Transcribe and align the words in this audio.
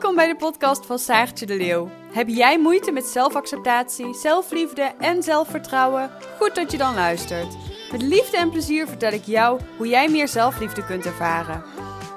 Welkom 0.00 0.18
bij 0.18 0.28
de 0.28 0.36
podcast 0.36 0.86
van 0.86 0.98
Saartje 0.98 1.46
de 1.46 1.56
Leeuw. 1.56 1.90
Heb 2.12 2.28
jij 2.28 2.58
moeite 2.58 2.90
met 2.90 3.04
zelfacceptatie, 3.04 4.14
zelfliefde 4.14 4.82
en 4.98 5.22
zelfvertrouwen? 5.22 6.10
Goed 6.38 6.54
dat 6.54 6.70
je 6.70 6.78
dan 6.78 6.94
luistert. 6.94 7.56
Met 7.92 8.02
liefde 8.02 8.36
en 8.36 8.50
plezier 8.50 8.86
vertel 8.86 9.12
ik 9.12 9.24
jou 9.24 9.60
hoe 9.76 9.88
jij 9.88 10.08
meer 10.08 10.28
zelfliefde 10.28 10.84
kunt 10.84 11.06
ervaren. 11.06 11.62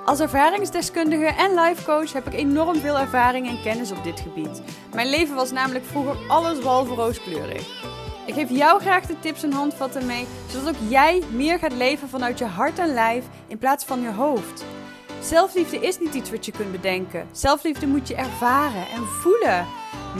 Als 0.06 0.20
ervaringsdeskundige 0.20 1.26
en 1.26 1.54
lifecoach 1.54 2.14
heb 2.14 2.28
ik 2.28 2.34
enorm 2.34 2.76
veel 2.76 3.00
ervaring 3.00 3.48
en 3.48 3.62
kennis 3.62 3.92
op 3.92 4.04
dit 4.04 4.20
gebied. 4.20 4.62
Mijn 4.94 5.10
leven 5.10 5.36
was 5.36 5.52
namelijk 5.52 5.86
vroeger 5.86 6.16
alles 6.28 6.60
behalve 6.60 6.94
rooskleurig. 6.94 7.84
Ik 8.26 8.34
geef 8.34 8.50
jou 8.50 8.82
graag 8.82 9.06
de 9.06 9.20
tips 9.20 9.44
en 9.44 9.52
handvatten 9.52 10.06
mee, 10.06 10.28
zodat 10.50 10.76
ook 10.76 10.90
jij 10.90 11.24
meer 11.32 11.60
gaat 11.60 11.74
leven 11.74 12.10
vanuit 12.10 12.40
je 12.40 12.46
hart 12.46 12.80
en 12.80 12.94
lijf 12.94 13.26
in 13.48 13.58
plaats 13.58 13.86
van 13.86 14.02
je 14.02 14.12
hoofd. 14.12 14.66
Zelfliefde 15.24 15.78
is 15.78 16.00
niet 16.00 16.14
iets 16.14 16.32
wat 16.32 16.46
je 16.46 16.52
kunt 16.52 16.72
bedenken. 16.72 17.28
Zelfliefde 17.32 17.88
moet 17.88 18.08
je 18.08 18.16
ervaren 18.16 18.88
en 18.88 19.04
voelen. 19.06 19.68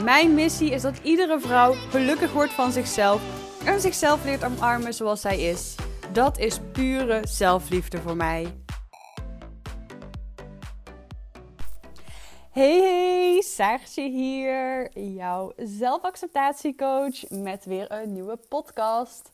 Mijn 0.04 0.34
missie 0.34 0.70
is 0.70 0.82
dat 0.82 0.98
iedere 1.02 1.40
vrouw 1.40 1.72
gelukkig 1.72 2.32
wordt 2.32 2.52
van 2.52 2.72
zichzelf 2.72 3.22
en 3.64 3.80
zichzelf 3.80 4.24
leert 4.24 4.44
omarmen 4.44 4.94
zoals 4.94 5.20
zij 5.20 5.40
is. 5.40 5.74
Dat 6.12 6.38
is 6.38 6.58
pure 6.72 7.20
zelfliefde 7.26 8.00
voor 8.00 8.16
mij. 8.16 8.54
Hey 12.50 13.42
hey, 13.56 13.80
hier, 13.94 14.98
jouw 14.98 15.52
zelfacceptatiecoach 15.56 17.28
met 17.30 17.64
weer 17.64 17.92
een 17.92 18.12
nieuwe 18.12 18.38
podcast. 18.48 19.33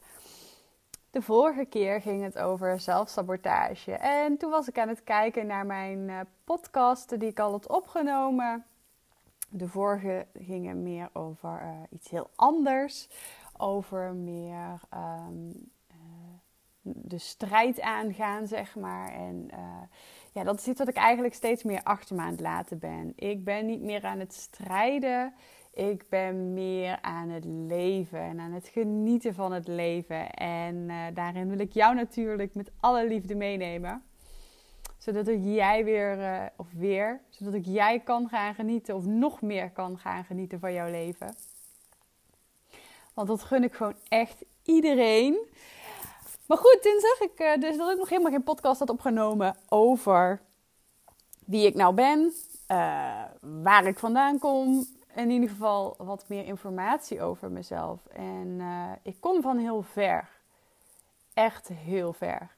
De 1.10 1.22
vorige 1.22 1.64
keer 1.64 2.00
ging 2.00 2.22
het 2.22 2.38
over 2.38 2.80
zelfsabotage. 2.80 3.92
En 3.92 4.36
toen 4.36 4.50
was 4.50 4.68
ik 4.68 4.78
aan 4.78 4.88
het 4.88 5.04
kijken 5.04 5.46
naar 5.46 5.66
mijn 5.66 5.98
uh, 5.98 6.20
podcasten 6.44 7.18
die 7.18 7.28
ik 7.28 7.38
al 7.38 7.50
had 7.50 7.68
opgenomen. 7.68 8.64
De 9.48 9.68
vorige 9.68 10.26
gingen 10.34 10.82
meer 10.82 11.10
over 11.12 11.60
uh, 11.62 11.70
iets 11.90 12.10
heel 12.10 12.30
anders. 12.34 13.08
Over 13.56 14.14
meer 14.14 14.80
um, 14.94 15.70
uh, 15.90 15.96
de 16.82 17.18
strijd 17.18 17.80
aangaan, 17.80 18.46
zeg 18.46 18.76
maar. 18.76 19.12
En 19.12 19.50
ja, 20.32 20.44
dat 20.44 20.58
is 20.58 20.68
iets 20.68 20.78
wat 20.78 20.88
ik 20.88 20.96
eigenlijk 20.96 21.34
steeds 21.34 21.62
meer 21.62 21.82
achter 21.82 22.16
me 22.16 22.22
aan 22.22 22.30
het 22.30 22.40
laten 22.40 22.78
ben. 22.78 23.12
Ik 23.16 23.44
ben 23.44 23.66
niet 23.66 23.82
meer 23.82 24.04
aan 24.04 24.18
het 24.18 24.34
strijden. 24.34 25.34
Ik 25.72 26.08
ben 26.08 26.54
meer 26.54 26.98
aan 27.00 27.28
het 27.28 27.44
leven 27.44 28.20
en 28.20 28.40
aan 28.40 28.52
het 28.52 28.68
genieten 28.68 29.34
van 29.34 29.52
het 29.52 29.68
leven. 29.68 30.30
En 30.30 30.74
uh, 30.74 31.04
daarin 31.14 31.48
wil 31.48 31.58
ik 31.58 31.72
jou 31.72 31.94
natuurlijk 31.94 32.54
met 32.54 32.70
alle 32.80 33.06
liefde 33.06 33.34
meenemen. 33.34 34.02
Zodat 34.98 35.28
ik 35.28 35.40
jij 35.44 35.84
weer, 35.84 36.18
uh, 36.18 36.42
of 36.56 36.66
weer, 36.72 37.20
zodat 37.28 37.54
ik 37.54 37.64
jij 37.66 38.00
kan 38.00 38.28
gaan 38.28 38.54
genieten 38.54 38.96
of 38.96 39.04
nog 39.04 39.42
meer 39.42 39.70
kan 39.70 39.98
gaan 39.98 40.24
genieten 40.24 40.60
van 40.60 40.72
jouw 40.72 40.90
leven. 40.90 41.34
Want 43.14 43.28
dat 43.28 43.42
gun 43.42 43.64
ik 43.64 43.74
gewoon 43.74 43.96
echt 44.08 44.44
iedereen. 44.62 45.38
Maar 46.46 46.58
goed, 46.58 46.78
zag 46.98 47.28
ik 47.28 47.40
uh, 47.40 47.56
dus 47.56 47.76
dat 47.76 47.90
ik 47.90 47.98
nog 47.98 48.08
helemaal 48.08 48.32
geen 48.32 48.42
podcast 48.42 48.78
had 48.78 48.90
opgenomen 48.90 49.56
over 49.68 50.40
wie 51.46 51.66
ik 51.66 51.74
nou 51.74 51.94
ben, 51.94 52.32
waar 53.40 53.86
ik 53.86 53.98
vandaan 53.98 54.38
kom, 54.38 54.86
in 55.14 55.30
ieder 55.30 55.48
geval 55.48 55.94
wat 55.98 56.24
meer 56.28 56.44
informatie 56.44 57.22
over 57.22 57.50
mezelf. 57.50 58.06
En 58.06 58.46
uh, 58.58 58.90
ik 59.02 59.16
kom 59.20 59.42
van 59.42 59.58
heel 59.58 59.82
ver. 59.82 60.28
Echt 61.34 61.68
heel 61.68 62.12
ver. 62.12 62.48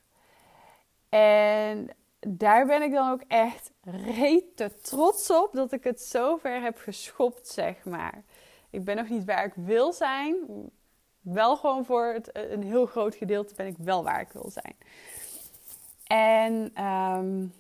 En 1.09 1.91
daar 2.20 2.67
ben 2.67 2.83
ik 2.83 2.92
dan 2.92 3.11
ook 3.11 3.22
echt 3.28 3.70
rete 4.14 4.72
trots 4.82 5.31
op 5.31 5.53
dat 5.53 5.72
ik 5.72 5.84
het 5.84 6.03
zo 6.03 6.37
ver 6.37 6.62
heb 6.62 6.78
geschopt, 6.78 7.49
zeg 7.49 7.84
maar. 7.84 8.22
Ik 8.71 8.84
ben 8.84 8.97
nog 8.97 9.09
niet 9.09 9.25
waar 9.25 9.44
ik 9.44 9.55
wil 9.55 9.93
zijn. 9.93 10.37
Wel 11.21 11.56
gewoon 11.56 11.84
voor 11.84 12.05
het, 12.05 12.31
een 12.32 12.62
heel 12.62 12.87
groot 12.87 13.15
gedeelte 13.15 13.55
ben 13.55 13.66
ik 13.66 13.76
wel 13.78 14.05
waar 14.05 14.21
ik 14.21 14.32
wil 14.32 14.50
zijn. 14.50 14.76
En 16.06 16.84
um, 16.84 17.53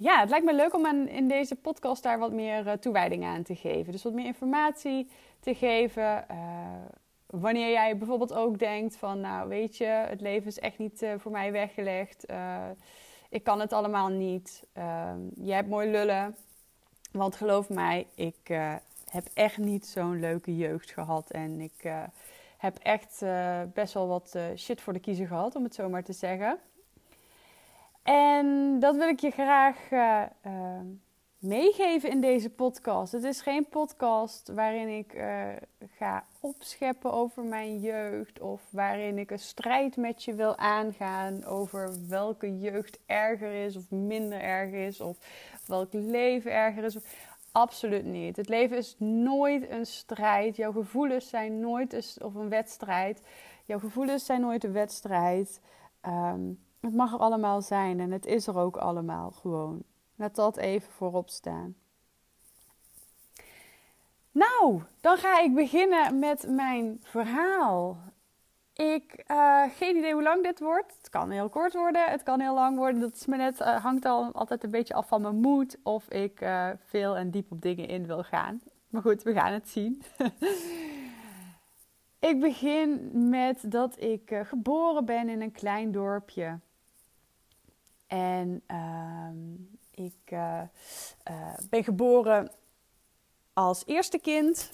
ja, 0.00 0.20
het 0.20 0.30
lijkt 0.30 0.44
me 0.44 0.54
leuk 0.54 0.74
om 0.74 0.86
in 1.06 1.28
deze 1.28 1.56
podcast 1.56 2.02
daar 2.02 2.18
wat 2.18 2.32
meer 2.32 2.66
uh, 2.66 2.72
toewijding 2.72 3.24
aan 3.24 3.42
te 3.42 3.56
geven. 3.56 3.92
Dus 3.92 4.02
wat 4.02 4.12
meer 4.12 4.24
informatie 4.24 5.10
te 5.40 5.54
geven. 5.54 6.24
Uh, 6.30 6.36
wanneer 7.26 7.70
jij 7.70 7.96
bijvoorbeeld 7.96 8.34
ook 8.34 8.58
denkt 8.58 8.96
van, 8.96 9.20
nou 9.20 9.48
weet 9.48 9.76
je, 9.76 9.84
het 9.84 10.20
leven 10.20 10.46
is 10.46 10.58
echt 10.58 10.78
niet 10.78 11.02
uh, 11.02 11.12
voor 11.18 11.30
mij 11.30 11.52
weggelegd. 11.52 12.26
ik 13.28 13.44
kan 13.44 13.60
het 13.60 13.72
allemaal 13.72 14.08
niet. 14.08 14.66
Ehm, 14.72 15.20
je 15.34 15.52
hebt 15.52 15.68
mooi 15.68 15.90
lullen. 15.90 16.36
Want 17.12 17.36
geloof 17.36 17.68
mij, 17.68 18.06
ik 18.14 18.48
heb 19.10 19.28
echt 19.34 19.58
niet 19.58 19.86
zo'n 19.86 20.20
leuke 20.20 20.56
jeugd 20.56 20.90
gehad. 20.90 21.30
En 21.30 21.60
ik 21.60 21.92
heb 22.56 22.78
echt 22.78 23.24
best 23.74 23.94
wel 23.94 24.08
wat 24.08 24.38
shit 24.56 24.80
voor 24.80 24.92
de 24.92 25.00
kiezer 25.00 25.26
gehad, 25.26 25.54
om 25.54 25.64
het 25.64 25.74
zo 25.74 25.88
maar 25.88 26.04
te 26.04 26.12
zeggen. 26.12 26.58
En 28.02 28.78
dat 28.78 28.96
wil 28.96 29.08
ik 29.08 29.20
je 29.20 29.30
graag 29.30 29.90
uh, 29.90 30.22
uh, 30.46 30.80
meegeven 31.38 32.10
in 32.10 32.20
deze 32.20 32.50
podcast. 32.50 33.12
Het 33.12 33.24
is 33.24 33.40
geen 33.40 33.68
podcast 33.68 34.48
waarin 34.48 34.88
ik 34.88 35.14
uh, 35.14 35.46
ga 35.96 36.24
opscheppen 36.40 37.12
over 37.12 37.44
mijn 37.44 37.78
jeugd 37.80 38.40
of 38.40 38.62
waarin 38.70 39.18
ik 39.18 39.30
een 39.30 39.38
strijd 39.38 39.96
met 39.96 40.24
je 40.24 40.34
wil 40.34 40.56
aangaan 40.56 41.44
over 41.44 42.08
welke 42.08 42.58
jeugd 42.58 42.98
erger 43.06 43.64
is 43.64 43.76
of 43.76 43.90
minder 43.90 44.40
erg 44.40 44.70
is 44.70 45.00
of 45.00 45.18
welk 45.66 45.92
leven 45.92 46.52
erger 46.52 46.84
is. 46.84 46.98
Absoluut 47.52 48.04
niet. 48.04 48.36
Het 48.36 48.48
leven 48.48 48.76
is 48.76 48.96
nooit 48.98 49.70
een 49.70 49.86
strijd. 49.86 50.56
Jouw 50.56 50.72
gevoelens 50.72 51.28
zijn 51.28 51.60
nooit 51.60 51.92
een, 51.92 52.24
of 52.24 52.34
een 52.34 52.48
wedstrijd. 52.48 53.22
Jouw 53.64 53.78
gevoelens 53.78 54.24
zijn 54.24 54.40
nooit 54.40 54.64
een 54.64 54.72
wedstrijd. 54.72 55.60
Um, 56.06 56.58
het 56.80 56.94
mag 56.94 57.12
er 57.12 57.18
allemaal 57.18 57.62
zijn 57.62 58.00
en 58.00 58.10
het 58.10 58.26
is 58.26 58.46
er 58.46 58.56
ook 58.56 58.76
allemaal 58.76 59.30
gewoon. 59.30 59.82
Laat 60.16 60.34
dat 60.34 60.56
even 60.56 60.92
voorop 60.92 61.28
staan. 61.28 61.74
Nou, 64.30 64.82
dan 65.00 65.16
ga 65.16 65.40
ik 65.40 65.54
beginnen 65.54 66.18
met 66.18 66.48
mijn 66.48 66.98
verhaal. 67.02 67.98
Ik 68.74 69.24
uh, 69.30 69.62
geen 69.76 69.96
idee 69.96 70.12
hoe 70.12 70.22
lang 70.22 70.42
dit 70.42 70.60
wordt. 70.60 70.96
Het 70.98 71.08
kan 71.08 71.30
heel 71.30 71.48
kort 71.48 71.72
worden, 71.72 72.10
het 72.10 72.22
kan 72.22 72.40
heel 72.40 72.54
lang 72.54 72.76
worden. 72.76 73.00
Dat 73.00 73.14
is 73.14 73.26
me 73.26 73.36
net, 73.36 73.60
uh, 73.60 73.82
hangt 73.82 74.04
al 74.04 74.32
altijd 74.32 74.64
een 74.64 74.70
beetje 74.70 74.94
af 74.94 75.08
van 75.08 75.22
mijn 75.22 75.40
moed 75.40 75.78
of 75.82 76.10
ik 76.10 76.40
uh, 76.40 76.68
veel 76.84 77.16
en 77.16 77.30
diep 77.30 77.52
op 77.52 77.62
dingen 77.62 77.88
in 77.88 78.06
wil 78.06 78.22
gaan. 78.22 78.60
Maar 78.88 79.02
goed, 79.02 79.22
we 79.22 79.32
gaan 79.32 79.52
het 79.52 79.68
zien. 79.68 80.02
ik 82.30 82.40
begin 82.40 83.10
met 83.28 83.70
dat 83.70 84.00
ik 84.00 84.40
geboren 84.42 85.04
ben 85.04 85.28
in 85.28 85.40
een 85.40 85.52
klein 85.52 85.92
dorpje 85.92 86.58
en 88.10 88.62
uh, 88.70 90.04
ik 90.06 90.30
uh, 90.32 90.62
uh, 91.30 91.54
ben 91.70 91.84
geboren 91.84 92.50
als 93.52 93.82
eerste 93.86 94.18
kind. 94.18 94.70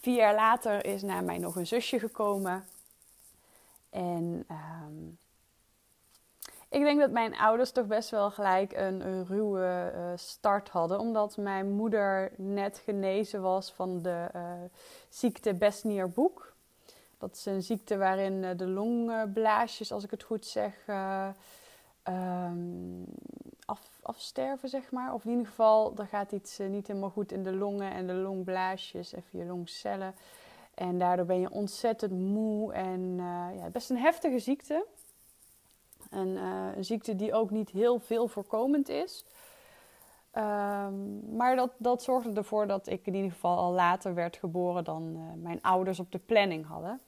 Vier 0.00 0.16
jaar 0.16 0.34
later 0.34 0.84
is 0.84 1.02
na 1.02 1.20
mij 1.20 1.38
nog 1.38 1.56
een 1.56 1.66
zusje 1.66 1.98
gekomen. 1.98 2.64
En 3.90 4.46
um, 4.50 5.18
ik 6.68 6.82
denk 6.82 7.00
dat 7.00 7.10
mijn 7.10 7.36
ouders 7.36 7.70
toch 7.70 7.86
best 7.86 8.10
wel 8.10 8.30
gelijk 8.30 8.72
een, 8.72 9.26
ruwe 9.26 9.92
uh, 9.94 10.12
start 10.14 10.68
hadden. 10.68 10.98
Omdat 10.98 11.36
mijn 11.36 11.70
moeder 11.70 12.32
net 12.36 12.78
genezen 12.84 13.42
was 13.42 13.72
van 13.72 14.02
de 14.02 14.28
ziekte 15.08 15.54
Besnier-Boek. 15.54 16.53
Dat 17.24 17.36
is 17.36 17.46
een 17.46 17.62
ziekte 17.62 17.96
waarin 17.96 18.44
eh, 18.44 18.50
de 18.56 18.66
longblaasjes, 18.66 19.92
als 19.92 20.04
ik 20.04 20.10
het 20.10 20.22
goed 20.22 20.46
zeg, 20.46 20.86
uh, 20.86 21.28
um, 22.08 23.04
af, 23.64 23.80
afsterven, 24.02 24.68
zeg 24.68 24.90
maar. 24.90 25.14
Of 25.14 25.24
in 25.24 25.30
ieder 25.30 25.46
geval, 25.46 25.96
er 25.96 26.06
gaat 26.06 26.32
iets 26.32 26.60
uh, 26.60 26.68
niet 26.68 26.86
helemaal 26.86 27.10
goed 27.10 27.32
in 27.32 27.42
de 27.42 27.52
longen 27.52 27.92
en 27.92 28.06
de 28.06 28.12
longblaasjes, 28.12 29.12
even 29.12 29.38
je 29.38 29.44
longcellen. 29.44 30.14
En 30.74 30.98
daardoor 30.98 31.26
ben 31.26 31.40
je 31.40 31.50
ontzettend 31.50 32.12
moe 32.12 32.72
en 32.72 33.00
uh, 33.00 33.46
ja, 33.56 33.68
best 33.72 33.90
een 33.90 33.98
heftige 33.98 34.38
ziekte. 34.38 34.86
En, 36.10 36.36
een 36.76 36.84
ziekte 36.84 37.16
die 37.16 37.34
ook 37.34 37.50
niet 37.50 37.70
heel 37.70 37.98
veel 37.98 38.28
voorkomend 38.28 38.88
is. 38.88 39.24
Um, 40.36 41.36
maar 41.36 41.56
dat, 41.56 41.70
dat 41.76 42.02
zorgde 42.02 42.32
ervoor 42.32 42.66
dat 42.66 42.86
ik 42.86 43.06
in 43.06 43.14
ieder 43.14 43.30
geval 43.30 43.56
al 43.56 43.72
later 43.72 44.14
werd 44.14 44.36
geboren 44.36 44.84
dan 44.84 45.32
mijn 45.42 45.62
ouders 45.62 46.00
op 46.00 46.12
de 46.12 46.18
planning 46.18 46.66
hadden. 46.66 47.00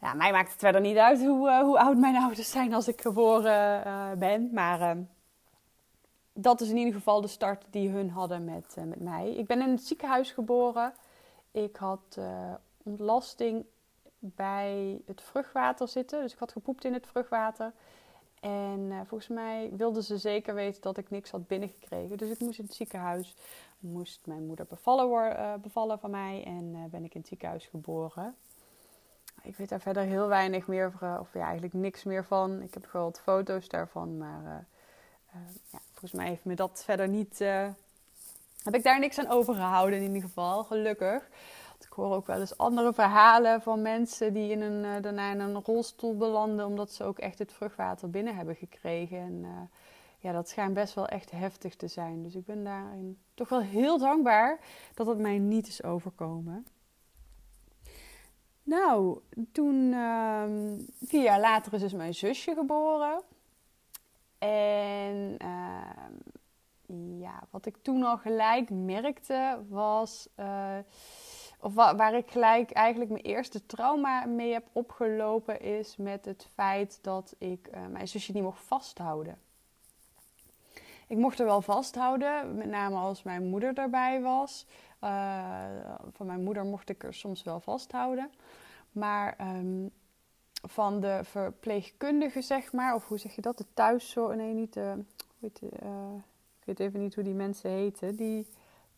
Ja, 0.00 0.14
mij 0.14 0.32
maakt 0.32 0.50
het 0.50 0.60
verder 0.60 0.80
niet 0.80 0.96
uit 0.96 1.24
hoe, 1.24 1.48
uh, 1.48 1.60
hoe 1.60 1.78
oud 1.78 1.96
mijn 1.96 2.16
ouders 2.16 2.50
zijn 2.50 2.74
als 2.74 2.88
ik 2.88 3.00
geboren 3.00 3.86
uh, 3.86 4.12
ben. 4.12 4.50
Maar 4.52 4.96
uh, 4.96 5.02
dat 6.32 6.60
is 6.60 6.68
in 6.68 6.76
ieder 6.76 6.94
geval 6.94 7.20
de 7.20 7.28
start 7.28 7.64
die 7.70 7.88
hun 7.88 8.10
hadden 8.10 8.44
met, 8.44 8.76
met 8.84 9.00
mij. 9.00 9.34
Ik 9.34 9.46
ben 9.46 9.60
in 9.60 9.70
het 9.70 9.82
ziekenhuis 9.82 10.30
geboren. 10.30 10.94
Ik 11.50 11.76
had 11.76 12.18
ontlasting 12.82 13.64
bij 14.18 15.00
het 15.06 15.22
vruchtwater 15.22 15.88
zitten. 15.88 16.22
Dus 16.22 16.32
ik 16.32 16.38
had 16.38 16.52
gepoept 16.52 16.84
in 16.84 16.92
het 16.92 17.06
vruchtwater. 17.06 17.72
En 18.40 18.92
volgens 19.06 19.28
mij 19.28 19.70
wilden 19.76 20.02
ze 20.02 20.18
zeker 20.18 20.54
weten 20.54 20.82
dat 20.82 20.96
ik 20.96 21.10
niks 21.10 21.30
had 21.30 21.46
binnengekregen. 21.46 22.16
Dus 22.16 22.30
ik 22.30 22.40
moest 22.40 22.58
in 22.58 22.64
het 22.64 22.74
ziekenhuis. 22.74 23.36
Moest 23.78 24.26
mijn 24.26 24.46
moeder 24.46 24.66
bevallen, 24.66 25.60
bevallen 25.60 25.98
van 25.98 26.10
mij. 26.10 26.44
En 26.44 26.88
ben 26.90 27.04
ik 27.04 27.14
in 27.14 27.20
het 27.20 27.28
ziekenhuis 27.28 27.66
geboren. 27.66 28.36
Ik 29.42 29.56
weet 29.56 29.68
daar 29.68 29.80
verder 29.80 30.02
heel 30.02 30.28
weinig 30.28 30.66
meer 30.66 30.92
van. 30.92 31.18
Of 31.18 31.28
ja, 31.32 31.42
eigenlijk 31.42 31.74
niks 31.74 32.04
meer 32.04 32.24
van. 32.24 32.62
Ik 32.62 32.74
heb 32.74 32.86
gewoon 32.86 33.06
wat 33.06 33.20
foto's 33.20 33.68
daarvan. 33.68 34.18
Maar 34.18 34.66
ja, 35.70 35.78
volgens 35.90 36.12
mij 36.12 36.28
heeft 36.28 36.44
me 36.44 36.54
dat 36.54 36.82
verder 36.84 37.08
niet... 37.08 37.38
heb 38.62 38.74
ik 38.74 38.82
daar 38.82 38.98
niks 38.98 39.18
aan 39.18 39.28
overgehouden 39.28 39.98
in 39.98 40.04
ieder 40.04 40.28
geval. 40.28 40.64
Gelukkig. 40.64 41.28
Ik 41.80 41.96
hoor 41.96 42.14
ook 42.14 42.26
wel 42.26 42.40
eens 42.40 42.58
andere 42.58 42.92
verhalen 42.92 43.62
van 43.62 43.82
mensen 43.82 44.32
die 44.32 44.50
in 44.50 44.60
een, 44.60 44.84
uh, 44.84 45.02
daarna 45.02 45.32
in 45.32 45.40
een 45.40 45.62
rolstoel 45.64 46.16
belanden. 46.16 46.66
omdat 46.66 46.92
ze 46.92 47.04
ook 47.04 47.18
echt 47.18 47.38
het 47.38 47.52
vruchtwater 47.52 48.10
binnen 48.10 48.36
hebben 48.36 48.56
gekregen. 48.56 49.18
En 49.18 49.70
ja, 50.20 50.32
dat 50.32 50.48
schijnt 50.48 50.74
best 50.74 50.94
wel 50.94 51.08
echt 51.08 51.30
heftig 51.30 51.76
te 51.76 51.88
zijn. 51.88 52.22
Dus 52.22 52.34
ik 52.34 52.44
ben 52.44 52.64
daarin 52.64 53.18
toch 53.34 53.48
wel 53.48 53.60
heel 53.60 53.98
dankbaar 53.98 54.58
dat 54.94 55.06
het 55.06 55.18
mij 55.18 55.38
niet 55.38 55.68
is 55.68 55.82
overkomen. 55.82 56.66
Nou, 58.70 59.18
toen, 59.52 59.92
uh, 59.92 60.44
vier 61.04 61.22
jaar 61.22 61.40
later 61.40 61.72
is 61.72 61.80
dus 61.80 61.92
mijn 61.92 62.14
zusje 62.14 62.54
geboren. 62.54 63.22
En 64.38 65.34
ehm, 65.38 67.18
ja, 67.18 67.42
wat 67.50 67.66
ik 67.66 67.76
toen 67.82 68.02
al 68.02 68.18
gelijk 68.18 68.70
merkte 68.70 69.58
was 69.68 70.28
eh, 70.34 70.78
of 71.60 71.74
waar 71.74 72.14
ik 72.14 72.30
gelijk 72.30 72.70
eigenlijk 72.70 73.10
mijn 73.10 73.24
eerste 73.24 73.66
trauma 73.66 74.26
mee 74.26 74.52
heb 74.52 74.68
opgelopen, 74.72 75.60
is 75.60 75.96
met 75.96 76.24
het 76.24 76.48
feit 76.54 76.98
dat 77.02 77.34
ik 77.38 77.68
uh, 77.74 77.86
mijn 77.86 78.08
zusje 78.08 78.32
niet 78.32 78.42
mocht 78.42 78.62
vasthouden. 78.62 79.38
Ik 81.06 81.16
mocht 81.16 81.38
er 81.38 81.46
wel 81.46 81.62
vasthouden, 81.62 82.56
met 82.56 82.68
name 82.68 82.96
als 82.96 83.22
mijn 83.22 83.48
moeder 83.48 83.78
erbij 83.78 84.20
was. 84.20 84.66
Uh, 85.04 85.94
van 86.12 86.26
mijn 86.26 86.42
moeder 86.42 86.64
mocht 86.64 86.88
ik 86.88 87.04
er 87.04 87.14
soms 87.14 87.42
wel 87.42 87.60
vasthouden. 87.60 88.30
Maar 88.92 89.56
um, 89.56 89.90
van 90.62 91.00
de 91.00 91.20
verpleegkundige, 91.22 92.42
zeg 92.42 92.72
maar, 92.72 92.94
of 92.94 93.08
hoe 93.08 93.18
zeg 93.18 93.34
je 93.34 93.40
dat? 93.40 93.58
De 93.58 93.66
thuiszorg. 93.74 94.36
Nee, 94.36 94.52
niet 94.52 94.72
de. 94.72 95.04
Weet, 95.38 95.60
uh, 95.62 96.14
ik 96.58 96.64
weet 96.64 96.80
even 96.80 97.00
niet 97.00 97.14
hoe 97.14 97.24
die 97.24 97.34
mensen 97.34 97.70
heten. 97.70 98.16
Die 98.16 98.46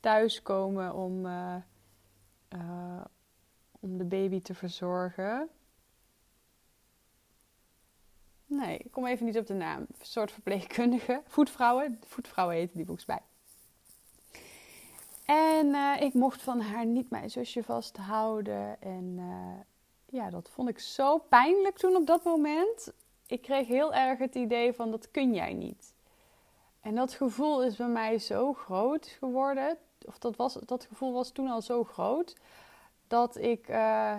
thuiskomen 0.01 0.95
om 0.95 1.27
uh, 1.27 1.57
om 3.81 3.99
de 3.99 4.05
baby 4.05 4.41
te 4.41 4.55
verzorgen. 4.55 5.49
Nee, 8.47 8.79
ik 8.79 8.91
kom 8.91 9.07
even 9.07 9.27
niet 9.27 9.39
op 9.39 9.47
de 9.47 9.55
naam. 9.55 9.81
Een 9.81 9.87
soort 10.01 10.33
verpleegkundige. 10.33 11.23
Voetvrouwen. 11.27 11.99
Voetvrouwen 12.07 12.57
heten 12.57 12.77
die 12.77 12.87
volgens 12.87 13.07
mij. 13.07 13.21
En 15.25 15.67
uh, 15.67 16.01
ik 16.01 16.15
mocht 16.15 16.43
van 16.43 16.61
haar 16.61 16.87
niet 16.87 17.11
mijn 17.11 17.31
zusje 17.31 17.63
vasthouden. 17.63 18.81
En 18.81 19.17
uh, 19.19 19.61
ja, 20.07 20.31
dat 20.31 20.49
vond 20.49 20.69
ik 20.69 20.79
zo 20.79 21.19
pijnlijk 21.19 21.77
toen 21.79 21.97
op 21.97 22.07
dat 22.07 22.25
moment. 22.25 22.93
Ik 23.27 23.43
kreeg 23.43 23.67
heel 23.67 23.95
erg 23.95 24.19
het 24.19 24.35
idee 24.35 24.73
van 24.73 24.91
dat 24.91 25.11
kun 25.11 25.35
jij 25.35 25.53
niet. 25.53 25.95
En 26.81 26.95
dat 26.95 27.13
gevoel 27.13 27.65
is 27.65 27.77
bij 27.77 27.89
mij 27.89 28.19
zo 28.19 28.53
groot 28.53 29.07
geworden 29.07 29.79
of 30.07 30.19
dat, 30.19 30.37
was, 30.37 30.55
dat 30.55 30.85
gevoel 30.85 31.13
was 31.13 31.31
toen 31.31 31.49
al 31.49 31.63
zo 31.63 31.85
groot 31.85 32.37
dat 33.07 33.37
ik 33.37 33.69
uh, 33.69 33.75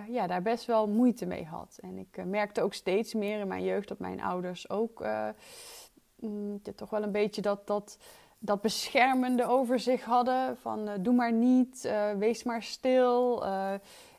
ja, 0.07 0.27
daar 0.27 0.41
best 0.41 0.65
wel 0.65 0.87
moeite 0.87 1.25
mee 1.25 1.45
had. 1.45 1.77
En 1.81 1.97
ik 1.97 2.25
merkte 2.25 2.61
ook 2.61 2.73
steeds 2.73 3.13
meer 3.13 3.39
in 3.39 3.47
mijn 3.47 3.63
jeugd 3.63 3.87
dat 3.87 3.99
mijn 3.99 4.21
ouders 4.21 4.69
ook 4.69 5.05
mm, 6.15 6.61
toch 6.75 6.89
wel 6.89 7.03
een 7.03 7.11
beetje 7.11 7.41
dat, 7.41 7.67
dat, 7.67 7.97
dat 8.45 8.61
beschermende 8.61 9.45
over 9.45 9.79
zich 9.79 10.03
hadden. 10.03 10.57
Van 10.57 10.89
doe 10.99 11.13
maar 11.13 11.33
niet, 11.33 11.93
wees 12.17 12.43
maar 12.43 12.63
stil. 12.63 13.43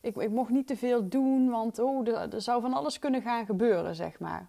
ik, 0.00 0.16
ik 0.16 0.30
mocht 0.30 0.50
niet 0.50 0.66
te 0.66 0.76
veel 0.76 1.08
doen, 1.08 1.50
want 1.50 1.78
oh, 1.78 2.08
er, 2.08 2.40
zou 2.40 2.60
van 2.60 2.72
alles 2.72 2.98
kunnen 2.98 3.22
gaan 3.22 3.46
gebeuren, 3.46 3.94
zeg 3.94 4.18
maar. 4.18 4.48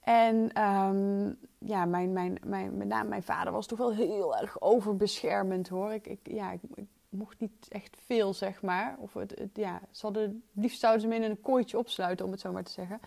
En 0.00 0.62
um, 0.62 1.38
ja, 1.58 1.84
mijn, 1.84 2.12
mijn, 2.12 2.38
mijn, 2.44 2.76
met 2.76 2.88
name 2.88 3.08
mijn 3.08 3.22
vader 3.22 3.52
was 3.52 3.66
toch 3.66 3.78
wel 3.78 3.92
heel 3.92 4.36
erg 4.36 4.60
overbeschermend 4.60 5.68
hoor. 5.68 5.92
Ik, 5.92 6.06
ik 6.06 6.18
ja, 6.22 6.52
ik, 6.52 6.60
mocht 7.08 7.40
niet 7.40 7.68
echt 7.68 7.96
veel, 8.06 8.34
zeg 8.34 8.62
maar. 8.62 8.96
Of 8.98 9.14
het, 9.14 9.34
het, 9.38 9.50
ja, 9.52 9.80
ze 9.90 10.06
hadden, 10.06 10.42
liefst 10.52 10.80
zouden 10.80 11.02
ze 11.02 11.08
me 11.08 11.14
in 11.14 11.22
een 11.22 11.40
kooitje 11.40 11.78
opsluiten, 11.78 12.24
om 12.24 12.30
het 12.30 12.40
zo 12.40 12.52
maar 12.52 12.62
te 12.62 12.70
zeggen. 12.70 13.00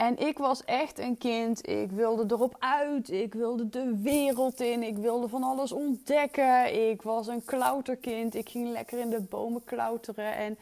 En 0.00 0.18
ik 0.18 0.38
was 0.38 0.64
echt 0.64 0.98
een 0.98 1.18
kind. 1.18 1.68
Ik 1.68 1.90
wilde 1.90 2.34
erop 2.34 2.56
uit. 2.58 3.10
Ik 3.10 3.34
wilde 3.34 3.68
de 3.68 4.00
wereld 4.02 4.60
in. 4.60 4.82
Ik 4.82 4.96
wilde 4.96 5.28
van 5.28 5.42
alles 5.42 5.72
ontdekken. 5.72 6.90
Ik 6.90 7.02
was 7.02 7.26
een 7.26 7.44
klauterkind. 7.44 8.34
Ik 8.34 8.48
ging 8.48 8.68
lekker 8.68 8.98
in 8.98 9.10
de 9.10 9.20
bomen 9.20 9.64
klauteren. 9.64 10.34
En 10.34 10.58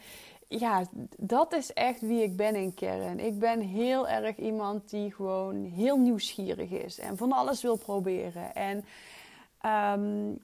ja, 0.47 0.83
dat 1.17 1.53
is 1.53 1.73
echt 1.73 2.01
wie 2.01 2.23
ik 2.23 2.35
ben 2.35 2.55
in 2.55 2.73
kern. 2.73 3.19
Ik 3.19 3.39
ben 3.39 3.59
heel 3.59 4.07
erg 4.07 4.37
iemand 4.37 4.89
die 4.89 5.13
gewoon 5.13 5.63
heel 5.63 5.97
nieuwsgierig 5.97 6.69
is 6.69 6.99
en 6.99 7.17
van 7.17 7.31
alles 7.31 7.61
wil 7.61 7.77
proberen. 7.77 8.55
En 8.55 8.85
um, 9.65 10.39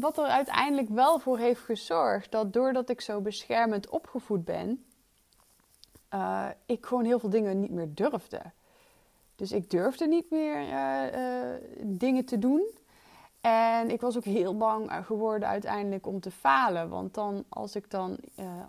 wat 0.00 0.18
er 0.18 0.24
uiteindelijk 0.24 0.88
wel 0.88 1.18
voor 1.18 1.38
heeft 1.38 1.60
gezorgd 1.60 2.30
dat 2.30 2.52
doordat 2.52 2.88
ik 2.88 3.00
zo 3.00 3.20
beschermend 3.20 3.88
opgevoed 3.88 4.44
ben, 4.44 4.84
uh, 6.14 6.46
ik 6.66 6.86
gewoon 6.86 7.04
heel 7.04 7.18
veel 7.18 7.30
dingen 7.30 7.60
niet 7.60 7.70
meer 7.70 7.94
durfde. 7.94 8.40
Dus 9.36 9.52
ik 9.52 9.70
durfde 9.70 10.06
niet 10.06 10.30
meer 10.30 10.60
uh, 10.60 11.02
uh, 11.14 11.54
dingen 11.82 12.24
te 12.24 12.38
doen. 12.38 12.66
En 13.40 13.90
ik 13.90 14.00
was 14.00 14.16
ook 14.16 14.24
heel 14.24 14.56
bang 14.56 14.92
geworden 15.02 15.48
uiteindelijk 15.48 16.06
om 16.06 16.20
te 16.20 16.30
falen. 16.30 16.88
Want 16.88 17.14
dan, 17.14 17.44
als, 17.48 17.76
ik 17.76 17.90
dan, 17.90 18.16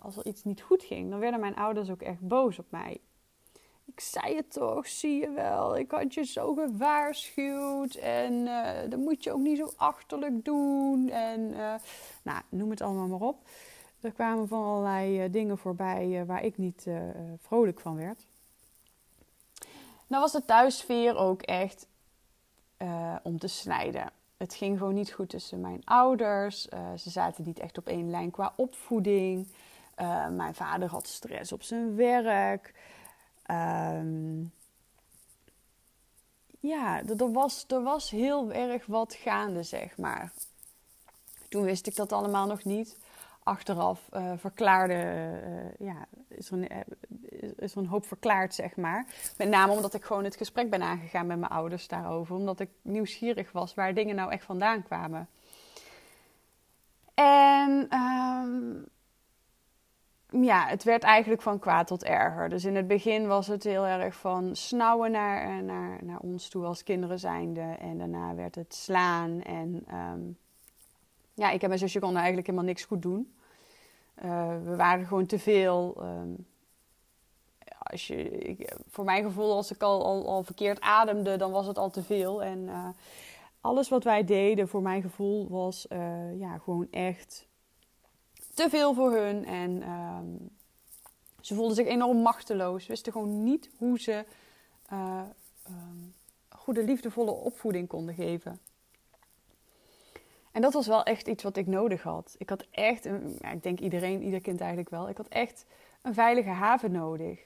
als 0.02 0.16
er 0.16 0.26
iets 0.26 0.44
niet 0.44 0.62
goed 0.62 0.82
ging, 0.82 1.10
dan 1.10 1.18
werden 1.18 1.40
mijn 1.40 1.56
ouders 1.56 1.90
ook 1.90 2.02
echt 2.02 2.20
boos 2.20 2.58
op 2.58 2.66
mij. 2.68 3.00
Ik 3.84 4.00
zei 4.00 4.36
het 4.36 4.52
toch, 4.52 4.88
zie 4.88 5.20
je 5.20 5.30
wel. 5.30 5.76
Ik 5.76 5.90
had 5.90 6.14
je 6.14 6.24
zo 6.24 6.54
gewaarschuwd. 6.54 7.94
En 7.94 8.32
uh, 8.32 8.70
dan 8.88 9.00
moet 9.00 9.24
je 9.24 9.32
ook 9.32 9.40
niet 9.40 9.58
zo 9.58 9.72
achterlijk 9.76 10.44
doen. 10.44 11.08
En 11.08 11.50
nou, 12.22 12.42
noem 12.48 12.70
het 12.70 12.80
allemaal 12.80 13.08
maar 13.08 13.28
op. 13.28 13.38
Er 14.00 14.12
kwamen 14.12 14.48
van 14.48 14.62
allerlei 14.64 15.30
dingen 15.30 15.58
voorbij 15.58 16.24
waar 16.26 16.44
ik 16.44 16.58
niet 16.58 16.86
vrolijk 17.42 17.80
van 17.80 17.96
werd. 17.96 18.26
Nou 20.06 20.22
was 20.22 20.32
de 20.32 20.44
thuissfeer 20.44 21.16
ook 21.16 21.42
echt 21.42 21.86
om 23.22 23.38
te 23.38 23.48
snijden 23.48 24.12
het 24.36 24.54
ging 24.54 24.78
gewoon 24.78 24.94
niet 24.94 25.12
goed 25.12 25.28
tussen 25.28 25.60
mijn 25.60 25.84
ouders. 25.84 26.62
Ze 26.96 27.10
zaten 27.10 27.44
niet 27.44 27.58
echt 27.58 27.78
op 27.78 27.86
één 27.86 28.10
lijn 28.10 28.30
qua 28.30 28.52
opvoeding. 28.56 29.48
Mijn 30.30 30.54
vader 30.54 30.88
had 30.88 31.06
stress 31.06 31.52
op 31.52 31.62
zijn 31.62 31.96
werk. 31.96 32.74
Um, 33.50 34.52
ja, 36.60 37.02
er 37.02 37.32
was, 37.32 37.64
er 37.68 37.82
was 37.82 38.10
heel 38.10 38.52
erg 38.52 38.86
wat 38.86 39.14
gaande, 39.14 39.62
zeg 39.62 39.96
maar. 39.96 40.32
Toen 41.48 41.62
wist 41.62 41.86
ik 41.86 41.96
dat 41.96 42.12
allemaal 42.12 42.46
nog 42.46 42.64
niet 42.64 42.96
achteraf 43.46 44.08
uh, 44.12 44.32
verklaarde, 44.36 44.94
uh, 44.94 45.86
ja, 45.86 46.06
is 46.28 46.50
er, 46.50 46.58
een, 46.58 46.68
eh, 46.68 47.50
is 47.56 47.74
een 47.74 47.86
hoop 47.86 48.06
verklaard, 48.06 48.54
zeg 48.54 48.76
maar. 48.76 49.06
Met 49.36 49.48
name 49.48 49.72
omdat 49.72 49.94
ik 49.94 50.04
gewoon 50.04 50.24
het 50.24 50.36
gesprek 50.36 50.70
ben 50.70 50.82
aangegaan 50.82 51.26
met 51.26 51.38
mijn 51.38 51.52
ouders 51.52 51.88
daarover. 51.88 52.34
Omdat 52.34 52.60
ik 52.60 52.70
nieuwsgierig 52.82 53.52
was 53.52 53.74
waar 53.74 53.94
dingen 53.94 54.16
nou 54.16 54.30
echt 54.30 54.44
vandaan 54.44 54.82
kwamen. 54.82 55.28
En 57.14 57.88
um, 57.98 58.86
ja, 60.44 60.66
het 60.66 60.84
werd 60.84 61.02
eigenlijk 61.02 61.42
van 61.42 61.58
kwaad 61.58 61.86
tot 61.86 62.04
erger. 62.04 62.48
Dus 62.48 62.64
in 62.64 62.76
het 62.76 62.86
begin 62.86 63.26
was 63.26 63.46
het 63.46 63.64
heel 63.64 63.86
erg 63.86 64.14
van 64.14 64.56
snauwen 64.56 65.10
naar, 65.10 65.62
naar, 65.62 66.04
naar 66.04 66.18
ons 66.18 66.48
toe 66.48 66.64
als 66.64 66.82
kinderen 66.82 67.18
zijnde. 67.18 67.60
En 67.60 67.98
daarna 67.98 68.34
werd 68.34 68.54
het 68.54 68.74
slaan. 68.74 69.42
En 69.42 69.84
um, 69.94 70.38
ja, 71.36 71.50
ik 71.50 71.62
en 71.62 71.68
mijn 71.68 71.80
zusje 71.80 71.98
konden 71.98 72.18
eigenlijk 72.18 72.46
helemaal 72.46 72.68
niks 72.68 72.84
goed 72.84 73.02
doen. 73.02 73.34
Uh, 74.24 74.48
we 74.64 74.76
waren 74.76 75.06
gewoon 75.06 75.26
te 75.26 75.38
veel. 75.38 75.96
Um, 76.02 76.46
als 77.78 78.06
je, 78.06 78.80
voor 78.88 79.04
mijn 79.04 79.24
gevoel, 79.24 79.52
als 79.52 79.70
ik 79.70 79.82
al, 79.82 80.26
al, 80.26 80.42
verkeerd 80.42 80.80
ademde, 80.80 81.36
dan 81.36 81.50
was 81.50 81.66
het 81.66 81.78
al 81.78 81.90
te 81.90 82.02
veel. 82.02 82.42
En 82.42 82.58
uh, 82.58 82.88
alles 83.60 83.88
wat 83.88 84.04
wij 84.04 84.24
deden, 84.24 84.68
voor 84.68 84.82
mijn 84.82 85.02
gevoel, 85.02 85.48
was 85.48 85.86
uh, 85.92 86.40
ja, 86.40 86.58
gewoon 86.58 86.86
echt 86.90 87.46
te 88.54 88.68
veel 88.68 88.94
voor 88.94 89.12
hun. 89.12 89.44
En 89.44 89.90
um, 89.90 90.50
ze 91.40 91.54
voelden 91.54 91.76
zich 91.76 91.86
enorm 91.86 92.18
machteloos. 92.18 92.86
Wisten 92.86 93.12
gewoon 93.12 93.44
niet 93.44 93.70
hoe 93.78 94.00
ze 94.00 94.24
um, 94.92 96.14
goede, 96.48 96.84
liefdevolle 96.84 97.30
opvoeding 97.30 97.88
konden 97.88 98.14
geven. 98.14 98.60
En 100.56 100.62
dat 100.62 100.72
was 100.72 100.86
wel 100.86 101.02
echt 101.02 101.28
iets 101.28 101.42
wat 101.42 101.56
ik 101.56 101.66
nodig 101.66 102.02
had. 102.02 102.34
Ik 102.38 102.48
had 102.48 102.66
echt, 102.70 103.04
een, 103.04 103.38
ik 103.52 103.62
denk 103.62 103.80
iedereen, 103.80 104.22
ieder 104.22 104.40
kind 104.40 104.60
eigenlijk 104.60 104.90
wel, 104.90 105.08
ik 105.08 105.16
had 105.16 105.28
echt 105.28 105.64
een 106.02 106.14
veilige 106.14 106.48
haven 106.48 106.92
nodig. 106.92 107.40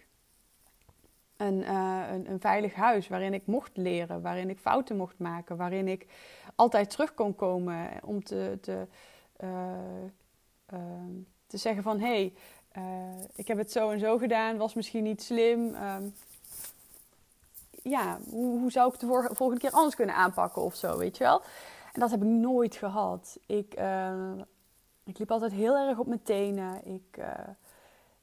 een, 1.37 1.61
uh, 1.61 2.03
een, 2.13 2.31
een, 2.31 2.41
veilig 2.41 2.75
huis 2.75 3.09
waarin 3.09 3.35
ik 3.35 3.47
mocht 3.47 3.77
leren, 3.77 4.23
waarin 4.23 4.51
ik 4.51 4.59
fouten 4.59 4.97
mocht 4.97 5.19
maken, 5.19 5.57
waarin 5.57 5.89
ik 5.89 6.07
altijd 6.55 6.91
terug 6.91 7.15
kon 7.15 7.35
komen 7.35 7.91
om 8.05 8.25
te, 8.25 8.59
te, 8.61 8.87
uh, 9.45 9.51
te 11.47 11.57
zeggen 11.57 11.83
van 11.83 12.01
hé, 12.01 12.33
hey, 12.73 13.25
ik 13.35 13.49
heb 13.49 13.59
het 13.59 13.73
zo 13.73 13.91
en 13.91 13.99
zo 13.99 14.19
gedaan, 14.19 14.57
was 14.57 14.75
misschien 14.75 15.03
niet 15.03 15.23
slim. 15.23 15.75
Um, 15.75 16.15
ja, 17.83 18.19
hoe, 18.29 18.59
hoe, 18.59 18.71
zou 18.71 18.87
ik 18.87 19.01
het 19.01 19.11
de 19.29 19.35
volgende 19.35 19.61
keer 19.61 19.71
anders 19.71 19.95
kunnen 19.95 20.15
aanpakken 20.15 20.63
of 20.63 20.75
zo, 20.75 20.99
weet 20.99 21.17
je 21.17 21.25
wel? 21.25 21.43
En 21.93 22.01
dat 22.01 22.11
heb 22.11 22.23
ik 22.23 22.29
nooit 22.29 22.77
gehad. 22.77 23.39
Ik, 23.47 23.75
ik 25.05 25.19
liep 25.19 25.31
altijd 25.31 25.53
heel 25.53 25.77
erg 25.77 25.99
op 25.99 26.07
mijn 26.07 26.23
tenen. 26.23 26.87
Ik 26.87 27.19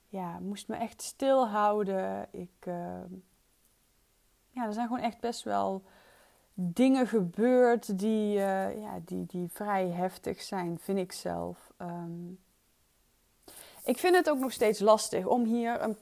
ja, 0.07 0.39
moest 0.39 0.67
me 0.67 0.75
echt 0.75 1.01
stilhouden. 1.01 2.27
Ik, 2.31 2.65
uh, 2.67 3.01
ja, 4.49 4.65
er 4.65 4.73
zijn 4.73 4.87
gewoon 4.87 5.03
echt 5.03 5.19
best 5.19 5.43
wel 5.43 5.83
dingen 6.53 7.07
gebeurd 7.07 7.99
die, 7.99 8.33
ja, 8.79 8.99
die, 9.05 9.25
die 9.25 9.49
vrij 9.51 9.89
heftig 9.89 10.41
zijn, 10.41 10.79
vind 10.79 10.97
ik 10.97 11.11
zelf. 11.11 11.73
Um, 11.81 12.39
ik 13.87 13.97
vind 13.97 14.15
het 14.15 14.29
ook 14.29 14.39
nog 14.39 14.51
steeds 14.51 14.79
lastig 14.79 15.25
om 15.25 15.43
hier 15.43 15.81
een, 15.81 15.97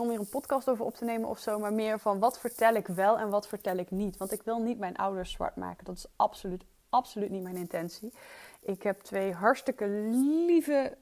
om 0.00 0.08
hier 0.08 0.18
een 0.18 0.28
podcast 0.28 0.68
over 0.68 0.84
op 0.84 0.94
te 0.94 1.04
nemen 1.04 1.28
of 1.28 1.38
zo, 1.38 1.58
maar 1.58 1.72
meer 1.72 1.98
van 1.98 2.18
wat 2.18 2.40
vertel 2.40 2.74
ik 2.74 2.86
wel 2.86 3.18
en 3.18 3.28
wat 3.28 3.48
vertel 3.48 3.76
ik 3.76 3.90
niet. 3.90 4.16
Want 4.16 4.32
ik 4.32 4.42
wil 4.42 4.58
niet 4.58 4.78
mijn 4.78 4.96
ouders 4.96 5.32
zwart 5.32 5.56
maken. 5.56 5.84
Dat 5.84 5.96
is 5.96 6.06
absoluut, 6.16 6.64
absoluut 6.88 7.30
niet 7.30 7.42
mijn 7.42 7.56
intentie. 7.56 8.12
Ik 8.60 8.82
heb 8.82 9.00
twee 9.00 9.32
hartstikke 9.32 9.86
lieve, 10.46 10.96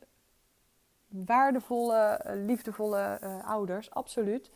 waardevolle, 1.07 1.99
eh, 1.99 2.45
liefdevolle 2.45 3.19
uh, 3.23 3.49
ouders, 3.49 3.91
absoluut. 3.91 4.51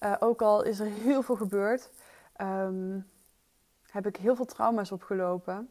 Uh, 0.00 0.14
ook 0.18 0.42
al 0.42 0.62
is 0.62 0.78
er 0.78 0.86
heel 0.86 1.22
veel 1.22 1.36
gebeurd, 1.36 1.90
um, 2.40 3.10
heb 3.86 4.06
ik 4.06 4.16
heel 4.16 4.36
veel 4.36 4.44
trauma's 4.44 4.92
opgelopen. 4.92 5.70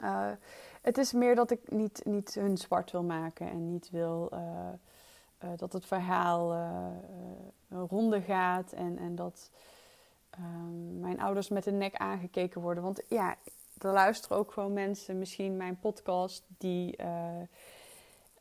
Uh, 0.00 0.30
het 0.82 0.98
is 0.98 1.12
meer 1.12 1.34
dat 1.34 1.50
ik 1.50 1.70
niet, 1.70 2.00
niet 2.04 2.34
hun 2.34 2.56
zwart 2.58 2.90
wil 2.90 3.02
maken 3.02 3.50
en 3.50 3.70
niet 3.70 3.90
wil 3.90 4.30
dat 5.56 5.72
het 5.72 5.86
verhaal 5.86 6.52
een 7.68 7.86
ronde 7.88 8.20
gaat 8.20 8.72
en, 8.72 8.98
en 8.98 9.14
dat 9.14 9.50
um, 10.38 11.00
mijn 11.00 11.20
ouders 11.20 11.48
met 11.48 11.64
de 11.64 11.72
nek 11.72 11.94
aangekeken 11.94 12.60
worden. 12.60 12.82
Want 12.82 13.02
ja, 13.08 13.36
er 13.78 13.92
luisteren 13.92 14.36
ook 14.36 14.52
gewoon 14.52 14.72
mensen, 14.72 15.18
misschien 15.18 15.56
mijn 15.56 15.78
podcast, 15.78 16.44
die 16.58 16.96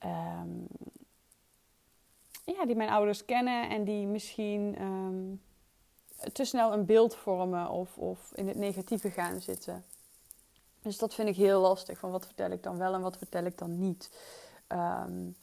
Um, 0.06 0.68
ja, 2.46 2.66
die 2.66 2.76
mijn 2.76 2.90
ouders 2.90 3.26
kennen 3.26 3.70
en 3.70 3.84
die 3.84 4.08
misschien 4.08 4.82
um, 4.82 5.42
te 6.34 6.46
snel 6.46 6.74
een 6.74 6.86
beeld 6.86 7.16
vormen 7.16 7.70
of, 7.70 7.98
of 7.98 8.32
in 8.36 8.48
het 8.48 8.58
negatieve 8.58 9.12
gaan 9.12 9.40
zitten. 9.40 9.84
Dus 10.82 10.98
dat 10.98 11.14
vind 11.14 11.30
ik 11.30 11.36
heel 11.36 11.62
lastig. 11.62 12.00
Van 12.00 12.12
wat 12.12 12.26
vertel 12.26 12.52
ik 12.52 12.64
dan 12.64 12.78
wel 12.78 12.94
en 12.94 13.02
wat 13.02 13.18
vertel 13.18 13.46
ik 13.46 13.58
dan 13.58 13.80
niet. 13.80 14.10
Um, 14.68 15.36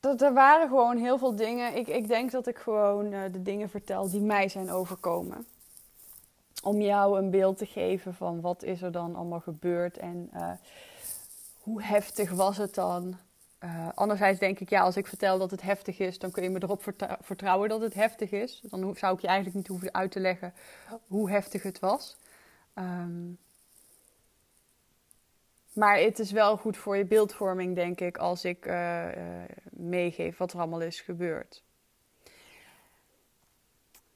dat, 0.00 0.20
er 0.20 0.32
waren 0.32 0.68
gewoon 0.68 0.96
heel 0.96 1.18
veel 1.18 1.36
dingen. 1.36 1.76
Ik, 1.76 1.88
ik 1.88 2.08
denk 2.08 2.30
dat 2.30 2.46
ik 2.46 2.58
gewoon 2.58 3.12
uh, 3.12 3.22
de 3.32 3.42
dingen 3.42 3.68
vertel 3.68 4.10
die 4.10 4.20
mij 4.20 4.48
zijn 4.48 4.70
overkomen 4.70 5.46
om 6.62 6.80
jou 6.80 7.18
een 7.18 7.30
beeld 7.30 7.58
te 7.58 7.66
geven 7.66 8.14
van 8.14 8.40
wat 8.40 8.62
is 8.62 8.82
er 8.82 8.92
dan 8.92 9.14
allemaal 9.14 9.40
gebeurd 9.40 9.98
en 9.98 10.30
uh, 10.34 10.50
hoe 11.60 11.82
heftig 11.82 12.30
was 12.30 12.56
het 12.56 12.74
dan. 12.74 13.16
Uh, 13.64 13.88
anderzijds 13.94 14.38
denk 14.38 14.60
ik, 14.60 14.70
ja, 14.70 14.82
als 14.82 14.96
ik 14.96 15.06
vertel 15.06 15.38
dat 15.38 15.50
het 15.50 15.62
heftig 15.62 15.98
is, 15.98 16.18
dan 16.18 16.30
kun 16.30 16.42
je 16.42 16.50
me 16.50 16.62
erop 16.62 16.82
vertrouwen 17.20 17.68
dat 17.68 17.80
het 17.80 17.94
heftig 17.94 18.30
is. 18.30 18.60
Dan 18.64 18.96
zou 18.96 19.14
ik 19.14 19.20
je 19.20 19.26
eigenlijk 19.26 19.56
niet 19.56 19.66
hoeven 19.66 19.94
uit 19.94 20.10
te 20.10 20.20
leggen 20.20 20.54
hoe 21.06 21.30
heftig 21.30 21.62
het 21.62 21.78
was. 21.78 22.16
Um, 22.74 23.38
maar 25.72 25.98
het 25.98 26.18
is 26.18 26.30
wel 26.30 26.56
goed 26.56 26.76
voor 26.76 26.96
je 26.96 27.04
beeldvorming, 27.04 27.74
denk 27.74 28.00
ik, 28.00 28.18
als 28.18 28.44
ik 28.44 28.66
uh, 28.66 29.08
meegeef 29.70 30.36
wat 30.36 30.52
er 30.52 30.58
allemaal 30.58 30.80
is 30.80 31.00
gebeurd. 31.00 31.62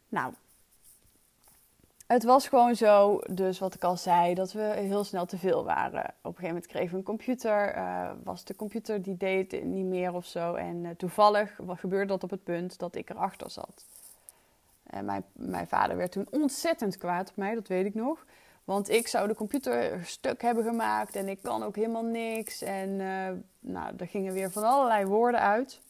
Nou, 0.09 0.33
het 2.07 2.25
was 2.25 2.49
gewoon 2.49 2.77
zo, 2.77 3.21
dus 3.31 3.59
wat 3.59 3.75
ik 3.75 3.85
al 3.85 3.97
zei, 3.97 4.35
dat 4.35 4.53
we 4.53 4.63
heel 4.63 5.05
snel 5.05 5.27
te 5.27 5.39
veel 5.39 5.65
waren. 5.65 6.05
Op 6.05 6.09
een 6.23 6.31
gegeven 6.31 6.47
moment 6.47 6.67
kregen 6.67 6.91
we 6.91 6.97
een 6.97 7.03
computer. 7.03 7.77
Uh, 7.77 8.11
was 8.25 8.45
de 8.45 8.57
computer 8.57 9.03
die 9.03 9.17
deed 9.17 9.65
niet 9.65 9.87
meer 9.87 10.15
of 10.15 10.27
zo. 10.27 10.55
En 10.55 10.85
uh, 10.85 10.91
toevallig 10.91 11.59
gebeurde 11.67 12.07
dat 12.07 12.25
op 12.25 12.31
het 12.31 12.45
punt 12.45 12.79
dat 12.79 12.95
ik 12.95 13.11
erachter 13.11 13.51
zat. 13.51 13.85
En 14.87 15.05
mijn, 15.05 15.25
mijn 15.33 15.69
vader 15.69 15.97
werd 15.97 16.13
toen 16.13 16.27
ontzettend 16.31 16.99
kwaad 16.99 17.31
op 17.31 17.37
mij, 17.37 17.55
dat 17.55 17.69
weet 17.69 17.87
ik 17.87 17.95
nog. 17.95 18.25
Want 18.65 18.91
ik 18.91 19.09
zou 19.09 19.29
de 19.29 19.35
computer 19.35 20.05
stuk 20.05 20.43
hebben 20.43 20.65
gemaakt 20.65 21.17
en 21.17 21.29
ik 21.29 21.43
kan 21.43 21.63
ook 21.63 21.77
helemaal 21.77 22.05
niks. 22.05 22.63
En 22.63 22.89
uh, 22.89 23.29
nou, 23.61 23.95
er 23.97 24.07
gingen 24.07 24.33
weer 24.33 24.51
van 24.51 24.65
allerlei 24.65 25.05
woorden 25.05 25.41
uit. 25.41 25.81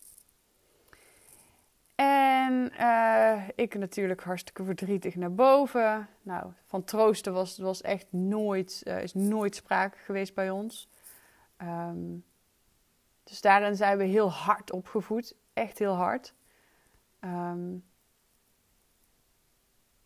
En 1.96 2.72
uh, 2.80 3.48
ik 3.54 3.74
natuurlijk 3.74 4.22
hartstikke 4.22 4.64
verdrietig 4.64 5.14
naar 5.14 5.34
boven. 5.34 6.08
Nou, 6.22 6.52
van 6.66 6.84
troosten 6.84 7.32
was, 7.32 7.58
was 7.58 7.82
echt 7.82 8.06
nooit, 8.10 8.82
uh, 8.84 9.02
is 9.02 9.14
nooit 9.14 9.54
sprake 9.54 9.98
geweest 9.98 10.34
bij 10.34 10.50
ons. 10.50 10.88
Um, 11.62 12.24
dus 13.24 13.40
daarin 13.40 13.76
zijn 13.76 13.98
we 13.98 14.04
heel 14.04 14.30
hard 14.30 14.72
opgevoed. 14.72 15.34
Echt 15.52 15.78
heel 15.78 15.94
hard. 15.94 16.34
Um, 17.20 17.84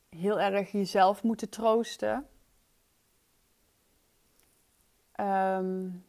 heel 0.08 0.40
erg 0.40 0.72
jezelf 0.72 1.22
moeten 1.22 1.48
troosten. 1.48 2.26
Um, 5.20 6.04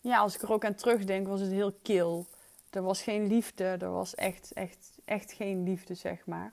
ja, 0.00 0.18
als 0.18 0.34
ik 0.34 0.42
er 0.42 0.52
ook 0.52 0.64
aan 0.64 0.74
terugdenk, 0.74 1.26
was 1.26 1.40
het 1.40 1.50
heel 1.50 1.72
kil. 1.82 2.26
Er 2.74 2.82
was 2.82 3.02
geen 3.02 3.26
liefde, 3.26 3.64
er 3.64 3.90
was 3.90 4.14
echt, 4.14 4.52
echt, 4.52 4.98
echt 5.04 5.32
geen 5.32 5.62
liefde, 5.62 5.94
zeg 5.94 6.26
maar. 6.26 6.52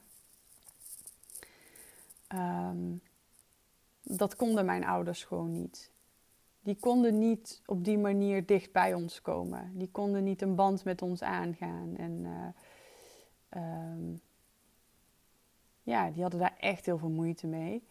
Um, 2.36 3.02
dat 4.04 4.36
konden 4.36 4.66
mijn 4.66 4.86
ouders 4.86 5.24
gewoon 5.24 5.52
niet. 5.52 5.92
Die 6.62 6.78
konden 6.80 7.20
niet 7.20 7.62
op 7.66 7.84
die 7.84 7.98
manier 7.98 8.46
dicht 8.46 8.72
bij 8.72 8.94
ons 8.94 9.22
komen. 9.22 9.72
Die 9.74 9.90
konden 9.92 10.24
niet 10.24 10.42
een 10.42 10.56
band 10.56 10.84
met 10.84 11.02
ons 11.02 11.22
aangaan. 11.22 11.96
En 11.98 12.26
uh, 13.56 13.94
um, 13.94 14.22
ja, 15.84 16.10
die 16.10 16.22
hadden 16.22 16.40
daar 16.40 16.58
echt 16.60 16.86
heel 16.86 16.98
veel 16.98 17.10
moeite 17.10 17.48
mee. 17.48 17.84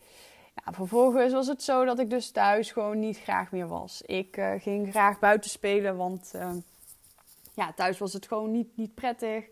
Ja, 0.54 0.72
vervolgens 0.72 1.32
was 1.32 1.46
het 1.46 1.62
zo 1.62 1.84
dat 1.84 1.98
ik 1.98 2.10
dus 2.10 2.30
thuis 2.30 2.72
gewoon 2.72 2.98
niet 2.98 3.18
graag 3.18 3.52
meer 3.52 3.68
was. 3.68 4.02
Ik 4.02 4.36
uh, 4.36 4.52
ging 4.58 4.90
graag 4.90 5.18
buiten 5.18 5.50
spelen, 5.50 5.96
want 5.96 6.32
uh, 6.34 6.52
ja, 7.54 7.72
thuis 7.72 7.98
was 7.98 8.12
het 8.12 8.26
gewoon 8.26 8.50
niet, 8.50 8.76
niet 8.76 8.94
prettig. 8.94 9.48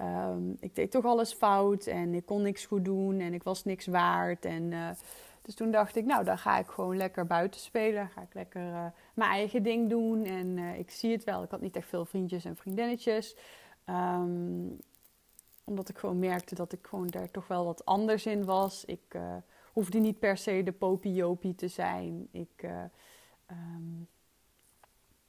Um, 0.00 0.56
ik 0.60 0.74
deed 0.74 0.90
toch 0.90 1.04
alles 1.04 1.32
fout 1.32 1.86
en 1.86 2.14
ik 2.14 2.26
kon 2.26 2.42
niks 2.42 2.66
goed 2.66 2.84
doen 2.84 3.20
en 3.20 3.34
ik 3.34 3.42
was 3.42 3.64
niks 3.64 3.86
waard. 3.86 4.44
En, 4.44 4.62
uh, 4.62 4.90
dus 5.42 5.54
toen 5.54 5.70
dacht 5.70 5.96
ik, 5.96 6.04
nou, 6.04 6.24
dan 6.24 6.38
ga 6.38 6.58
ik 6.58 6.66
gewoon 6.66 6.96
lekker 6.96 7.26
buiten 7.26 7.60
spelen. 7.60 8.08
Ga 8.08 8.20
ik 8.22 8.34
lekker 8.34 8.62
uh, 8.62 8.86
mijn 9.14 9.30
eigen 9.30 9.62
ding 9.62 9.88
doen. 9.88 10.24
En 10.24 10.46
uh, 10.56 10.78
ik 10.78 10.90
zie 10.90 11.12
het 11.12 11.24
wel, 11.24 11.42
ik 11.42 11.50
had 11.50 11.60
niet 11.60 11.76
echt 11.76 11.88
veel 11.88 12.04
vriendjes 12.04 12.44
en 12.44 12.56
vriendinnetjes. 12.56 13.36
Um, 13.86 14.78
omdat 15.64 15.88
ik 15.88 15.98
gewoon 15.98 16.18
merkte 16.18 16.54
dat 16.54 16.72
ik 16.72 16.86
gewoon 16.86 17.06
daar 17.06 17.30
toch 17.30 17.46
wel 17.46 17.64
wat 17.64 17.84
anders 17.84 18.26
in 18.26 18.44
was. 18.44 18.84
Ik 18.84 19.16
hoefde 19.72 19.98
niet 19.98 20.18
per 20.18 20.36
se 20.36 20.62
de 20.62 20.72
popiopie 20.72 21.54
te 21.54 21.68
zijn. 21.68 22.28
Ik, 22.30 22.68
um, 23.50 24.08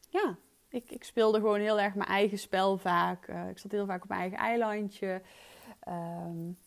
ja, 0.10 0.38
ik, 0.74 0.92
ik, 0.92 1.04
speelde 1.04 1.40
gewoon 1.40 1.60
heel 1.60 1.80
erg 1.80 1.96
mijn 1.96 2.10
eigen 2.10 2.38
spel 2.38 2.78
vaak. 2.78 3.28
Uh, 3.28 3.50
ik 3.50 3.58
zat 3.58 3.72
heel 3.72 3.86
vaak 3.86 4.04
op 4.04 4.10
mijn 4.10 4.22
eigen 4.22 4.38
eilandje. 4.38 5.22
Um, 5.88 6.58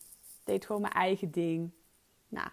deed 0.43 0.65
gewoon 0.65 0.81
mijn 0.81 0.93
eigen 0.93 1.31
ding. 1.31 1.71
Nou, 2.27 2.49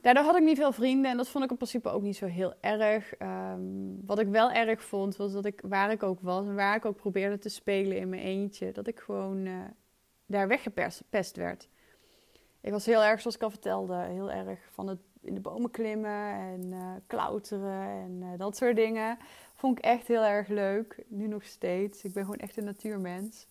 daardoor 0.00 0.24
had 0.24 0.36
ik 0.36 0.42
niet 0.42 0.58
veel 0.58 0.72
vrienden 0.72 1.10
en 1.10 1.16
dat 1.16 1.28
vond 1.28 1.44
ik 1.44 1.50
in 1.50 1.56
principe 1.56 1.88
ook 1.88 2.02
niet 2.02 2.16
zo 2.16 2.26
heel 2.26 2.54
erg. 2.60 3.14
Um, 3.18 4.06
wat 4.06 4.18
ik 4.18 4.28
wel 4.28 4.50
erg 4.50 4.82
vond, 4.82 5.16
was 5.16 5.32
dat 5.32 5.44
ik 5.44 5.60
waar 5.64 5.90
ik 5.90 6.02
ook 6.02 6.20
was 6.20 6.46
en 6.46 6.54
waar 6.54 6.76
ik 6.76 6.84
ook 6.84 6.96
probeerde 6.96 7.38
te 7.38 7.48
spelen 7.48 7.96
in 7.96 8.08
mijn 8.08 8.22
eentje, 8.22 8.72
dat 8.72 8.86
ik 8.86 9.00
gewoon 9.00 9.46
uh, 9.46 9.60
daar 10.26 10.48
weggepest 10.48 11.36
werd. 11.36 11.68
Ik 12.60 12.72
was 12.72 12.86
heel 12.86 13.04
erg, 13.04 13.20
zoals 13.20 13.36
ik 13.36 13.42
al 13.42 13.50
vertelde, 13.50 13.96
heel 13.96 14.30
erg 14.30 14.60
van 14.72 14.88
het 14.88 15.00
in 15.20 15.34
de 15.34 15.40
bomen 15.40 15.70
klimmen 15.70 16.32
en 16.32 16.66
uh, 16.66 16.92
klauteren 17.06 17.82
en 17.82 18.36
dat 18.36 18.56
soort 18.56 18.76
dingen. 18.76 19.18
Vond 19.56 19.78
ik 19.78 19.84
echt 19.84 20.08
heel 20.08 20.24
erg 20.24 20.48
leuk. 20.48 21.04
Nu 21.08 21.26
nog 21.26 21.44
steeds. 21.44 22.04
Ik 22.04 22.12
ben 22.12 22.24
gewoon 22.24 22.38
echt 22.38 22.56
een 22.56 22.64
natuurmens. 22.64 23.46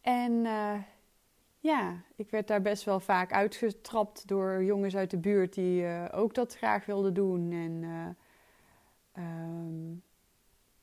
En 0.00 0.32
uh, 0.32 0.78
ja, 1.58 2.02
ik 2.16 2.30
werd 2.30 2.48
daar 2.48 2.62
best 2.62 2.84
wel 2.84 3.00
vaak 3.00 3.32
uitgetrapt 3.32 4.28
door 4.28 4.64
jongens 4.64 4.96
uit 4.96 5.10
de 5.10 5.18
buurt 5.18 5.54
die 5.54 5.82
uh, 5.82 6.04
ook 6.12 6.34
dat 6.34 6.56
graag 6.56 6.86
wilden 6.86 7.14
doen. 7.14 7.52
En 7.52 7.82
uh, 7.82 9.24
um, 9.24 10.02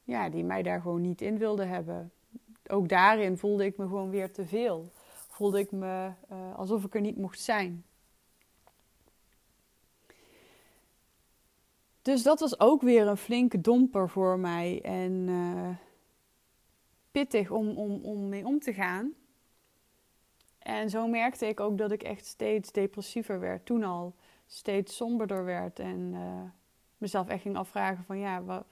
ja, 0.04 0.30
die 0.30 0.44
mij 0.44 0.64
daar 0.64 0.82
gewoon 0.82 1.02
niet 1.02 1.22
in 1.22 1.38
wilde 1.38 1.66
hebben. 1.66 2.12
Ook 2.68 2.90
daarin 2.90 3.38
voelde 3.38 3.66
ik 3.66 3.78
me 3.78 3.84
gewoon 3.84 4.10
weer 4.10 4.32
te 4.32 4.46
veel. 4.46 4.92
Voelde 5.28 5.60
ik 5.60 5.72
me 5.72 6.12
alsof 6.56 6.84
ik 6.84 6.96
er 6.96 7.02
niet 7.02 7.18
mocht 7.18 7.40
zijn. 7.40 7.86
Dus 12.02 12.24
dat 12.24 12.40
was 12.40 12.60
ook 12.60 12.82
weer 12.82 13.08
een 13.08 13.18
flinke 13.18 13.62
domper 13.62 14.10
voor 14.10 14.40
mij. 14.40 14.82
En 14.82 15.12
uh, 15.12 15.70
pittig 17.12 17.52
om, 17.52 17.70
om, 17.78 18.04
om 18.04 18.30
mee 18.30 18.46
om 18.46 18.60
te 18.60 18.74
gaan. 18.74 19.14
En 20.60 20.90
zo 20.90 21.08
merkte 21.08 21.48
ik 21.48 21.60
ook 21.60 21.78
dat 21.78 21.92
ik 21.92 22.04
echt 22.04 22.26
steeds 22.26 22.72
depressiever 22.72 23.40
werd. 23.40 23.66
Toen 23.66 23.84
al 23.84 24.16
steeds 24.48 24.96
somberder 24.96 25.46
werd. 25.46 25.80
En 25.80 26.14
uh, 26.14 26.42
mezelf 26.98 27.28
echt 27.28 27.42
ging 27.42 27.56
afvragen 27.56 28.04
van 28.04 28.18
ja, 28.18 28.44
wat, 28.44 28.66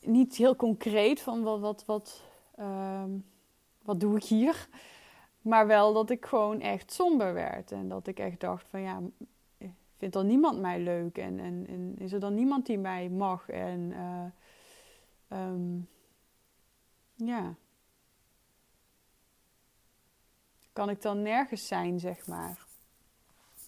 niet 0.00 0.36
heel 0.36 0.56
concreet 0.56 1.20
van 1.20 1.42
wat, 1.42 1.60
wat, 1.60 1.84
wat, 1.84 2.22
uh, 2.58 3.04
wat 3.82 4.00
doe 4.00 4.16
ik 4.16 4.24
hier. 4.24 4.68
Maar 5.40 5.66
wel 5.66 5.92
dat 5.92 6.10
ik 6.10 6.26
gewoon 6.26 6.60
echt 6.60 6.92
somber 6.92 7.34
werd. 7.34 7.72
En 7.72 7.88
dat 7.88 8.06
ik 8.06 8.18
echt 8.18 8.40
dacht 8.40 8.68
van 8.68 8.80
ja, 8.80 9.00
vindt 10.00 10.14
dan 10.14 10.26
niemand 10.26 10.60
mij 10.60 10.80
leuk? 10.80 11.18
En, 11.18 11.38
en, 11.38 11.66
en 11.68 11.94
is 11.98 12.12
er 12.12 12.20
dan 12.20 12.34
niemand 12.34 12.66
die 12.66 12.78
mij 12.78 13.08
mag? 13.08 13.48
En 13.48 13.80
uh, 13.90 14.24
um, 15.38 15.88
ja. 17.14 17.54
Kan 20.72 20.90
ik 20.90 21.02
dan 21.02 21.22
nergens 21.22 21.66
zijn, 21.66 22.00
zeg 22.00 22.26
maar. 22.26 22.66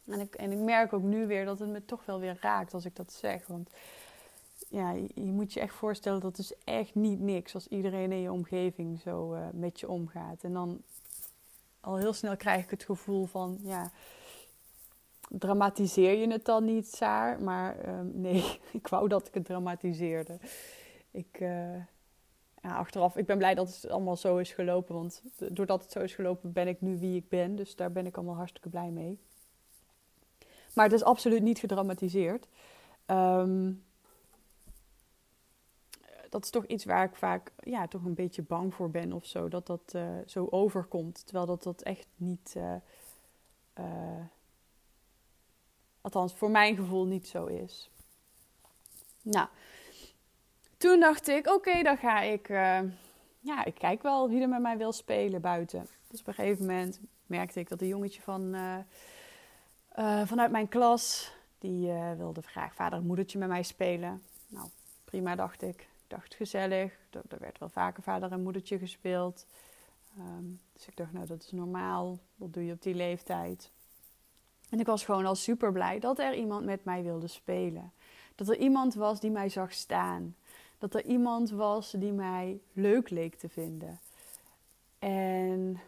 En 0.06 0.20
ik, 0.20 0.34
en 0.34 0.52
ik 0.52 0.58
merk 0.58 0.92
ook 0.92 1.02
nu 1.02 1.26
weer 1.26 1.44
dat 1.44 1.58
het 1.58 1.68
me 1.68 1.84
toch 1.84 2.04
wel 2.04 2.20
weer 2.20 2.38
raakt 2.40 2.74
als 2.74 2.84
ik 2.84 2.96
dat 2.96 3.12
zeg. 3.12 3.46
Want 3.46 3.70
ja, 4.68 4.90
je, 5.14 5.32
moet 5.32 5.52
je 5.52 5.60
echt 5.60 5.74
voorstellen 5.74 6.20
dat 6.20 6.38
is 6.38 6.54
echt 6.64 6.94
niet 6.94 7.20
niks 7.20 7.54
als 7.54 7.68
iedereen 7.68 8.12
in 8.12 8.20
je 8.20 8.32
omgeving 8.32 9.00
zo 9.00 9.34
uh, 9.34 9.46
met 9.52 9.80
je 9.80 9.88
omgaat. 9.88 10.44
En 10.44 10.52
dan 10.52 10.82
al 11.80 11.96
heel 11.96 12.12
snel 12.12 12.36
krijg 12.36 12.64
ik 12.64 12.70
het 12.70 12.84
gevoel 12.84 13.26
van, 13.26 13.58
ja, 13.62 13.90
dramatiseer 15.38 16.18
je 16.18 16.30
het 16.30 16.44
dan 16.44 16.64
niet, 16.64 16.86
Saar? 16.86 17.42
Maar 17.42 17.88
um, 17.88 18.10
nee, 18.14 18.58
ik 18.72 18.88
wou 18.88 19.08
dat 19.08 19.26
ik 19.26 19.34
het 19.34 19.44
dramatiseerde. 19.44 20.38
Ik, 21.10 21.40
uh, 21.40 21.74
ja, 22.62 22.76
achteraf, 22.76 23.16
ik 23.16 23.26
ben 23.26 23.38
blij 23.38 23.54
dat 23.54 23.74
het 23.74 23.90
allemaal 23.90 24.16
zo 24.16 24.36
is 24.36 24.52
gelopen. 24.52 24.94
Want 24.94 25.22
doordat 25.36 25.82
het 25.82 25.92
zo 25.92 26.00
is 26.00 26.14
gelopen, 26.14 26.52
ben 26.52 26.68
ik 26.68 26.80
nu 26.80 26.98
wie 26.98 27.16
ik 27.16 27.28
ben. 27.28 27.56
Dus 27.56 27.76
daar 27.76 27.92
ben 27.92 28.06
ik 28.06 28.16
allemaal 28.16 28.36
hartstikke 28.36 28.68
blij 28.68 28.90
mee. 28.90 29.18
Maar 30.74 30.84
het 30.84 30.94
is 30.94 31.04
absoluut 31.04 31.42
niet 31.42 31.58
gedramatiseerd. 31.58 32.48
Um, 33.06 33.82
dat 36.28 36.44
is 36.44 36.50
toch 36.50 36.64
iets 36.66 36.84
waar 36.84 37.04
ik 37.04 37.16
vaak 37.16 37.52
ja, 37.56 37.88
toch 37.88 38.04
een 38.04 38.14
beetje 38.14 38.42
bang 38.42 38.74
voor 38.74 38.90
ben 38.90 39.12
of 39.12 39.24
zo. 39.24 39.48
Dat 39.48 39.66
dat 39.66 39.92
uh, 39.96 40.08
zo 40.26 40.46
overkomt. 40.50 41.22
Terwijl 41.24 41.46
dat 41.46 41.62
dat 41.62 41.82
echt 41.82 42.06
niet. 42.16 42.54
Uh, 42.56 42.74
althans, 46.02 46.34
voor 46.34 46.50
mijn 46.50 46.76
gevoel 46.76 47.04
niet 47.04 47.28
zo 47.28 47.46
is. 47.46 47.90
Nou, 49.22 49.48
toen 50.76 51.00
dacht 51.00 51.28
ik: 51.28 51.46
oké, 51.46 51.82
dan 51.82 51.96
ga 51.96 52.20
ik. 52.20 52.48
ja, 53.40 53.64
ik 53.64 53.74
kijk 53.74 54.02
wel 54.02 54.28
wie 54.28 54.40
er 54.40 54.48
met 54.48 54.60
mij 54.60 54.76
wil 54.76 54.92
spelen 54.92 55.40
buiten. 55.40 55.88
Dus 56.08 56.20
op 56.20 56.26
een 56.26 56.34
gegeven 56.34 56.66
moment 56.66 57.00
merkte 57.26 57.60
ik 57.60 57.68
dat 57.68 57.80
een 57.80 57.86
jongetje 57.86 58.22
van, 58.22 58.56
vanuit 60.24 60.50
mijn 60.50 60.68
klas. 60.68 61.32
die 61.58 61.92
wilde 62.16 62.42
graag 62.42 62.74
vader 62.74 62.98
en 62.98 63.06
moedertje 63.06 63.38
met 63.38 63.48
mij 63.48 63.62
spelen. 63.62 64.22
Nou, 64.48 64.68
prima, 65.04 65.34
dacht 65.34 65.62
ik 65.62 65.90
dacht 66.12 66.34
gezellig. 66.34 66.92
Er, 67.10 67.38
werd 67.38 67.58
wel 67.58 67.68
vaker 67.68 68.02
vader 68.02 68.32
en 68.32 68.42
moedertje 68.42 68.78
gespeeld. 68.78 69.46
Um, 70.18 70.60
dus 70.72 70.86
ik 70.86 70.96
dacht, 70.96 71.12
nou 71.12 71.26
dat 71.26 71.42
is 71.42 71.50
normaal. 71.50 72.18
Dat 72.36 72.52
doe 72.52 72.64
je 72.64 72.72
op 72.72 72.82
die 72.82 72.94
leeftijd. 72.94 73.70
En 74.72 74.80
ik 74.80 74.86
was 74.86 75.04
gewoon 75.04 75.26
al 75.26 75.34
super 75.34 75.72
blij 75.72 75.98
dat 75.98 76.18
er 76.18 76.34
iemand 76.34 76.64
met 76.64 76.84
mij 76.84 77.02
wilde 77.02 77.26
spelen. 77.26 77.92
Dat 78.34 78.48
er 78.48 78.56
iemand 78.56 78.94
was 78.94 79.20
die 79.20 79.30
mij 79.30 79.48
zag 79.48 79.72
staan. 79.72 80.36
Dat 80.78 80.94
er 80.94 81.04
iemand 81.04 81.50
was 81.50 81.90
die 81.90 82.12
mij 82.12 82.60
leuk 82.72 83.10
leek 83.10 83.34
te 83.34 83.48
vinden. 83.48 84.00
En 84.98 85.80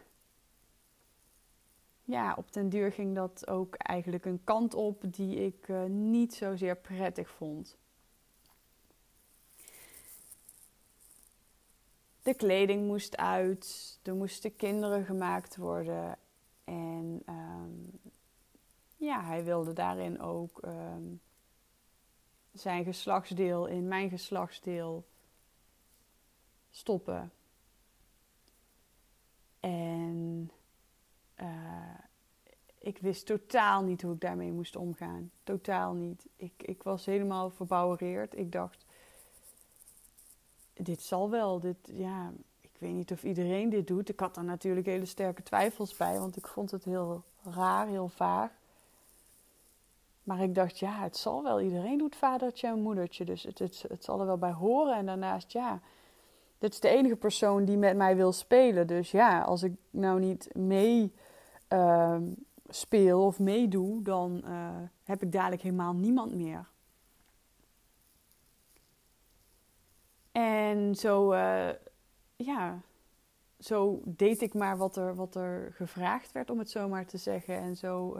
ja, 2.03 2.33
op 2.37 2.53
den 2.53 2.69
duur 2.69 2.91
ging 2.91 3.15
dat 3.15 3.47
ook 3.47 3.75
eigenlijk 3.75 4.25
een 4.25 4.41
kant 4.43 4.73
op 4.73 5.03
die 5.13 5.45
ik 5.45 5.67
uh, 5.67 5.83
niet 5.83 6.33
zozeer 6.33 6.75
prettig 6.75 7.29
vond. 7.29 7.77
de 12.25 12.33
kleding 12.33 12.87
moest 12.87 13.17
uit, 13.17 13.99
er 14.03 14.15
moesten 14.15 14.55
kinderen 14.55 15.05
gemaakt 15.05 15.55
worden. 15.55 16.17
En 16.63 17.21
um, 17.29 17.94
ja, 19.05 19.23
hij 19.23 19.43
wilde 19.43 19.73
daarin 19.73 20.21
ook 20.21 20.61
um, 20.65 21.21
zijn 22.53 22.83
geslachtsdeel 22.83 23.65
in 23.65 23.87
mijn 23.87 24.09
geslachtsdeel 24.09 25.05
stoppen. 26.69 27.31
En 29.59 30.51
uh, 31.41 31.99
ik 32.79 32.97
wist 32.97 33.25
totaal 33.25 33.83
niet 33.83 34.01
hoe 34.01 34.13
ik 34.13 34.21
daarmee 34.21 34.51
moest 34.51 34.75
omgaan. 34.75 35.31
Totaal 35.43 35.93
niet. 35.93 36.25
Ik, 36.35 36.53
ik 36.57 36.83
was 36.83 37.05
helemaal 37.05 37.49
verbouwereerd. 37.49 38.37
Ik 38.37 38.51
dacht, 38.51 38.85
dit 40.73 41.01
zal 41.01 41.29
wel. 41.29 41.59
Dit, 41.59 41.77
ja, 41.83 42.33
ik 42.61 42.71
weet 42.77 42.93
niet 42.93 43.11
of 43.11 43.23
iedereen 43.23 43.69
dit 43.69 43.87
doet. 43.87 44.09
Ik 44.09 44.19
had 44.19 44.35
daar 44.35 44.43
natuurlijk 44.43 44.85
hele 44.85 45.05
sterke 45.05 45.43
twijfels 45.43 45.97
bij, 45.97 46.19
want 46.19 46.37
ik 46.37 46.47
vond 46.47 46.71
het 46.71 46.83
heel 46.83 47.23
raar, 47.43 47.87
heel 47.87 48.07
vaag. 48.07 48.51
Maar 50.25 50.41
ik 50.41 50.55
dacht, 50.55 50.79
ja, 50.79 51.01
het 51.01 51.17
zal 51.17 51.43
wel. 51.43 51.61
Iedereen 51.61 51.97
doet 51.97 52.15
vadertje 52.15 52.67
en 52.67 52.81
moedertje. 52.81 53.25
Dus 53.25 53.43
het, 53.43 53.59
het, 53.59 53.85
het 53.87 54.03
zal 54.03 54.19
er 54.19 54.25
wel 54.25 54.37
bij 54.37 54.51
horen. 54.51 54.95
En 54.95 55.05
daarnaast, 55.05 55.51
ja, 55.51 55.79
dit 56.57 56.73
is 56.73 56.79
de 56.79 56.89
enige 56.89 57.15
persoon 57.15 57.65
die 57.65 57.77
met 57.77 57.95
mij 57.97 58.15
wil 58.15 58.31
spelen. 58.31 58.87
Dus 58.87 59.11
ja, 59.11 59.41
als 59.41 59.63
ik 59.63 59.73
nou 59.89 60.19
niet 60.19 60.49
mee 60.55 61.13
uh, 61.69 62.17
speel 62.67 63.25
of 63.25 63.39
meedoe, 63.39 64.01
dan 64.01 64.41
uh, 64.45 64.69
heb 65.03 65.21
ik 65.21 65.31
dadelijk 65.31 65.61
helemaal 65.61 65.93
niemand 65.93 66.35
meer. 66.35 66.67
En 70.31 70.95
zo, 70.95 71.33
uh, 71.33 71.69
ja, 72.35 72.79
zo 73.59 74.01
deed 74.05 74.41
ik 74.41 74.53
maar 74.53 74.77
wat 74.77 74.95
er, 74.95 75.15
wat 75.15 75.35
er 75.35 75.71
gevraagd 75.73 76.31
werd, 76.31 76.49
om 76.49 76.59
het 76.59 76.69
zo 76.69 76.87
maar 76.87 77.05
te 77.05 77.17
zeggen. 77.17 77.57
En 77.57 77.75
zo, 77.75 78.17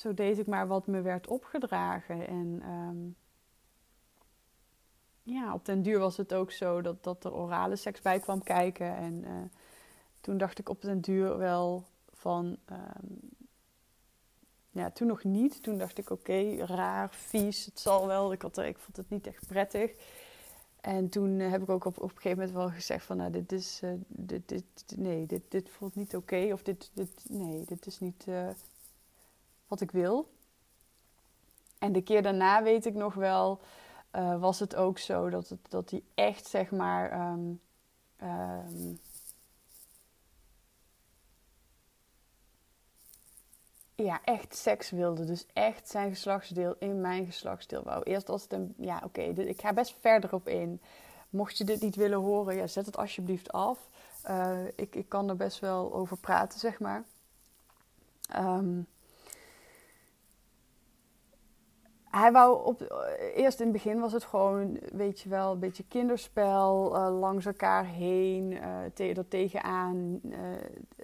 zo 0.00 0.14
deed 0.14 0.38
ik 0.38 0.46
maar 0.46 0.66
wat 0.66 0.86
me 0.86 1.00
werd 1.00 1.26
opgedragen. 1.26 2.26
En 2.26 2.62
um, 2.68 3.16
ja, 5.22 5.54
op 5.54 5.64
den 5.64 5.82
duur 5.82 5.98
was 5.98 6.16
het 6.16 6.34
ook 6.34 6.50
zo 6.52 6.80
dat, 6.80 7.04
dat 7.04 7.24
er 7.24 7.34
orale 7.34 7.76
seks 7.76 8.00
bij 8.00 8.20
kwam 8.20 8.42
kijken. 8.42 8.96
En 8.96 9.24
uh, 9.24 9.30
toen 10.20 10.38
dacht 10.38 10.58
ik 10.58 10.68
op 10.68 10.82
den 10.82 11.00
duur 11.00 11.38
wel 11.38 11.84
van... 12.12 12.56
Um, 12.70 13.18
ja, 14.70 14.90
toen 14.90 15.06
nog 15.06 15.24
niet. 15.24 15.62
Toen 15.62 15.78
dacht 15.78 15.98
ik, 15.98 16.10
oké, 16.10 16.56
raar, 16.56 17.10
vies, 17.10 17.64
het 17.64 17.80
zal 17.80 18.06
wel. 18.06 18.32
Ik, 18.32 18.42
had 18.42 18.56
er, 18.56 18.66
ik 18.66 18.78
vond 18.78 18.96
het 18.96 19.10
niet 19.10 19.26
echt 19.26 19.46
prettig. 19.46 19.92
En 20.80 21.08
toen 21.08 21.40
eh, 21.40 21.50
heb 21.50 21.62
ik 21.62 21.68
ook 21.68 21.84
op, 21.84 21.96
op 21.96 22.02
een 22.02 22.16
gegeven 22.16 22.38
moment 22.38 22.56
wel 22.56 22.70
gezegd 22.70 23.04
van, 23.04 23.16
nou, 23.16 23.30
dit 23.30 23.52
is, 23.52 23.80
uh, 23.84 23.90
dit, 24.06 24.48
dit, 24.48 24.64
nee, 24.96 25.26
dit, 25.26 25.42
dit 25.48 25.70
voelt 25.70 25.94
niet 25.94 26.16
oké. 26.16 26.48
Of 26.52 26.62
dit, 26.62 26.90
dit, 26.94 27.24
nee, 27.28 27.64
dit 27.64 27.86
is 27.86 28.00
niet 28.00 28.24
uh, 28.28 28.48
wat 29.70 29.80
ik 29.80 29.90
wil. 29.90 30.30
En 31.78 31.92
de 31.92 32.02
keer 32.02 32.22
daarna 32.22 32.62
weet 32.62 32.86
ik 32.86 32.94
nog 32.94 33.14
wel, 33.14 33.60
was 34.38 34.60
het 34.60 34.76
ook 34.76 34.98
zo 34.98 35.30
dat, 35.30 35.48
het, 35.48 35.58
dat 35.68 35.90
hij 35.90 36.02
echt, 36.14 36.46
zeg 36.46 36.70
maar, 36.70 37.30
um, 37.32 37.60
um, 38.22 39.00
ja, 43.94 44.20
echt 44.24 44.56
seks 44.56 44.90
wilde. 44.90 45.24
Dus 45.24 45.46
echt 45.52 45.88
zijn 45.88 46.10
geslachtsdeel 46.10 46.76
in 46.78 47.00
mijn 47.00 47.26
geslachtsdeel 47.26 47.82
wou. 47.82 48.02
Eerst 48.02 48.28
als 48.28 48.42
het 48.42 48.52
een... 48.52 48.74
Ja, 48.76 49.02
oké, 49.04 49.20
ik 49.20 49.60
ga 49.60 49.72
best 49.72 49.96
verder 50.00 50.34
op 50.34 50.48
in. 50.48 50.80
Mocht 51.30 51.58
je 51.58 51.64
dit 51.64 51.80
niet 51.80 51.96
willen 51.96 52.18
horen, 52.18 52.56
ja, 52.56 52.66
zet 52.66 52.86
het 52.86 52.96
alsjeblieft 52.96 53.52
af. 53.52 53.88
Uh, 54.28 54.64
ik, 54.74 54.94
ik 54.94 55.08
kan 55.08 55.28
er 55.28 55.36
best 55.36 55.58
wel 55.58 55.94
over 55.94 56.16
praten, 56.16 56.58
zeg 56.58 56.80
maar. 56.80 57.04
Um, 58.36 58.86
hij 62.10 62.32
wou 62.32 62.64
op, 62.64 63.02
eerst 63.34 63.60
in 63.60 63.64
het 63.64 63.72
begin 63.72 64.00
was 64.00 64.12
het 64.12 64.24
gewoon, 64.24 64.78
weet 64.92 65.20
je 65.20 65.28
wel, 65.28 65.52
een 65.52 65.58
beetje 65.58 65.84
kinderspel, 65.88 66.96
uh, 66.96 67.18
langs 67.20 67.46
elkaar 67.46 67.84
heen, 67.84 68.52
uh, 68.52 68.60
te, 68.94 69.14
er 69.14 69.28
tegenaan, 69.28 70.20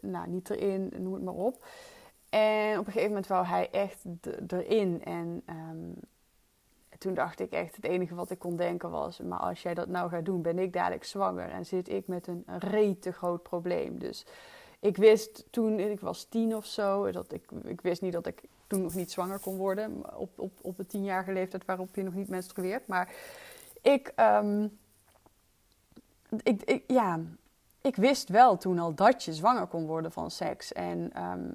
nou 0.00 0.28
niet 0.28 0.50
erin, 0.50 0.92
noem 0.98 1.14
het 1.14 1.22
maar 1.22 1.34
op. 1.34 1.64
En 2.28 2.78
op 2.78 2.86
een 2.86 2.92
gegeven 2.92 3.08
moment 3.08 3.26
wou 3.26 3.46
hij 3.46 3.70
echt 3.70 4.04
erin. 4.46 5.04
En 5.04 5.42
um, 5.50 5.94
toen 6.98 7.14
dacht 7.14 7.40
ik 7.40 7.50
echt, 7.50 7.76
het 7.76 7.84
enige 7.84 8.14
wat 8.14 8.30
ik 8.30 8.38
kon 8.38 8.56
denken 8.56 8.90
was... 8.90 9.20
maar 9.20 9.38
als 9.38 9.62
jij 9.62 9.74
dat 9.74 9.88
nou 9.88 10.10
gaat 10.10 10.24
doen, 10.24 10.42
ben 10.42 10.58
ik 10.58 10.72
dadelijk 10.72 11.04
zwanger... 11.04 11.48
en 11.48 11.66
zit 11.66 11.88
ik 11.88 12.06
met 12.06 12.26
een 12.26 12.44
rete 12.46 13.12
groot 13.12 13.42
probleem. 13.42 13.98
Dus 13.98 14.26
ik 14.80 14.96
wist 14.96 15.44
toen, 15.50 15.78
ik 15.78 16.00
was 16.00 16.24
tien 16.24 16.56
of 16.56 16.66
zo... 16.66 17.10
Dat 17.10 17.32
ik, 17.32 17.50
ik 17.64 17.80
wist 17.80 18.02
niet 18.02 18.12
dat 18.12 18.26
ik 18.26 18.42
toen 18.66 18.82
nog 18.82 18.94
niet 18.94 19.10
zwanger 19.10 19.38
kon 19.38 19.56
worden... 19.56 20.16
op, 20.18 20.38
op, 20.38 20.52
op 20.62 20.76
de 20.76 20.86
tienjarige 20.86 21.32
leeftijd 21.32 21.64
waarop 21.64 21.94
je 21.94 22.02
nog 22.02 22.14
niet 22.14 22.28
menstrueert. 22.28 22.86
Maar 22.86 23.14
ik, 23.82 24.12
ehm, 24.14 24.68
ik, 26.42 26.62
ik, 26.62 26.84
ja, 26.86 27.20
ik 27.80 27.96
wist 27.96 28.28
wel 28.28 28.56
toen 28.56 28.78
al 28.78 28.94
dat 28.94 29.24
je 29.24 29.34
zwanger 29.34 29.66
kon 29.66 29.86
worden 29.86 30.12
van 30.12 30.30
seks. 30.30 30.72
En 30.72 31.12
ehm, 31.12 31.48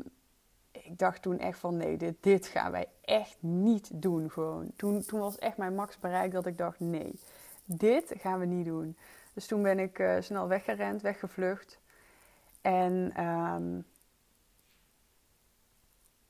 ik 0.72 1.00
dacht 1.00 1.22
toen 1.22 1.40
echt 1.40 1.60
van 1.60 1.78
nee, 1.78 1.98
dit, 1.98 2.16
dit 2.20 2.46
gaan 2.46 2.72
wij 2.72 2.88
echt 3.02 3.38
niet 3.40 3.90
doen 3.94 4.32
gewoon. 4.32 4.72
Toen, 4.76 5.02
toen 5.06 5.20
was 5.20 5.38
echt 5.38 5.58
mijn 5.58 5.76
max 5.76 6.00
bereikt 6.00 6.34
dat 6.34 6.46
ik 6.46 6.58
dacht 6.58 6.80
nee, 6.80 7.20
dit 7.66 8.14
gaan 8.18 8.40
we 8.40 8.46
niet 8.46 8.66
doen. 8.66 8.98
Dus 9.34 9.46
toen 9.46 9.62
ben 9.62 9.80
ik 9.80 10.00
uh, 10.00 10.16
snel 10.20 10.48
weggerend, 10.48 11.02
weggevlucht. 11.02 11.80
En 12.62 13.12
ehm, 13.16 13.80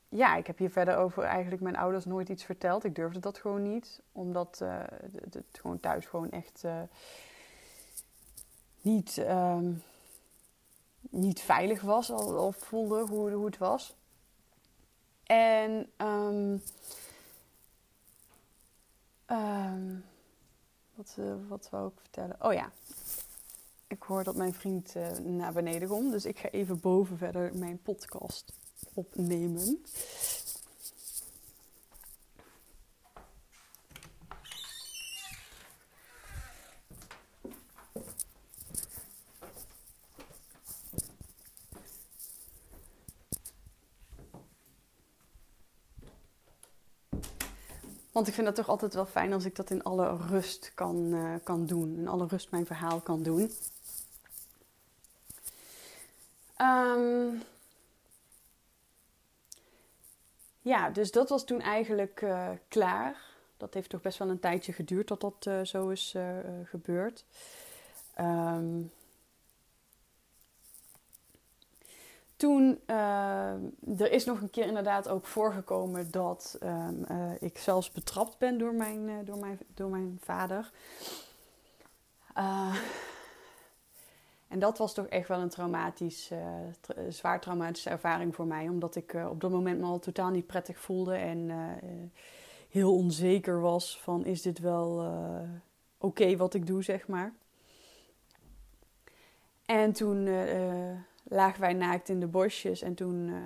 ja, 0.08 0.36
ik 0.36 0.46
heb 0.46 0.58
hier 0.58 0.70
verder 0.70 0.96
over 0.96 1.22
eigenlijk 1.22 1.62
mijn 1.62 1.76
ouders 1.76 2.04
nooit 2.04 2.28
iets 2.28 2.44
verteld. 2.44 2.84
Ik 2.84 2.94
durfde 2.94 3.20
dat 3.20 3.38
gewoon 3.38 3.62
niet, 3.62 4.00
omdat 4.12 4.60
uh, 4.62 4.80
het, 5.30 5.44
gewoon 5.52 5.80
thuis 5.80 6.06
gewoon 6.06 6.30
echt 6.30 6.62
uh, 6.64 6.82
niet, 8.80 9.16
um, 9.16 9.82
niet 11.00 11.40
veilig 11.40 11.80
was 11.80 12.10
of 12.10 12.56
voelde 12.56 13.06
hoe, 13.06 13.30
hoe 13.30 13.46
het 13.46 13.58
was. 13.58 13.96
En 15.22 15.90
um, 15.96 16.62
um, 19.26 20.04
wat, 20.94 21.16
uh, 21.18 21.34
wat 21.48 21.68
wou 21.70 21.88
ik 21.88 22.00
vertellen? 22.00 22.36
Oh 22.40 22.52
ja, 22.52 22.70
ik 23.92 24.02
hoor 24.02 24.24
dat 24.24 24.36
mijn 24.36 24.54
vriend 24.54 24.94
uh, 24.96 25.08
naar 25.18 25.52
beneden 25.52 25.88
komt. 25.88 26.12
Dus 26.12 26.24
ik 26.24 26.38
ga 26.38 26.48
even 26.48 26.80
boven 26.80 27.18
verder 27.18 27.50
mijn 27.54 27.82
podcast 27.82 28.52
opnemen. 28.94 29.80
Want 48.12 48.28
ik 48.28 48.34
vind 48.34 48.46
het 48.46 48.56
toch 48.56 48.68
altijd 48.68 48.94
wel 48.94 49.06
fijn 49.06 49.32
als 49.32 49.44
ik 49.44 49.56
dat 49.56 49.70
in 49.70 49.82
alle 49.82 50.16
rust 50.16 50.72
kan, 50.74 50.96
uh, 50.96 51.34
kan 51.44 51.66
doen. 51.66 51.96
In 51.96 52.08
alle 52.08 52.26
rust 52.26 52.50
mijn 52.50 52.66
verhaal 52.66 53.00
kan 53.00 53.22
doen. 53.22 53.50
Um, 56.62 57.42
ja, 60.60 60.90
dus 60.90 61.10
dat 61.10 61.28
was 61.28 61.44
toen 61.44 61.60
eigenlijk 61.60 62.20
uh, 62.20 62.48
klaar. 62.68 63.16
Dat 63.56 63.74
heeft 63.74 63.90
toch 63.90 64.00
best 64.00 64.18
wel 64.18 64.28
een 64.28 64.40
tijdje 64.40 64.72
geduurd 64.72 65.08
dat 65.08 65.20
dat 65.20 65.46
uh, 65.48 65.64
zo 65.64 65.88
is 65.88 66.14
gebeurd. 66.64 67.24
Um, 68.20 68.92
toen, 72.36 72.80
er 73.98 74.12
is 74.12 74.24
nog 74.24 74.40
een 74.40 74.50
keer 74.50 74.66
inderdaad 74.66 75.08
ook 75.08 75.26
voorgekomen 75.26 76.10
dat 76.10 76.58
uh, 76.62 76.88
ik 77.40 77.58
zelfs 77.58 77.90
betrapt 77.90 78.38
ben 78.38 78.58
door 78.58 78.74
mijn, 78.74 79.24
door 79.24 79.38
mijn, 79.38 79.58
door 79.74 79.90
mijn 79.90 80.18
vader. 80.22 80.70
En 84.52 84.58
dat 84.58 84.78
was 84.78 84.94
toch 84.94 85.06
echt 85.06 85.28
wel 85.28 85.40
een 85.40 85.48
traumatisch, 85.48 86.30
tra 86.80 87.10
zwaar 87.10 87.40
traumatische 87.40 87.90
ervaring 87.90 88.34
voor 88.34 88.46
mij. 88.46 88.68
Omdat 88.68 88.96
ik 88.96 89.14
op 89.30 89.40
dat 89.40 89.50
moment 89.50 89.80
me 89.80 89.86
al 89.86 89.98
totaal 89.98 90.30
niet 90.30 90.46
prettig 90.46 90.78
voelde 90.78 91.14
en 91.14 91.50
heel 92.68 92.94
onzeker 92.94 93.60
was 93.60 94.00
van 94.00 94.24
is 94.24 94.42
dit 94.42 94.58
wel 94.58 95.12
oké 95.98 96.36
wat 96.36 96.54
ik 96.54 96.66
doe, 96.66 96.82
zeg 96.82 97.08
maar. 97.08 97.32
En 99.66 99.92
toen 99.92 100.28
lagen 101.22 101.60
wij 101.60 101.72
naakt 101.72 102.08
in 102.08 102.20
de 102.20 102.26
bosjes. 102.26 102.82
En 102.82 102.94
toen 102.94 103.28
uh, 103.28 103.36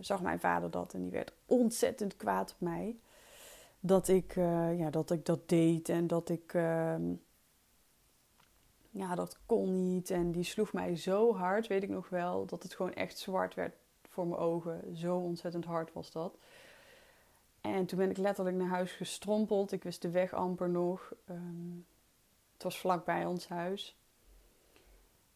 zag 0.00 0.22
mijn 0.22 0.40
vader 0.40 0.70
dat 0.70 0.94
en 0.94 1.02
die 1.02 1.10
werd 1.10 1.32
ontzettend 1.46 2.16
kwaad 2.16 2.50
op 2.50 2.60
mij. 2.60 2.96
Dat 3.80 4.08
ik, 4.08 4.36
uh, 4.36 4.78
ja, 4.78 4.90
dat, 4.90 5.10
ik 5.10 5.26
dat 5.26 5.48
deed 5.48 5.88
en 5.88 6.06
dat 6.06 6.28
ik. 6.28 6.54
Ja, 8.90 9.14
dat 9.14 9.38
kon 9.46 9.82
niet. 9.82 10.10
En 10.10 10.32
die 10.32 10.44
sloeg 10.44 10.72
mij 10.72 10.96
zo 10.96 11.34
hard, 11.34 11.66
weet 11.66 11.82
ik 11.82 11.88
nog 11.88 12.08
wel, 12.08 12.46
dat 12.46 12.62
het 12.62 12.74
gewoon 12.74 12.92
echt 12.92 13.18
zwart 13.18 13.54
werd 13.54 13.74
voor 14.08 14.26
mijn 14.26 14.40
ogen. 14.40 14.96
Zo 14.96 15.16
ontzettend 15.16 15.64
hard 15.64 15.92
was 15.92 16.12
dat. 16.12 16.38
En 17.60 17.86
toen 17.86 17.98
ben 17.98 18.10
ik 18.10 18.16
letterlijk 18.16 18.56
naar 18.56 18.68
huis 18.68 18.92
gestrompeld. 18.92 19.72
Ik 19.72 19.82
wist 19.82 20.02
de 20.02 20.10
weg 20.10 20.32
amper 20.32 20.68
nog. 20.68 21.12
Um, 21.30 21.86
het 22.52 22.62
was 22.62 22.78
vlakbij 22.78 23.26
ons 23.26 23.48
huis. 23.48 23.98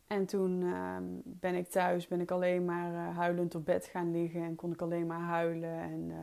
En 0.07 0.27
toen 0.27 0.61
uh, 0.61 0.97
ben 1.25 1.55
ik 1.55 1.69
thuis, 1.69 2.09
ben 2.09 2.21
ik 2.21 2.31
alleen 2.31 2.65
maar 2.65 2.93
uh, 2.93 3.17
huilend 3.17 3.55
op 3.55 3.65
bed 3.65 3.87
gaan 3.87 4.11
liggen 4.11 4.43
en 4.43 4.57
kon 4.57 4.73
ik 4.73 4.83
alleen 4.83 5.07
maar 5.07 5.21
huilen. 5.21 5.81
En 5.81 6.01
uh, 6.09 6.17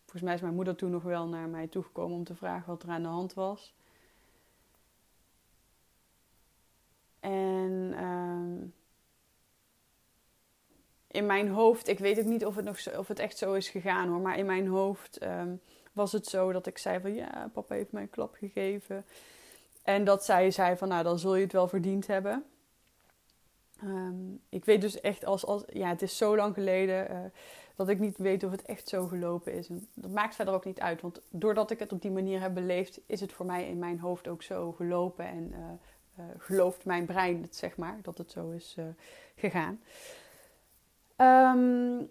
volgens 0.00 0.22
mij 0.22 0.34
is 0.34 0.40
mijn 0.40 0.54
moeder 0.54 0.76
toen 0.76 0.90
nog 0.90 1.02
wel 1.02 1.28
naar 1.28 1.48
mij 1.48 1.66
toegekomen 1.66 2.16
om 2.16 2.24
te 2.24 2.34
vragen 2.34 2.68
wat 2.68 2.82
er 2.82 2.88
aan 2.88 3.02
de 3.02 3.08
hand 3.08 3.34
was. 3.34 3.74
En 7.22 7.94
uh, 8.00 8.68
in 11.06 11.26
mijn 11.26 11.48
hoofd, 11.48 11.88
ik 11.88 11.98
weet 11.98 12.18
ook 12.18 12.24
niet 12.24 12.44
of 12.44 12.56
het, 12.56 12.64
nog 12.64 12.98
of 12.98 13.08
het 13.08 13.18
echt 13.18 13.38
zo 13.38 13.52
is 13.52 13.68
gegaan 13.68 14.08
hoor, 14.08 14.20
maar 14.20 14.38
in 14.38 14.46
mijn 14.46 14.66
hoofd 14.66 15.18
ehm, 15.18 15.54
was 15.92 16.12
het 16.12 16.26
zo 16.26 16.52
dat 16.52 16.66
ik 16.66 16.78
zei 16.78 17.00
van 17.00 17.14
ja, 17.14 17.50
papa 17.52 17.74
heeft 17.74 17.92
mij 17.92 18.02
een 18.02 18.10
klap 18.10 18.34
gegeven. 18.34 19.04
En 19.82 20.04
dat 20.04 20.24
zij 20.24 20.50
zei 20.50 20.76
van 20.76 20.88
nou, 20.88 21.02
dan 21.02 21.18
zul 21.18 21.34
je 21.34 21.42
het 21.42 21.52
wel 21.52 21.68
verdiend 21.68 22.06
hebben. 22.06 22.44
Um, 23.84 24.40
ik 24.48 24.64
weet 24.64 24.80
dus 24.80 25.00
echt 25.00 25.24
als, 25.24 25.46
als 25.46 25.62
ja, 25.72 25.88
het 25.88 26.02
is 26.02 26.16
zo 26.16 26.36
lang 26.36 26.54
geleden 26.54 27.10
uh, 27.10 27.18
dat 27.74 27.88
ik 27.88 27.98
niet 27.98 28.16
weet 28.16 28.44
of 28.44 28.50
het 28.50 28.62
echt 28.62 28.88
zo 28.88 29.06
gelopen 29.06 29.52
is. 29.52 29.68
Dat 29.94 30.10
maakt 30.10 30.34
verder 30.34 30.54
ook 30.54 30.64
niet 30.64 30.80
uit, 30.80 31.00
want 31.00 31.20
doordat 31.30 31.70
ik 31.70 31.78
het 31.78 31.92
op 31.92 32.02
die 32.02 32.10
manier 32.10 32.40
heb 32.40 32.54
beleefd, 32.54 33.00
is 33.06 33.20
het 33.20 33.32
voor 33.32 33.46
mij 33.46 33.68
in 33.68 33.78
mijn 33.78 33.98
hoofd 33.98 34.28
ook 34.28 34.42
zo 34.42 34.72
gelopen 34.72 35.24
en 35.24 35.48
uh, 35.50 35.58
uh, 36.18 36.24
gelooft 36.38 36.84
mijn 36.84 37.06
brein 37.06 37.42
het, 37.42 37.56
zeg 37.56 37.76
maar, 37.76 37.98
dat 38.02 38.18
het 38.18 38.30
zo 38.30 38.50
is 38.50 38.76
gegaan. 39.36 39.80
Um, 41.16 42.10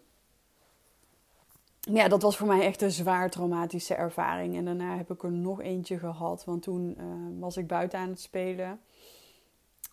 ja, 1.80 2.08
dat 2.08 2.22
was 2.22 2.38
voor 2.38 2.48
mij 2.48 2.62
echt 2.62 2.82
een 2.82 2.92
zwaar 2.92 3.30
traumatische 3.30 3.96
ervaring. 3.96 4.56
En 4.56 4.66
daarna 4.66 4.98
heb 4.98 5.12
ik 5.12 5.24
er 5.24 5.32
nog 5.32 5.62
eentje 5.62 6.00
gehad, 6.00 6.44
want 6.46 6.64
toen 6.64 6.98
was 7.40 7.58
ik 7.58 7.68
buiten 7.68 8.00
aan 8.00 8.10
het 8.10 8.22
spelen 8.22 8.82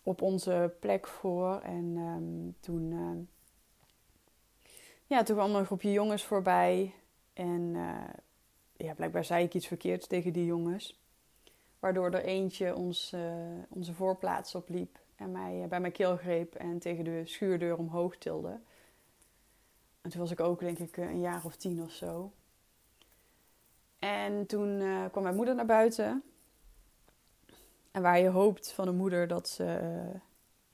op 0.03 0.21
onze 0.21 0.75
plek 0.79 1.07
voor. 1.07 1.59
En 1.59 1.97
um, 1.97 2.55
toen, 2.59 2.89
ja, 5.05 5.23
toen 5.23 5.35
kwam 5.35 5.53
er 5.53 5.59
een 5.59 5.65
groepje 5.65 5.91
jongens 5.91 6.23
voorbij. 6.23 6.93
En 7.33 7.61
uh, 7.75 7.95
ja, 8.77 8.93
blijkbaar 8.93 9.25
zei 9.25 9.43
ik 9.43 9.53
iets 9.53 9.67
verkeerds 9.67 10.07
tegen 10.07 10.33
die 10.33 10.45
jongens. 10.45 10.99
Waardoor 11.79 12.11
er 12.11 12.23
eentje 12.23 12.75
ons, 12.75 13.13
uh, 13.13 13.21
onze 13.69 13.93
voorplaats 13.93 14.55
opliep. 14.55 14.99
En 15.15 15.31
mij 15.31 15.65
bij 15.69 15.79
mijn 15.79 15.93
keel 15.93 16.17
greep 16.17 16.55
en 16.55 16.79
tegen 16.79 17.03
de 17.03 17.21
schuurdeur 17.25 17.77
omhoog 17.77 18.17
tilde. 18.17 18.59
En 20.01 20.09
toen 20.09 20.19
was 20.19 20.31
ik 20.31 20.39
ook, 20.39 20.59
denk 20.59 20.79
ik, 20.79 20.97
een 20.97 21.19
jaar 21.19 21.45
of 21.45 21.55
tien 21.55 21.81
of 21.81 21.91
zo. 21.91 22.31
En 23.99 24.45
toen 24.45 24.83
kwam 25.11 25.23
mijn 25.23 25.35
moeder 25.35 25.55
naar 25.55 25.65
buiten. 25.65 26.23
En 27.91 28.01
waar 28.01 28.19
je 28.19 28.29
hoopt 28.29 28.71
van 28.71 28.87
een 28.87 28.95
moeder 28.95 29.27
dat 29.27 29.49
ze 29.49 29.63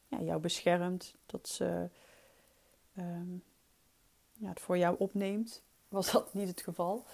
ja, 0.08 0.22
jou 0.22 0.40
beschermt, 0.40 1.16
dat 1.26 1.48
ze 1.48 1.90
um, 2.98 3.44
ja, 4.34 4.50
het 4.50 4.60
voor 4.60 4.78
jou 4.78 4.96
opneemt, 5.00 5.64
was 5.88 6.12
dat 6.12 6.34
niet 6.34 6.48
het 6.48 6.62
geval. 6.62 7.06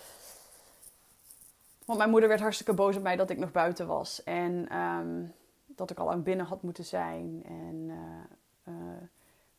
Want 1.86 1.98
mijn 1.98 2.10
moeder 2.10 2.30
werd 2.30 2.42
hartstikke 2.42 2.74
boos 2.74 2.96
op 2.96 3.02
mij 3.02 3.16
dat 3.16 3.30
ik 3.30 3.38
nog 3.38 3.52
buiten 3.52 3.88
was. 3.88 4.24
En 4.24 4.78
um, 4.78 5.34
dat 5.66 5.92
ik 5.92 6.00
al 6.00 6.12
aan 6.12 6.24
binnen 6.24 6.46
had 6.46 6.62
moeten 6.62 6.86
zijn. 6.86 7.44
En 7.46 7.76
uh, 7.88 8.74
uh, 8.74 9.02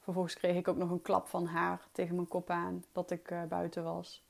vervolgens 0.01 0.35
kreeg 0.35 0.57
ik 0.57 0.69
ook 0.69 0.77
nog 0.77 0.91
een 0.91 1.03
klap 1.03 1.27
van 1.27 1.47
haar 1.47 1.81
tegen 1.93 2.15
mijn 2.15 2.29
kop 2.29 2.51
aan 2.51 2.85
dat 2.93 3.11
ik 3.11 3.31
uh, 3.31 3.43
buiten 3.43 3.85
was. 3.85 4.25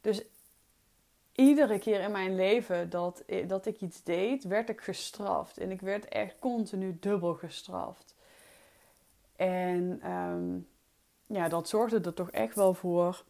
Dus 0.00 0.24
iedere 1.32 1.78
keer 1.78 2.00
in 2.00 2.10
mijn 2.10 2.34
leven 2.34 2.90
dat, 2.90 3.24
dat 3.46 3.66
ik 3.66 3.80
iets 3.80 4.02
deed, 4.02 4.44
werd 4.44 4.68
ik 4.68 4.80
gestraft. 4.80 5.58
En 5.58 5.70
ik 5.70 5.80
werd 5.80 6.08
echt 6.08 6.38
continu 6.38 6.96
dubbel 7.00 7.34
gestraft. 7.34 8.14
En 9.36 10.10
um, 10.10 10.68
ja, 11.26 11.48
dat 11.48 11.68
zorgde 11.68 12.00
er 12.00 12.14
toch 12.14 12.30
echt 12.30 12.54
wel 12.54 12.74
voor 12.74 13.24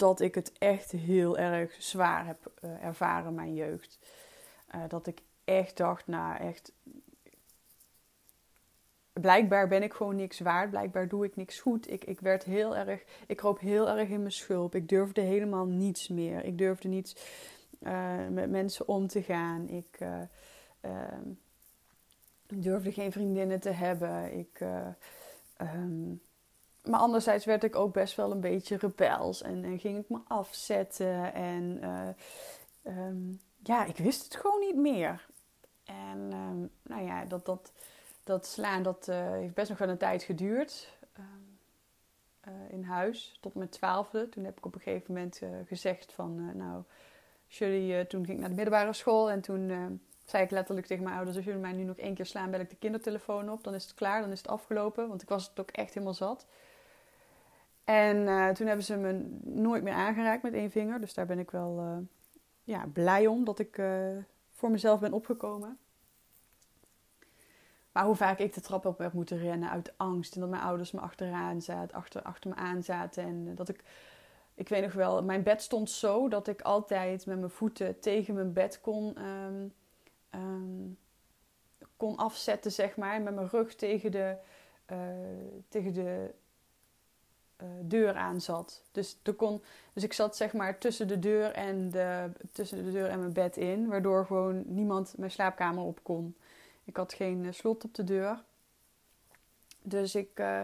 dat 0.00 0.20
ik 0.20 0.34
het 0.34 0.52
echt 0.58 0.90
heel 0.90 1.38
erg 1.38 1.76
zwaar 1.78 2.26
heb 2.26 2.52
uh, 2.64 2.84
ervaren, 2.84 3.34
mijn 3.34 3.54
jeugd. 3.54 3.98
Uh, 4.74 4.82
dat 4.88 5.06
ik 5.06 5.20
echt 5.44 5.76
dacht, 5.76 6.06
nou 6.06 6.36
echt. 6.36 6.72
Blijkbaar 9.12 9.68
ben 9.68 9.82
ik 9.82 9.92
gewoon 9.92 10.16
niks 10.16 10.40
waard. 10.40 10.70
Blijkbaar 10.70 11.08
doe 11.08 11.24
ik 11.24 11.36
niks 11.36 11.60
goed. 11.60 11.90
Ik, 11.90 12.04
ik 12.04 12.20
werd 12.20 12.44
heel 12.44 12.76
erg. 12.76 13.04
Ik 13.26 13.36
kroop 13.36 13.58
heel 13.58 13.88
erg 13.88 14.08
in 14.08 14.20
mijn 14.20 14.32
schulp. 14.32 14.74
Ik 14.74 14.88
durfde 14.88 15.20
helemaal 15.20 15.66
niets 15.66 16.08
meer. 16.08 16.44
Ik 16.44 16.58
durfde 16.58 16.88
niet 16.88 17.38
uh, 17.82 18.28
met 18.28 18.50
mensen 18.50 18.88
om 18.88 19.06
te 19.06 19.22
gaan. 19.22 19.68
Ik 19.68 19.98
ehm, 20.80 21.28
durfde 22.46 22.92
geen 22.92 23.12
vriendinnen 23.12 23.60
te 23.60 23.70
hebben. 23.70 24.38
Ik. 24.38 24.60
Um, 25.58 26.20
maar 26.84 27.00
anderzijds 27.00 27.44
werd 27.44 27.64
ik 27.64 27.76
ook 27.76 27.92
best 27.92 28.14
wel 28.16 28.30
een 28.30 28.40
beetje 28.40 28.76
rebels 28.76 29.42
en, 29.42 29.78
ging 29.78 29.98
ik 29.98 30.08
me 30.08 30.18
afzetten. 30.28 31.34
En 31.34 31.80
uh, 31.82 32.08
um, 33.06 33.40
ja, 33.62 33.84
ik 33.84 33.96
wist 33.96 34.24
het 34.24 34.36
gewoon 34.36 34.60
niet 34.60 34.76
meer. 34.76 35.26
En 35.84 36.32
um, 36.32 36.70
nou 36.82 37.02
ja, 37.02 37.24
dat, 37.24 37.46
dat, 37.46 37.72
dat 38.24 38.46
slaan 38.46 38.82
dat, 38.82 39.06
uh, 39.10 39.30
heeft 39.30 39.54
best 39.54 39.68
nog 39.68 39.78
wel 39.78 39.88
een 39.88 39.98
tijd 39.98 40.22
geduurd. 40.22 40.98
Uh, 42.48 42.54
in 42.68 42.82
huis, 42.82 43.38
tot 43.40 43.54
mijn 43.54 43.68
twaalfde. 43.68 44.28
Toen 44.28 44.44
heb 44.44 44.58
ik 44.58 44.66
op 44.66 44.74
een 44.74 44.80
gegeven 44.80 45.14
moment 45.14 45.40
gezegd 45.66 46.12
van... 46.12 46.56
nou, 46.56 46.82
jullie, 47.46 48.06
toen 48.06 48.24
ging 48.24 48.34
ik 48.34 48.40
naar 48.40 48.48
de 48.48 48.54
middelbare 48.54 48.92
school 48.92 49.30
en 49.30 49.40
toen 49.40 50.00
zei 50.24 50.44
ik 50.44 50.50
letterlijk 50.50 50.86
tegen 50.86 51.04
mijn 51.04 51.16
ouders: 51.16 51.36
Als 51.36 51.44
jullie 51.44 51.60
mij 51.60 51.72
nu 51.72 51.82
nog 51.82 51.96
één 51.96 52.14
keer 52.14 52.26
slaan, 52.26 52.50
bel 52.50 52.60
ik 52.60 52.70
de 52.70 52.76
kindertelefoon 52.76 53.50
op. 53.50 53.64
Dan 53.64 53.74
is 53.74 53.82
het 53.82 53.94
klaar, 53.94 54.20
dan 54.20 54.30
is 54.30 54.38
het 54.38 54.48
afgelopen. 54.48 55.08
Want 55.08 55.22
ik 55.22 55.28
was 55.28 55.48
het 55.48 55.60
ook 55.60 55.70
echt 55.70 55.94
helemaal 55.94 56.14
zat. 56.14 56.46
En 57.90 58.16
uh, 58.16 58.48
toen 58.48 58.66
hebben 58.66 58.84
ze 58.84 58.96
me 58.96 59.12
nooit 59.42 59.82
meer 59.82 59.92
aangeraakt 59.92 60.42
met 60.42 60.52
één 60.52 60.70
vinger. 60.70 61.00
Dus 61.00 61.14
daar 61.14 61.26
ben 61.26 61.38
ik 61.38 61.50
wel 61.50 61.78
uh, 61.78 61.96
ja, 62.64 62.86
blij 62.92 63.26
om 63.26 63.44
dat 63.44 63.58
ik 63.58 63.78
uh, 63.78 64.16
voor 64.50 64.70
mezelf 64.70 65.00
ben 65.00 65.12
opgekomen. 65.12 65.78
Maar 67.92 68.04
hoe 68.04 68.16
vaak 68.16 68.38
ik 68.38 68.54
de 68.54 68.60
trap 68.60 68.86
op 68.86 68.98
heb 68.98 69.12
moeten 69.12 69.38
rennen 69.38 69.70
uit 69.70 69.92
angst. 69.96 70.34
En 70.34 70.40
dat 70.40 70.50
mijn 70.50 70.62
ouders 70.62 70.90
me 70.90 71.00
achteraan 71.00 71.62
zaten, 71.62 71.96
achter, 71.96 72.22
achter 72.22 72.50
me 72.50 72.56
aan 72.56 72.82
zaten. 72.82 73.24
En 73.24 73.54
dat 73.54 73.68
ik, 73.68 73.84
ik 74.54 74.68
weet 74.68 74.82
nog 74.82 74.92
wel, 74.92 75.22
mijn 75.22 75.42
bed 75.42 75.62
stond 75.62 75.90
zo 75.90 76.28
dat 76.28 76.48
ik 76.48 76.62
altijd 76.62 77.26
met 77.26 77.38
mijn 77.38 77.50
voeten 77.50 78.00
tegen 78.00 78.34
mijn 78.34 78.52
bed 78.52 78.80
kon, 78.80 79.24
um, 79.24 79.72
um, 80.34 80.98
kon 81.96 82.16
afzetten, 82.16 82.72
zeg 82.72 82.96
maar. 82.96 83.22
Met 83.22 83.34
mijn 83.34 83.48
rug 83.48 83.74
tegen 83.74 84.10
de, 84.10 84.36
tegen 85.68 85.92
de 85.92 86.34
uh, 87.62 87.68
deur 87.82 88.14
aan 88.14 88.40
zat. 88.40 88.82
Dus, 88.92 89.18
dus 89.92 90.04
ik 90.04 90.12
zat 90.12 90.36
zeg 90.36 90.52
maar 90.52 90.78
tussen 90.78 91.08
de 91.08 91.18
deur 91.18 91.52
en 91.52 91.90
de, 91.90 92.30
tussen 92.52 92.84
de 92.84 92.92
deur 92.92 93.08
en 93.08 93.18
mijn 93.18 93.32
bed 93.32 93.56
in, 93.56 93.88
waardoor 93.88 94.26
gewoon 94.26 94.62
niemand 94.66 95.14
mijn 95.16 95.30
slaapkamer 95.30 95.84
op 95.84 96.00
kon. 96.02 96.36
Ik 96.84 96.96
had 96.96 97.12
geen 97.12 97.44
uh, 97.44 97.52
slot 97.52 97.84
op 97.84 97.94
de 97.94 98.04
deur. 98.04 98.42
Dus 99.82 100.14
ik 100.14 100.40
uh, 100.40 100.62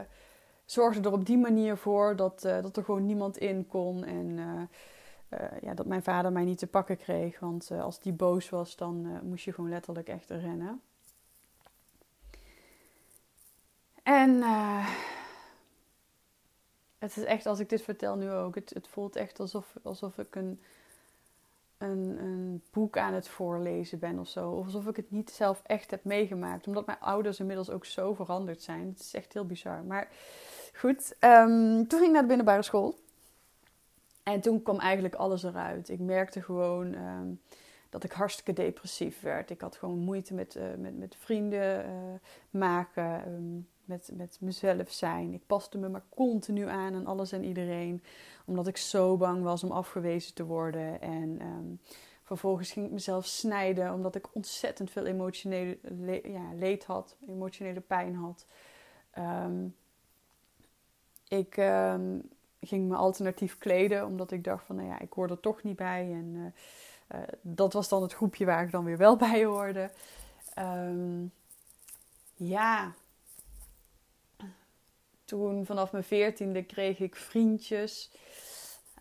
zorgde 0.64 1.08
er 1.08 1.12
op 1.12 1.26
die 1.26 1.38
manier 1.38 1.76
voor 1.76 2.16
dat, 2.16 2.40
dat 2.40 2.76
er 2.76 2.84
gewoon 2.84 3.06
niemand 3.06 3.36
in 3.36 3.66
kon. 3.66 4.04
En 4.04 4.38
ja, 5.60 5.74
dat 5.74 5.86
mijn 5.86 6.02
vader 6.02 6.32
mij 6.32 6.44
niet 6.44 6.58
te 6.58 6.66
pakken 6.66 6.96
kreeg. 6.96 7.40
Want 7.40 7.70
als 7.70 8.00
die 8.00 8.12
boos 8.12 8.48
was, 8.48 8.76
dan 8.76 9.20
moest 9.22 9.44
je 9.44 9.52
gewoon 9.52 9.70
letterlijk 9.70 10.08
echt 10.08 10.30
rennen. 10.30 10.80
En 14.02 14.42
het 17.06 17.16
is 17.16 17.24
echt, 17.24 17.46
als 17.46 17.58
ik 17.58 17.68
dit 17.68 17.82
vertel 17.82 18.16
nu 18.16 18.30
ook, 18.30 18.54
het, 18.54 18.70
het 18.74 18.88
voelt 18.88 19.16
echt 19.16 19.40
alsof, 19.40 19.72
alsof 19.82 20.18
ik 20.18 20.34
een, 20.34 20.60
een, 21.78 22.16
een 22.20 22.62
boek 22.70 22.98
aan 22.98 23.14
het 23.14 23.28
voorlezen 23.28 23.98
ben 23.98 24.18
of 24.18 24.28
zo. 24.28 24.50
Of 24.50 24.64
alsof 24.64 24.86
ik 24.86 24.96
het 24.96 25.10
niet 25.10 25.30
zelf 25.30 25.62
echt 25.66 25.90
heb 25.90 26.04
meegemaakt. 26.04 26.66
Omdat 26.66 26.86
mijn 26.86 27.00
ouders 27.00 27.40
inmiddels 27.40 27.70
ook 27.70 27.84
zo 27.84 28.14
veranderd 28.14 28.62
zijn. 28.62 28.88
Het 28.88 29.00
is 29.00 29.14
echt 29.14 29.32
heel 29.32 29.46
bizar. 29.46 29.84
Maar 29.84 30.08
goed, 30.74 31.16
um, 31.20 31.86
toen 31.86 31.98
ging 31.98 32.04
ik 32.04 32.12
naar 32.12 32.22
de 32.22 32.28
binnenbare 32.28 32.62
school. 32.62 32.98
En 34.22 34.40
toen 34.40 34.62
kwam 34.62 34.78
eigenlijk 34.78 35.14
alles 35.14 35.42
eruit. 35.42 35.88
Ik 35.88 36.00
merkte 36.00 36.42
gewoon 36.42 36.94
um, 36.94 37.40
dat 37.90 38.04
ik 38.04 38.12
hartstikke 38.12 38.52
depressief 38.52 39.20
werd. 39.20 39.50
Ik 39.50 39.60
had 39.60 39.76
gewoon 39.76 39.98
moeite 39.98 40.34
met, 40.34 40.54
uh, 40.54 40.62
met, 40.78 40.98
met 40.98 41.16
vrienden 41.18 41.84
uh, 41.84 41.90
maken. 42.50 43.28
Um, 43.28 43.68
met, 43.86 44.10
met 44.14 44.36
mezelf 44.40 44.92
zijn. 44.92 45.32
Ik 45.32 45.46
paste 45.46 45.78
me 45.78 45.88
maar 45.88 46.04
continu 46.08 46.68
aan 46.68 46.94
aan 46.94 47.06
alles 47.06 47.32
en 47.32 47.44
iedereen. 47.44 48.02
Omdat 48.44 48.66
ik 48.66 48.76
zo 48.76 49.16
bang 49.16 49.42
was 49.42 49.64
om 49.64 49.70
afgewezen 49.70 50.34
te 50.34 50.44
worden. 50.44 51.00
En 51.00 51.40
um, 51.42 51.80
vervolgens 52.22 52.72
ging 52.72 52.86
ik 52.86 52.92
mezelf 52.92 53.26
snijden. 53.26 53.92
Omdat 53.92 54.14
ik 54.14 54.34
ontzettend 54.34 54.90
veel 54.90 55.06
emotionele 55.06 55.78
le 55.82 56.28
ja, 56.30 56.54
leed 56.54 56.84
had. 56.84 57.16
Emotionele 57.28 57.80
pijn 57.80 58.14
had. 58.14 58.46
Um, 59.18 59.76
ik 61.28 61.56
um, 61.56 62.28
ging 62.60 62.88
me 62.88 62.96
alternatief 62.96 63.58
kleden. 63.58 64.06
Omdat 64.06 64.30
ik 64.30 64.44
dacht 64.44 64.64
van 64.64 64.76
nou 64.76 64.88
ja, 64.88 65.00
ik 65.00 65.12
hoor 65.12 65.30
er 65.30 65.40
toch 65.40 65.62
niet 65.62 65.76
bij. 65.76 66.12
En 66.12 66.34
uh, 66.34 67.20
uh, 67.20 67.26
dat 67.40 67.72
was 67.72 67.88
dan 67.88 68.02
het 68.02 68.14
groepje 68.14 68.44
waar 68.44 68.64
ik 68.64 68.70
dan 68.70 68.84
weer 68.84 68.98
wel 68.98 69.16
bij 69.16 69.44
hoorde. 69.44 69.90
ja, 72.34 72.94
toen 75.26 75.66
vanaf 75.66 75.92
mijn 75.92 76.04
veertiende 76.04 76.62
kreeg 76.62 76.98
ik 76.98 77.16
vriendjes. 77.16 78.10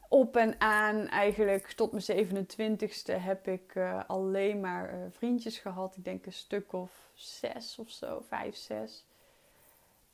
Op 0.09 0.35
en 0.35 0.61
aan, 0.61 1.07
eigenlijk 1.07 1.71
tot 1.71 1.91
mijn 1.91 2.27
27ste 2.27 3.21
heb 3.21 3.47
ik 3.47 3.75
uh, 3.75 4.01
alleen 4.07 4.59
maar 4.59 4.93
uh, 4.93 4.99
vriendjes 5.11 5.57
gehad. 5.57 5.95
Ik 5.97 6.03
denk 6.03 6.25
een 6.25 6.33
stuk 6.33 6.73
of 6.73 6.91
zes 7.13 7.79
of 7.79 7.89
zo, 7.89 8.23
vijf, 8.27 8.55
zes. 8.55 9.05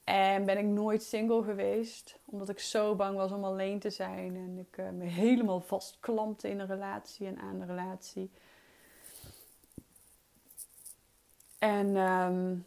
En 0.04 0.46
ben 0.46 0.58
ik 0.58 0.66
nooit 0.66 1.04
single 1.04 1.44
geweest, 1.44 2.20
omdat 2.26 2.50
ik 2.50 2.60
zo 2.60 2.96
bang 2.96 3.16
was 3.16 3.32
om 3.32 3.44
alleen 3.44 3.80
te 3.80 3.90
zijn. 3.90 4.36
En 4.36 4.58
ik 4.58 4.78
uh, 4.78 4.90
me 4.90 5.06
helemaal 5.06 5.62
vastklampte 5.62 6.50
in 6.50 6.60
een 6.60 6.68
relatie 6.68 7.28
en 7.28 7.40
aan 7.40 7.60
de 7.60 7.66
relatie. 7.66 8.32
En 11.60 11.96
um, 11.96 12.66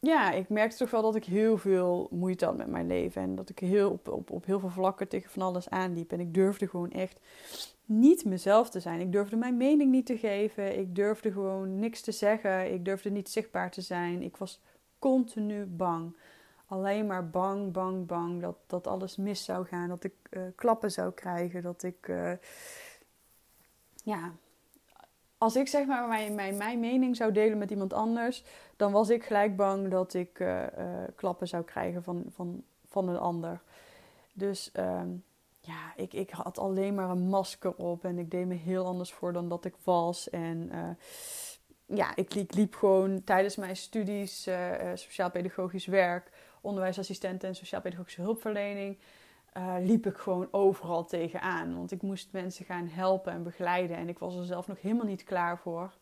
ja, 0.00 0.32
ik 0.32 0.48
merkte 0.48 0.76
toch 0.76 0.90
wel 0.90 1.02
dat 1.02 1.14
ik 1.14 1.24
heel 1.24 1.58
veel 1.58 2.08
moeite 2.10 2.44
had 2.44 2.56
met 2.56 2.66
mijn 2.66 2.86
leven. 2.86 3.22
En 3.22 3.34
dat 3.34 3.48
ik 3.48 3.58
heel 3.58 3.90
op, 3.90 4.08
op, 4.08 4.30
op 4.30 4.44
heel 4.44 4.60
veel 4.60 4.70
vlakken 4.70 5.08
tegen 5.08 5.30
van 5.30 5.42
alles 5.42 5.70
aanliep. 5.70 6.12
En 6.12 6.20
ik 6.20 6.34
durfde 6.34 6.68
gewoon 6.68 6.90
echt 6.90 7.20
niet 7.84 8.24
mezelf 8.24 8.70
te 8.70 8.80
zijn. 8.80 9.00
Ik 9.00 9.12
durfde 9.12 9.36
mijn 9.36 9.56
mening 9.56 9.90
niet 9.90 10.06
te 10.06 10.18
geven. 10.18 10.78
Ik 10.78 10.94
durfde 10.94 11.32
gewoon 11.32 11.78
niks 11.78 12.00
te 12.00 12.12
zeggen. 12.12 12.72
Ik 12.72 12.84
durfde 12.84 13.10
niet 13.10 13.28
zichtbaar 13.28 13.70
te 13.70 13.80
zijn. 13.80 14.22
Ik 14.22 14.36
was 14.36 14.60
continu 14.98 15.64
bang. 15.64 16.16
Alleen 16.66 17.06
maar 17.06 17.30
bang, 17.30 17.72
bang, 17.72 18.06
bang 18.06 18.40
dat, 18.40 18.56
dat 18.66 18.86
alles 18.86 19.16
mis 19.16 19.44
zou 19.44 19.66
gaan. 19.66 19.88
Dat 19.88 20.04
ik 20.04 20.14
uh, 20.30 20.42
klappen 20.54 20.90
zou 20.90 21.12
krijgen. 21.12 21.62
Dat 21.62 21.82
ik. 21.82 22.08
Uh, 22.08 22.32
ja, 24.04 24.32
als 25.40 25.56
ik 25.56 25.68
zeg 25.68 25.86
maar 25.86 26.08
mijn, 26.08 26.34
mijn, 26.34 26.56
mijn 26.56 26.80
mening 26.80 27.16
zou 27.16 27.32
delen 27.32 27.58
met 27.58 27.70
iemand 27.70 27.92
anders, 27.92 28.44
dan 28.76 28.92
was 28.92 29.10
ik 29.10 29.24
gelijk 29.24 29.56
bang 29.56 29.90
dat 29.90 30.14
ik 30.14 30.38
uh, 30.38 30.62
uh, 30.62 30.66
klappen 31.14 31.48
zou 31.48 31.64
krijgen 31.64 32.02
van, 32.02 32.24
van, 32.28 32.62
van 32.84 33.08
een 33.08 33.18
ander. 33.18 33.60
Dus 34.32 34.70
uh, 34.76 35.02
ja, 35.60 35.92
ik, 35.96 36.12
ik 36.12 36.30
had 36.30 36.58
alleen 36.58 36.94
maar 36.94 37.10
een 37.10 37.28
masker 37.28 37.74
op 37.74 38.04
en 38.04 38.18
ik 38.18 38.30
deed 38.30 38.46
me 38.46 38.54
heel 38.54 38.86
anders 38.86 39.12
voor 39.12 39.32
dan 39.32 39.48
dat 39.48 39.64
ik 39.64 39.74
was. 39.84 40.30
En 40.30 40.68
eh, 40.72 41.96
ja, 41.96 42.16
ik, 42.16 42.54
liep 42.54 42.74
gewoon 42.74 43.24
tijdens 43.24 43.56
mijn 43.56 43.76
studies 43.76 44.48
sociaal-pedagogisch 44.94 45.86
werk, 45.86 46.30
onderwijsassistent 46.60 47.44
en 47.44 47.54
sociaal-pedagogische 47.54 48.20
hulpverlening 48.20 48.98
uh, 49.56 49.74
liep 49.80 50.06
ik 50.06 50.16
gewoon 50.16 50.48
overal 50.50 51.04
tegenaan. 51.04 51.76
Want 51.76 51.90
ik 51.90 52.02
moest 52.02 52.32
mensen 52.32 52.64
gaan 52.64 52.88
helpen 52.88 53.32
en 53.32 53.42
begeleiden. 53.42 53.96
En 53.96 54.08
ik 54.08 54.18
was 54.18 54.36
er 54.36 54.44
zelf 54.44 54.66
nog 54.66 54.80
helemaal 54.80 55.06
niet 55.06 55.24
klaar 55.24 55.58
voor. 55.58 55.92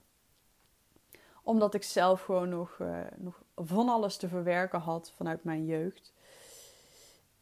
Omdat 1.42 1.74
ik 1.74 1.82
zelf 1.82 2.22
gewoon 2.22 2.48
nog, 2.48 2.78
uh, 2.80 2.98
nog 3.16 3.42
van 3.56 3.88
alles 3.88 4.16
te 4.16 4.28
verwerken 4.28 4.80
had 4.80 5.12
vanuit 5.16 5.44
mijn 5.44 5.66
jeugd. 5.66 6.12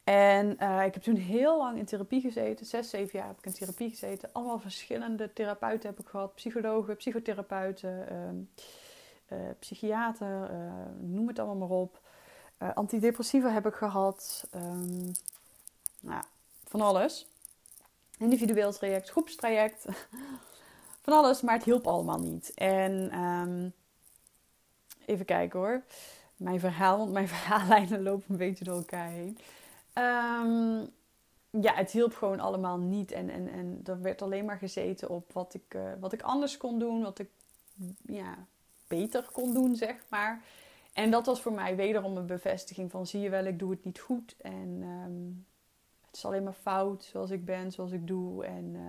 En 0.05 0.57
uh, 0.61 0.85
ik 0.85 0.95
heb 0.95 1.03
toen 1.03 1.17
heel 1.17 1.59
lang 1.59 1.79
in 1.79 1.85
therapie 1.85 2.21
gezeten. 2.21 2.67
Zes, 2.67 2.91
zeven 2.91 3.19
jaar 3.19 3.29
heb 3.29 3.39
ik 3.39 3.47
in 3.47 3.53
therapie 3.53 3.91
gezeten. 3.91 4.29
Allemaal 4.33 4.59
verschillende 4.59 5.33
therapeuten 5.33 5.89
heb 5.89 5.99
ik 5.99 6.09
gehad. 6.09 6.35
Psychologen, 6.35 6.97
psychotherapeuten, 6.97 8.09
ehm, 8.09 8.37
psychiater, 9.59 10.51
noem 10.99 11.29
het 11.29 11.39
allemaal 11.39 11.69
maar 11.69 11.79
op. 11.79 12.01
antidepressiva 12.59 13.49
heb 13.51 13.67
ik 13.67 13.75
gehad. 13.75 14.49
Um, 14.55 15.13
nou, 16.01 16.23
van 16.65 16.81
alles. 16.81 17.27
Individueel 18.19 18.73
traject, 18.73 19.11
groepstraject. 19.11 19.85
van 21.03 21.13
alles, 21.13 21.41
maar 21.41 21.55
het 21.55 21.65
hielp 21.65 21.87
allemaal 21.87 22.19
niet. 22.19 22.55
En 22.55 23.19
um, 23.21 23.73
even 25.07 25.25
kijken 25.25 25.59
hoor. 25.59 25.83
Mijn 26.37 26.61
verhaal, 26.61 26.99
want 26.99 27.13
mijn 27.13 27.29
verhaallijnen 27.37 28.03
lopen 28.03 28.25
een 28.29 28.37
beetje 28.37 28.65
door 28.65 28.77
elkaar 28.77 29.09
heen. 29.09 29.39
Um, 29.95 30.91
ja, 31.63 31.75
het 31.75 31.91
hielp 31.91 32.15
gewoon 32.15 32.41
allemaal 32.41 32.79
niet. 32.79 33.13
En, 33.13 33.31
en, 33.31 33.49
en 33.49 33.81
er 33.85 34.03
werd 34.03 34.23
alleen 34.23 34.45
maar 34.45 34.59
gezeten 34.59 35.09
op 35.09 35.33
wat 35.33 35.55
ik, 35.55 35.75
uh, 35.75 35.93
wat 36.01 36.13
ik 36.13 36.23
anders 36.23 36.57
kon 36.57 36.79
doen, 36.79 37.03
wat 37.03 37.19
ik 37.19 37.31
ja, 38.07 38.47
beter 38.87 39.29
kon 39.33 39.55
doen, 39.55 39.77
zeg 39.77 40.05
maar. 40.09 40.43
En 40.93 41.11
dat 41.11 41.27
was 41.27 41.41
voor 41.41 41.53
mij 41.53 41.77
wederom 41.77 42.17
een 42.17 42.27
bevestiging 42.27 42.91
van 42.91 43.07
zie 43.07 43.21
je 43.21 43.31
wel, 43.31 43.45
ik 43.45 43.59
doe 43.59 43.71
het 43.71 43.85
niet 43.85 44.01
goed. 44.01 44.37
En 44.39 44.83
um, 44.83 45.47
het 46.17 46.25
is 46.25 46.31
alleen 46.31 46.45
maar 46.45 46.53
fout 46.63 47.05
zoals 47.05 47.31
ik 47.31 47.45
ben, 47.45 47.73
zoals 47.73 47.93
ik 47.93 48.07
doe. 48.07 48.45
En 48.45 48.65
uh, 48.65 48.81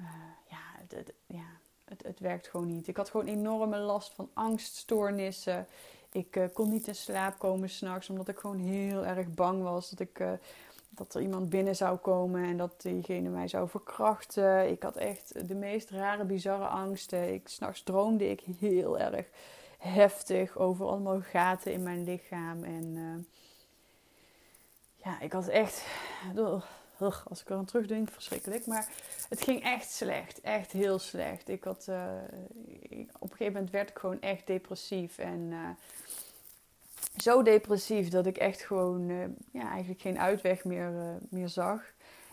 uh, 0.00 0.06
ja, 0.48 0.58
het, 0.78 0.92
het, 0.94 1.12
ja 1.26 1.46
het, 1.84 2.02
het, 2.02 2.20
werkt 2.20 2.48
gewoon 2.48 2.66
niet. 2.66 2.88
Ik 2.88 2.96
had 2.96 3.10
gewoon 3.10 3.26
enorme 3.26 3.78
last 3.78 4.14
van 4.14 4.30
angststoornissen. 4.32 5.66
Ik 6.12 6.36
uh, 6.36 6.44
kon 6.52 6.70
niet 6.70 6.86
in 6.86 6.94
slaap 6.94 7.38
komen 7.38 7.70
s'nachts, 7.70 8.10
omdat 8.10 8.28
ik 8.28 8.38
gewoon 8.38 8.58
heel 8.58 9.06
erg 9.06 9.34
bang 9.34 9.62
was 9.62 9.90
dat, 9.90 10.00
ik, 10.00 10.24
dat 10.88 11.14
er 11.14 11.22
iemand 11.22 11.48
binnen 11.48 11.76
zou 11.76 11.96
komen 11.96 12.44
en 12.44 12.56
dat 12.56 12.82
diegene 12.82 13.28
mij 13.28 13.48
zou 13.48 13.68
verkrachten. 13.68 14.70
Ik 14.70 14.82
had 14.82 14.96
echt 14.96 15.48
de 15.48 15.54
meest 15.54 15.90
rare, 15.90 16.24
bizarre 16.24 16.66
angsten. 16.66 17.40
S'nachts 17.44 17.82
droomde 17.82 18.30
ik 18.30 18.40
heel 18.40 18.98
erg 18.98 19.26
heftig 19.78 20.58
over 20.58 20.86
allemaal 20.86 21.20
gaten 21.20 21.72
in 21.72 21.82
mijn 21.82 22.04
lichaam. 22.04 22.64
En 22.64 22.96
ja, 25.06 25.20
ik 25.20 25.32
had 25.32 25.48
echt. 25.48 25.84
als 27.28 27.40
ik 27.40 27.48
er 27.48 27.56
aan 27.56 27.64
terugdenk, 27.64 28.10
verschrikkelijk. 28.10 28.66
Maar 28.66 28.88
het 29.28 29.42
ging 29.42 29.62
echt 29.62 29.90
slecht. 29.90 30.40
Echt 30.40 30.72
heel 30.72 30.98
slecht. 30.98 31.48
Ik 31.48 31.64
had, 31.64 31.86
uh, 31.88 31.96
op 33.18 33.30
een 33.30 33.36
gegeven 33.36 33.52
moment 33.52 33.70
werd 33.70 33.90
ik 33.90 33.98
gewoon 33.98 34.20
echt 34.20 34.46
depressief. 34.46 35.18
En 35.18 35.40
uh, 35.50 35.68
zo 37.16 37.42
depressief 37.42 38.08
dat 38.08 38.26
ik 38.26 38.36
echt 38.36 38.60
gewoon 38.60 39.08
uh, 39.08 39.24
ja, 39.52 39.70
eigenlijk 39.70 40.00
geen 40.00 40.18
uitweg 40.18 40.64
meer, 40.64 40.92
meer 41.28 41.48
zag. 41.48 41.82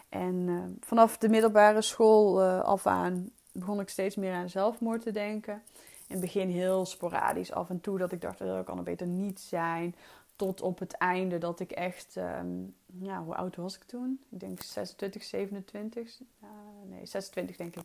En 0.09 0.77
vanaf 0.79 1.17
de 1.17 1.29
middelbare 1.29 1.81
school 1.81 2.43
af 2.43 2.87
aan 2.87 3.31
begon 3.51 3.79
ik 3.79 3.89
steeds 3.89 4.15
meer 4.15 4.33
aan 4.33 4.49
zelfmoord 4.49 5.01
te 5.01 5.11
denken. 5.11 5.63
In 6.07 6.19
het 6.19 6.19
begin 6.19 6.49
heel 6.49 6.85
sporadisch 6.85 7.51
af 7.51 7.69
en 7.69 7.81
toe 7.81 7.97
dat 7.97 8.11
ik 8.11 8.21
dacht, 8.21 8.39
dat 8.39 8.65
kan 8.65 8.77
er 8.77 8.83
beter 8.83 9.07
niet 9.07 9.39
zijn 9.39 9.95
tot 10.35 10.61
op 10.61 10.79
het 10.79 10.93
einde 10.93 11.37
dat 11.37 11.59
ik 11.59 11.71
echt, 11.71 12.15
um, 12.15 12.75
ja, 12.85 13.23
hoe 13.23 13.35
oud 13.35 13.55
was 13.55 13.75
ik 13.75 13.83
toen? 13.83 14.19
Ik 14.29 14.39
denk 14.39 14.61
26, 14.61 15.23
27, 15.23 16.19
uh, 16.43 16.49
nee, 16.85 17.05
26 17.05 17.55
denk 17.55 17.75
ik. 17.75 17.83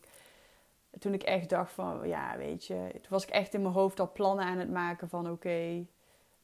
Toen 0.98 1.14
ik 1.14 1.22
echt 1.22 1.48
dacht 1.48 1.72
van, 1.72 2.08
ja, 2.08 2.36
weet 2.36 2.66
je, 2.66 2.88
toen 2.92 3.08
was 3.08 3.22
ik 3.22 3.30
echt 3.30 3.54
in 3.54 3.62
mijn 3.62 3.74
hoofd 3.74 4.00
al 4.00 4.12
plannen 4.12 4.44
aan 4.44 4.58
het 4.58 4.70
maken 4.70 5.08
van, 5.08 5.30
oké, 5.30 5.86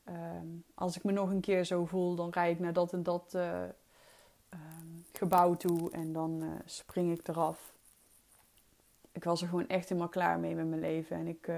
um, 0.08 0.64
als 0.74 0.96
ik 0.96 1.04
me 1.04 1.12
nog 1.12 1.30
een 1.30 1.40
keer 1.40 1.64
zo 1.64 1.84
voel, 1.84 2.14
dan 2.14 2.30
rijd 2.30 2.54
ik 2.54 2.60
naar 2.60 2.72
dat 2.72 2.92
en 2.92 3.02
dat 3.02 3.32
uh, 3.36 3.62
um, 4.50 5.04
gebouw 5.12 5.54
toe 5.54 5.90
en 5.90 6.12
dan 6.12 6.42
uh, 6.42 6.50
spring 6.64 7.18
ik 7.18 7.28
eraf. 7.28 7.72
Ik 9.12 9.24
was 9.24 9.42
er 9.42 9.48
gewoon 9.48 9.68
echt 9.68 9.88
helemaal 9.88 10.10
klaar 10.10 10.38
mee 10.38 10.54
met 10.54 10.66
mijn 10.66 10.80
leven 10.80 11.16
en 11.16 11.26
ik 11.26 11.46
uh, 11.46 11.56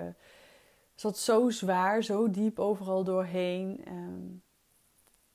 zat 0.96 1.18
zo 1.18 1.50
zwaar, 1.50 2.02
zo 2.02 2.30
diep 2.30 2.58
overal 2.58 3.04
doorheen. 3.04 3.84
Um, 3.88 4.42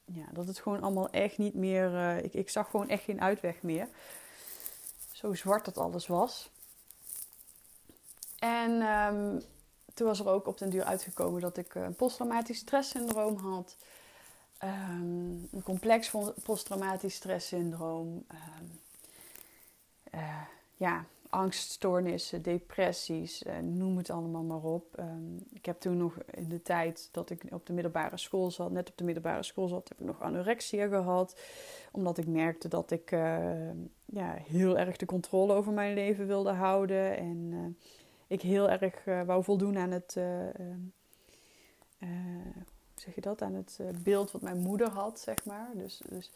ja, 0.05 0.25
dat 0.31 0.47
het 0.47 0.59
gewoon 0.59 0.81
allemaal 0.81 1.09
echt 1.09 1.37
niet 1.37 1.53
meer. 1.53 1.91
Uh, 1.91 2.23
ik, 2.23 2.33
ik 2.33 2.49
zag 2.49 2.69
gewoon 2.69 2.89
echt 2.89 3.03
geen 3.03 3.21
uitweg 3.21 3.61
meer. 3.61 3.87
Zo 5.11 5.33
zwart 5.33 5.65
dat 5.65 5.77
alles 5.77 6.07
was. 6.07 6.49
En 8.39 8.71
um, 8.71 9.41
toen 9.93 10.07
was 10.07 10.19
er 10.19 10.27
ook 10.27 10.47
op 10.47 10.57
den 10.57 10.69
duur 10.69 10.83
uitgekomen 10.83 11.41
dat 11.41 11.57
ik 11.57 11.75
een 11.75 11.95
posttraumatisch 11.95 12.57
stresssyndroom 12.57 13.37
had. 13.37 13.75
Um, 14.63 15.47
een 15.51 15.63
complex 15.63 16.11
posttraumatisch 16.43 17.15
stresssyndroom. 17.15 18.25
Uh, 20.13 20.41
ja, 20.75 21.05
angststoornissen, 21.31 22.41
depressies, 22.41 23.43
uh, 23.43 23.57
noem 23.57 23.97
het 23.97 24.09
allemaal 24.09 24.43
maar 24.43 24.63
op. 24.63 24.99
Um, 24.99 25.37
ik 25.53 25.65
heb 25.65 25.79
toen 25.79 25.97
nog 25.97 26.17
in 26.31 26.49
de 26.49 26.61
tijd 26.61 27.09
dat 27.11 27.29
ik 27.29 27.43
op 27.49 27.65
de 27.65 27.73
middelbare 27.73 28.17
school 28.17 28.51
zat, 28.51 28.71
net 28.71 28.89
op 28.89 28.97
de 28.97 29.03
middelbare 29.03 29.43
school 29.43 29.67
zat, 29.67 29.89
heb 29.89 29.99
ik 29.99 30.05
nog 30.05 30.21
anorexia 30.21 30.87
gehad. 30.87 31.39
Omdat 31.91 32.17
ik 32.17 32.27
merkte 32.27 32.67
dat 32.67 32.91
ik 32.91 33.11
uh, 33.11 33.69
ja, 34.05 34.33
heel 34.33 34.77
erg 34.77 34.97
de 34.97 35.05
controle 35.05 35.53
over 35.53 35.73
mijn 35.73 35.93
leven 35.93 36.27
wilde 36.27 36.51
houden. 36.51 37.17
En 37.17 37.51
uh, 37.51 37.59
ik 38.27 38.41
heel 38.41 38.69
erg 38.69 39.25
wou 39.25 39.43
voldoen 39.43 39.77
aan 39.77 39.91
het, 39.91 40.13
hoe 41.99 42.65
zeg 42.95 43.15
je 43.15 43.21
dat, 43.21 43.41
aan 43.41 43.53
het 43.53 43.79
beeld 44.03 44.31
wat 44.31 44.41
mijn 44.41 44.59
moeder 44.59 44.89
had, 44.89 45.19
zeg 45.19 45.45
maar. 45.45 45.69
Dus, 45.75 46.01
dus 46.09 46.31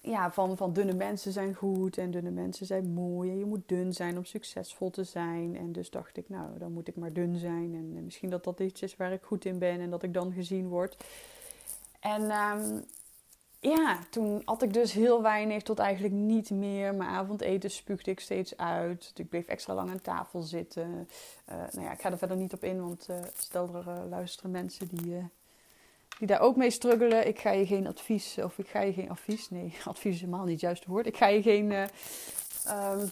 ja, 0.00 0.32
van, 0.32 0.56
van 0.56 0.72
dunne 0.72 0.94
mensen 0.94 1.32
zijn 1.32 1.54
goed 1.54 1.98
en 1.98 2.10
dunne 2.10 2.30
mensen 2.30 2.66
zijn 2.66 2.92
mooi. 2.92 3.30
En 3.30 3.38
je 3.38 3.44
moet 3.44 3.68
dun 3.68 3.92
zijn 3.92 4.16
om 4.16 4.24
succesvol 4.24 4.90
te 4.90 5.04
zijn. 5.04 5.56
En 5.56 5.72
dus 5.72 5.90
dacht 5.90 6.16
ik, 6.16 6.28
nou, 6.28 6.58
dan 6.58 6.72
moet 6.72 6.88
ik 6.88 6.96
maar 6.96 7.12
dun 7.12 7.36
zijn. 7.36 7.74
En, 7.74 8.04
misschien 8.04 8.30
dat 8.30 8.44
dat 8.44 8.60
iets 8.60 8.82
is 8.82 8.96
waar 8.96 9.12
ik 9.12 9.22
goed 9.22 9.44
in 9.44 9.58
ben 9.58 9.80
en 9.80 9.90
dat 9.90 10.02
ik 10.02 10.14
dan 10.14 10.32
gezien 10.32 10.68
word. 10.68 11.04
En 12.00 12.22
um, 12.22 12.84
ja, 13.60 13.98
toen 14.10 14.42
had 14.44 14.62
ik 14.62 14.72
dus 14.72 14.92
heel 14.92 15.22
weinig 15.22 15.62
tot 15.62 15.78
eigenlijk 15.78 16.14
niet 16.14 16.50
meer. 16.50 16.94
Mijn 16.94 17.10
avondeten 17.10 17.70
spuugde 17.70 18.10
ik 18.10 18.20
steeds 18.20 18.56
uit. 18.56 19.12
Ik 19.14 19.28
bleef 19.28 19.46
extra 19.46 19.74
lang 19.74 19.90
aan 19.90 20.00
tafel 20.00 20.42
zitten. 20.42 21.08
Uh, 21.48 21.54
nou 21.56 21.86
ja, 21.86 21.92
ik 21.92 22.00
ga 22.00 22.10
er 22.10 22.18
verder 22.18 22.36
niet 22.36 22.52
op 22.52 22.64
in, 22.64 22.80
want 22.80 23.06
uh, 23.10 23.16
stel 23.36 23.74
er 23.74 23.88
uh, 23.88 24.08
luisteren 24.08 24.50
mensen 24.50 24.88
die 24.88 25.30
die 26.20 26.28
daar 26.28 26.40
ook 26.40 26.56
mee 26.56 26.70
struggelen. 26.70 27.26
Ik 27.26 27.38
ga 27.38 27.50
je 27.50 27.66
geen 27.66 27.86
advies, 27.86 28.38
of 28.38 28.58
ik 28.58 28.68
ga 28.68 28.80
je 28.80 28.92
geen 28.92 29.10
advies, 29.10 29.50
nee, 29.50 29.76
advies 29.84 30.14
is 30.14 30.20
helemaal 30.20 30.44
niet 30.44 30.52
het 30.52 30.60
juiste 30.60 30.90
woord. 30.90 31.06
Ik 31.06 31.16
ga 31.16 31.26
je 31.26 31.42
geen, 31.42 31.70
uh, 31.70 31.86
um, 32.92 33.10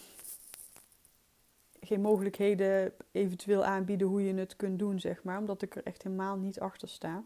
geen 1.80 2.00
mogelijkheden 2.00 2.92
eventueel 3.12 3.64
aanbieden 3.64 4.06
hoe 4.06 4.24
je 4.24 4.34
het 4.34 4.56
kunt 4.56 4.78
doen, 4.78 5.00
zeg 5.00 5.22
maar. 5.22 5.38
Omdat 5.38 5.62
ik 5.62 5.76
er 5.76 5.82
echt 5.84 6.02
helemaal 6.02 6.36
niet 6.36 6.60
achter 6.60 6.88
sta. 6.88 7.22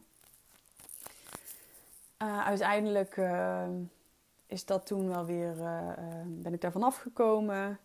Uh, 2.23 2.47
uiteindelijk 2.47 3.17
uh, 3.17 3.69
is 4.47 4.65
dat 4.65 4.87
toen 4.87 5.09
wel 5.09 5.25
weer, 5.25 5.55
ben 6.27 6.53
ik 6.53 6.61
daarvan 6.61 6.83
afgekomen. 6.83 7.79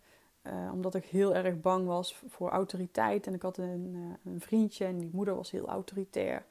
omdat 0.71 0.95
ik 0.95 1.05
heel 1.05 1.35
erg 1.35 1.61
bang 1.61 1.87
was 1.87 2.21
voor 2.27 2.49
autoriteit. 2.49 3.27
En 3.27 3.33
ik 3.33 3.41
had 3.41 3.57
een, 3.57 4.17
een 4.23 4.41
vriendje 4.41 4.85
en 4.85 4.97
die 4.97 5.09
moeder 5.13 5.35
was 5.35 5.51
heel 5.51 5.67
autoritair. 5.67 6.45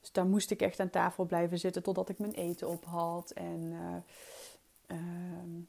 Dus 0.00 0.12
daar 0.12 0.26
moest 0.26 0.50
ik 0.50 0.62
echt 0.62 0.80
aan 0.80 0.90
tafel 0.90 1.24
blijven 1.24 1.58
zitten 1.58 1.82
totdat 1.82 2.08
ik 2.08 2.18
mijn 2.18 2.32
eten 2.32 2.68
op 2.68 2.84
had. 2.84 3.30
En 3.30 3.60
uh, 3.60 4.96
uh, 4.98 5.64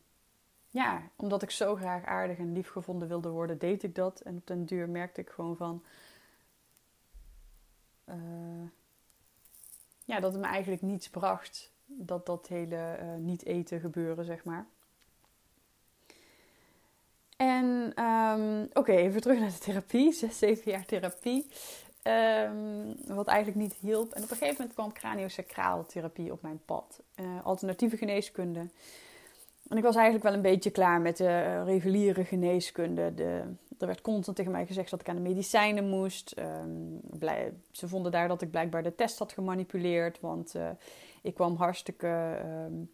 ja, 0.67 1.01
omdat 1.15 1.41
ik 1.41 1.51
zo 1.51 1.75
graag 1.75 2.05
aardig 2.05 2.37
en 2.37 2.53
lief 2.53 2.69
gevonden 2.69 3.07
wilde 3.07 3.29
worden, 3.29 3.57
deed 3.57 3.83
ik 3.83 3.95
dat. 3.95 4.19
En 4.19 4.35
op 4.35 4.47
den 4.47 4.65
duur 4.65 4.89
merkte 4.89 5.21
ik 5.21 5.29
gewoon 5.29 5.55
van. 5.55 5.83
Uh, 8.05 8.69
ja, 10.05 10.19
dat 10.19 10.31
het 10.31 10.41
me 10.41 10.47
eigenlijk 10.47 10.81
niets 10.81 11.09
bracht. 11.09 11.71
Dat 11.85 12.25
dat 12.25 12.47
hele 12.47 12.97
niet 13.19 13.45
eten 13.45 13.79
gebeuren, 13.79 14.25
zeg 14.25 14.43
maar. 14.43 14.67
En 17.41 17.93
um, 18.03 18.69
oké, 18.73 18.91
even 18.91 19.21
terug 19.21 19.39
naar 19.39 19.49
de 19.49 19.57
therapie. 19.57 20.11
Zes, 20.11 20.37
zeven 20.37 20.71
jaar 20.71 20.85
therapie. 20.85 21.47
Um, 22.03 22.95
wat 23.15 23.27
eigenlijk 23.27 23.57
niet 23.57 23.73
hielp. 23.73 24.11
En 24.11 24.23
op 24.23 24.31
een 24.31 24.37
gegeven 24.37 24.55
moment 24.57 24.73
kwam 24.73 24.93
craniosacraal 24.93 25.85
therapie 25.85 26.31
op 26.31 26.41
mijn 26.41 26.61
pad. 26.65 27.01
Uh, 27.15 27.45
alternatieve 27.45 27.97
geneeskunde. 27.97 28.69
En 29.67 29.77
ik 29.77 29.83
was 29.83 29.95
eigenlijk 29.95 30.25
wel 30.25 30.33
een 30.33 30.41
beetje 30.41 30.69
klaar 30.69 31.01
met 31.01 31.17
de 31.17 31.23
uh, 31.23 31.63
reguliere 31.65 32.25
geneeskunde. 32.25 33.13
De, 33.13 33.43
er 33.79 33.87
werd 33.87 34.01
constant 34.01 34.37
tegen 34.37 34.51
mij 34.51 34.65
gezegd 34.65 34.89
dat 34.89 35.01
ik 35.01 35.09
aan 35.09 35.15
de 35.15 35.21
medicijnen 35.21 35.89
moest. 35.89 36.35
Blij, 37.01 37.53
ze 37.71 37.87
vonden 37.87 38.11
daar 38.11 38.27
dat 38.27 38.41
ik 38.41 38.51
blijkbaar 38.51 38.83
de 38.83 38.95
test 38.95 39.19
had 39.19 39.31
gemanipuleerd. 39.31 40.19
Want 40.19 40.55
uh, 40.55 40.69
ik 41.21 41.33
kwam 41.33 41.55
hartstikke 41.55 42.39
um, 42.67 42.91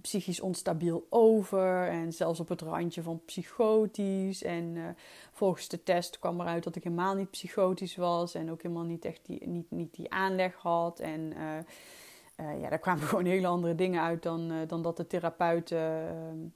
psychisch 0.00 0.40
onstabiel 0.40 1.06
over 1.08 1.88
en 1.88 2.12
zelfs 2.12 2.40
op 2.40 2.48
het 2.48 2.60
randje 2.60 3.02
van 3.02 3.20
psychotisch. 3.24 4.42
En 4.42 4.64
uh, 4.76 4.84
volgens 5.32 5.68
de 5.68 5.82
test 5.82 6.18
kwam 6.18 6.40
eruit 6.40 6.64
dat 6.64 6.76
ik 6.76 6.82
helemaal 6.82 7.14
niet 7.14 7.30
psychotisch 7.30 7.96
was 7.96 8.34
en 8.34 8.50
ook 8.50 8.62
helemaal 8.62 8.84
niet 8.84 9.04
echt 9.04 9.20
die, 9.22 9.48
niet, 9.48 9.70
niet 9.70 9.94
die 9.94 10.12
aanleg 10.12 10.54
had. 10.54 11.00
En 11.00 11.20
uh, 11.20 12.46
uh, 12.46 12.60
ja, 12.60 12.68
daar 12.68 12.78
kwamen 12.78 13.06
gewoon 13.08 13.24
hele 13.24 13.46
andere 13.46 13.74
dingen 13.74 14.02
uit 14.02 14.22
dan, 14.22 14.52
dan 14.66 14.82
dat 14.82 14.96
de 14.96 15.06
therapeuten 15.06 16.54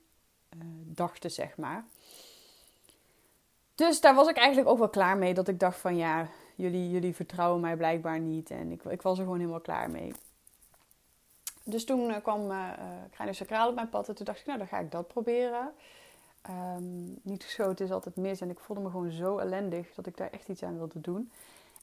dachten, 0.84 1.30
zeg 1.30 1.56
maar. 1.56 1.84
Dus 3.76 4.00
daar 4.00 4.14
was 4.14 4.28
ik 4.28 4.36
eigenlijk 4.36 4.68
ook 4.68 4.78
wel 4.78 4.88
klaar 4.88 5.16
mee. 5.16 5.34
Dat 5.34 5.48
ik 5.48 5.60
dacht 5.60 5.78
van 5.78 5.96
ja, 5.96 6.28
jullie, 6.54 6.90
jullie 6.90 7.14
vertrouwen 7.14 7.60
mij 7.60 7.76
blijkbaar 7.76 8.20
niet. 8.20 8.50
En 8.50 8.70
ik, 8.70 8.84
ik 8.84 9.02
was 9.02 9.18
er 9.18 9.24
gewoon 9.24 9.38
helemaal 9.38 9.60
klaar 9.60 9.90
mee. 9.90 10.12
Dus 11.68 11.84
toen 11.84 12.10
uh, 12.10 12.16
kwam 12.22 12.50
uh, 12.50 12.70
craniosacraal 13.10 13.68
op 13.68 13.74
mijn 13.74 13.88
pad 13.88 14.08
en 14.08 14.14
toen 14.14 14.24
dacht 14.24 14.40
ik, 14.40 14.46
nou 14.46 14.58
dan 14.58 14.68
ga 14.68 14.78
ik 14.78 14.90
dat 14.90 15.08
proberen. 15.08 15.72
Um, 16.50 17.18
niet 17.22 17.44
geschoten 17.44 17.84
is 17.84 17.90
altijd 17.90 18.16
mis 18.16 18.40
en 18.40 18.50
ik 18.50 18.58
voelde 18.58 18.82
me 18.82 18.90
gewoon 18.90 19.10
zo 19.10 19.38
ellendig 19.38 19.94
dat 19.94 20.06
ik 20.06 20.16
daar 20.16 20.30
echt 20.30 20.48
iets 20.48 20.62
aan 20.62 20.76
wilde 20.76 21.00
doen. 21.00 21.30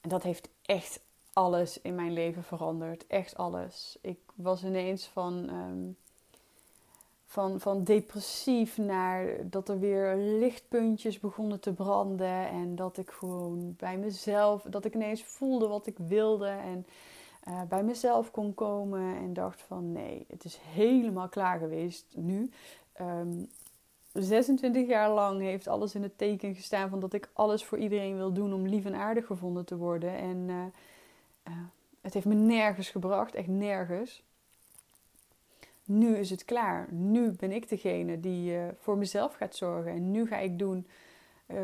En 0.01 0.09
dat 0.09 0.23
heeft 0.23 0.49
echt 0.61 0.99
alles 1.33 1.81
in 1.81 1.95
mijn 1.95 2.13
leven 2.13 2.43
veranderd. 2.43 3.07
Echt 3.07 3.37
alles. 3.37 3.97
Ik 4.01 4.19
was 4.35 4.63
ineens 4.63 5.05
van 5.05 5.49
um, 5.49 5.97
van, 7.33 7.59
van 7.59 7.83
depressief 7.83 8.77
naar 8.77 9.49
dat 9.49 9.69
er 9.69 9.79
weer 9.79 10.15
lichtpuntjes 10.15 11.19
begonnen 11.19 11.59
te 11.59 11.73
branden. 11.73 12.47
En 12.47 12.75
dat 12.75 12.97
ik 12.97 13.09
gewoon 13.09 13.75
bij 13.77 13.97
mezelf, 13.97 14.61
dat 14.61 14.85
ik 14.85 14.93
ineens 14.93 15.23
voelde 15.23 15.67
wat 15.67 15.87
ik 15.87 15.97
wilde. 15.97 16.47
En 16.47 16.85
uh, 17.47 17.61
bij 17.69 17.83
mezelf 17.83 18.31
kon 18.31 18.53
komen 18.53 19.15
en 19.15 19.33
dacht 19.33 19.61
van 19.61 19.91
nee, 19.91 20.25
het 20.29 20.43
is 20.43 20.59
helemaal 20.61 21.29
klaar 21.29 21.59
geweest 21.59 22.05
nu. 22.15 22.51
Um, 23.01 23.49
ehm, 24.11 24.23
26 24.23 24.87
jaar 24.87 25.09
lang 25.09 25.41
heeft 25.41 25.67
alles 25.67 25.95
in 25.95 26.03
het 26.03 26.17
teken 26.17 26.55
gestaan 26.55 26.89
van 26.89 26.99
dat 26.99 27.13
ik 27.13 27.29
alles 27.33 27.65
voor 27.65 27.77
iedereen 27.77 28.15
wil 28.15 28.33
doen 28.33 28.53
om 28.53 28.67
lief 28.67 28.85
en 28.85 28.95
aardig 28.95 29.25
gevonden 29.25 29.65
te 29.65 29.77
worden. 29.77 30.17
En 30.17 30.37
uh, 30.37 30.55
uh, 31.47 31.53
het 32.01 32.13
heeft 32.13 32.25
me 32.25 32.33
nergens 32.33 32.89
gebracht, 32.89 33.35
echt 33.35 33.47
nergens 33.47 34.23
nu 35.85 36.17
is 36.17 36.29
het 36.29 36.45
klaar. 36.45 36.87
Nu 36.91 37.31
ben 37.31 37.51
ik 37.51 37.69
degene 37.69 38.19
die 38.19 38.57
voor 38.79 38.97
mezelf 38.97 39.35
gaat 39.35 39.55
zorgen. 39.55 39.91
En 39.91 40.11
nu 40.11 40.27
ga 40.27 40.37
ik 40.37 40.59
doen 40.59 40.87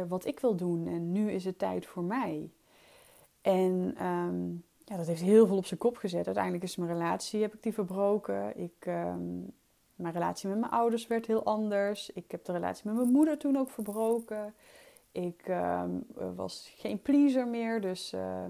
wat 0.08 0.26
ik 0.26 0.40
wil 0.40 0.56
doen. 0.56 0.88
En 0.88 1.12
nu 1.12 1.32
is 1.32 1.46
het 1.46 1.60
tijd 1.60 1.86
voor 1.86 2.04
mij. 2.04 2.50
En 3.42 4.06
um, 4.06 4.64
ja, 4.90 4.98
dat 4.98 5.08
heeft 5.08 5.22
heel 5.22 5.48
veel 5.48 5.58
op 5.58 5.66
zijn 5.66 5.80
kop 5.80 5.98
gezet. 5.98 6.26
Uiteindelijk 6.26 6.64
is 6.64 6.76
mijn 6.76 6.92
relatie, 6.92 7.42
heb 7.42 7.54
ik 7.54 7.64
die 7.64 7.74
verbroken. 7.74 8.58
Ik, 8.58 8.86
um, 8.88 9.52
mijn 9.96 10.14
relatie 10.14 10.50
met 10.50 10.60
mijn 10.60 10.72
ouders 10.72 11.08
werd 11.08 11.26
heel 11.26 11.44
anders. 11.44 12.10
Ik 12.10 12.32
heb 12.32 12.46
de 12.46 12.52
relatie 12.52 12.88
met 12.88 12.96
mijn 12.96 13.12
moeder 13.12 13.38
toen 13.38 13.58
ook 13.58 13.70
verbroken. 13.70 14.54
Ik 15.12 15.48
uh, 15.48 15.84
was 16.36 16.74
geen 16.78 17.02
pleaser 17.02 17.48
meer. 17.48 17.82
Dus 17.82 18.14
uh, 18.14 18.44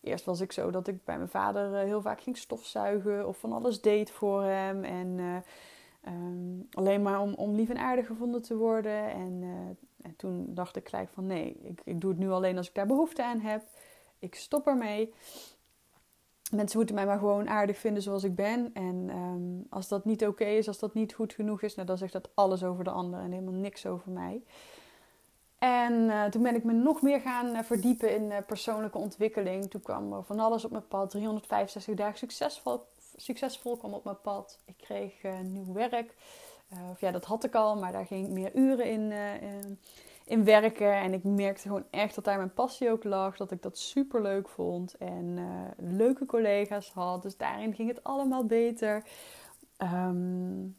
eerst 0.00 0.24
was 0.24 0.40
ik 0.40 0.52
zo 0.52 0.70
dat 0.70 0.88
ik 0.88 1.04
bij 1.04 1.16
mijn 1.16 1.28
vader 1.28 1.72
uh, 1.72 1.78
heel 1.78 2.02
vaak 2.02 2.20
ging 2.20 2.36
stofzuigen 2.36 3.28
of 3.28 3.38
van 3.38 3.52
alles 3.52 3.80
deed 3.80 4.10
voor 4.10 4.42
hem. 4.42 4.84
En 4.84 5.42
um, 6.08 6.68
alleen 6.70 7.02
maar 7.02 7.20
om, 7.20 7.34
om 7.34 7.54
lief 7.54 7.68
en 7.68 7.78
aardig 7.78 8.06
gevonden 8.06 8.42
te 8.42 8.56
worden. 8.56 9.10
En, 9.10 9.42
en 10.02 10.16
toen 10.16 10.46
dacht 10.48 10.76
ik 10.76 10.88
gelijk 10.88 11.08
van 11.08 11.26
nee, 11.26 11.76
ik 11.84 12.00
doe 12.00 12.10
het 12.10 12.18
nu 12.18 12.30
alleen 12.30 12.56
als 12.56 12.68
ik 12.68 12.74
daar 12.74 12.86
behoefte 12.86 13.24
aan 13.24 13.40
heb. 13.40 13.62
Ik 14.18 14.34
stop 14.34 14.66
ermee. 14.66 15.12
Mensen 16.54 16.76
moeten 16.78 16.94
mij 16.94 17.06
maar 17.06 17.18
gewoon 17.18 17.48
aardig 17.48 17.78
vinden 17.78 18.02
zoals 18.02 18.24
ik 18.24 18.34
ben. 18.34 18.70
En 18.74 19.10
um, 19.16 19.66
als 19.70 19.88
dat 19.88 20.04
niet 20.04 20.26
oké 20.26 20.44
is, 20.44 20.68
als 20.68 20.78
dat 20.78 20.94
niet 20.94 21.14
goed 21.14 21.32
genoeg 21.32 21.62
is, 21.62 21.74
nou, 21.74 21.86
dan 21.86 21.98
zegt 21.98 22.12
dat 22.12 22.28
alles 22.34 22.64
over 22.64 22.84
de 22.84 22.90
ander 22.90 23.20
en 23.20 23.30
helemaal 23.30 23.60
niks 23.60 23.86
over 23.86 24.10
mij. 24.10 24.42
En 25.58 25.92
uh, 25.92 26.24
toen 26.24 26.42
ben 26.42 26.54
ik 26.54 26.64
me 26.64 26.72
nog 26.72 27.02
meer 27.02 27.20
gaan 27.20 27.46
uh, 27.46 27.62
verdiepen 27.62 28.14
in 28.14 28.22
uh, 28.22 28.36
persoonlijke 28.46 28.98
ontwikkeling. 28.98 29.70
Toen 29.70 29.82
kwam 29.82 30.12
er 30.12 30.24
van 30.24 30.40
alles 30.40 30.64
op 30.64 30.70
mijn 30.70 30.88
pad. 30.88 31.10
365 31.10 31.94
dagen 31.94 32.18
succesvol, 32.18 32.86
succesvol 33.16 33.76
kwam 33.76 33.94
op 33.94 34.04
mijn 34.04 34.20
pad. 34.20 34.58
Ik 34.64 34.76
kreeg 34.76 35.12
nieuw 35.42 35.72
werk. 35.72 36.14
of 36.90 37.00
ja, 37.00 37.10
dat 37.10 37.24
had 37.24 37.44
ik 37.44 37.54
al, 37.54 37.76
maar 37.76 37.92
daar 37.92 38.06
ging 38.06 38.26
ik 38.26 38.32
meer 38.32 38.54
uren 38.54 38.86
in, 38.86 39.12
in, 39.40 39.78
in, 40.24 40.44
werken. 40.44 40.92
En 40.92 41.12
ik 41.12 41.24
merkte 41.24 41.62
gewoon 41.62 41.86
echt 41.90 42.14
dat 42.14 42.24
daar 42.24 42.36
mijn 42.36 42.54
passie 42.54 42.90
ook 42.90 43.04
lag. 43.04 43.36
Dat 43.36 43.50
ik 43.50 43.62
dat 43.62 43.78
super 43.78 44.22
leuk 44.22 44.48
vond. 44.48 44.96
En 44.96 45.38
leuke 45.76 46.26
collega's 46.26 46.92
had. 46.92 47.22
Dus 47.22 47.36
daarin 47.36 47.74
ging 47.74 47.88
het 47.88 48.04
allemaal 48.04 48.44
beter. 48.44 49.04
Um, 49.78 50.76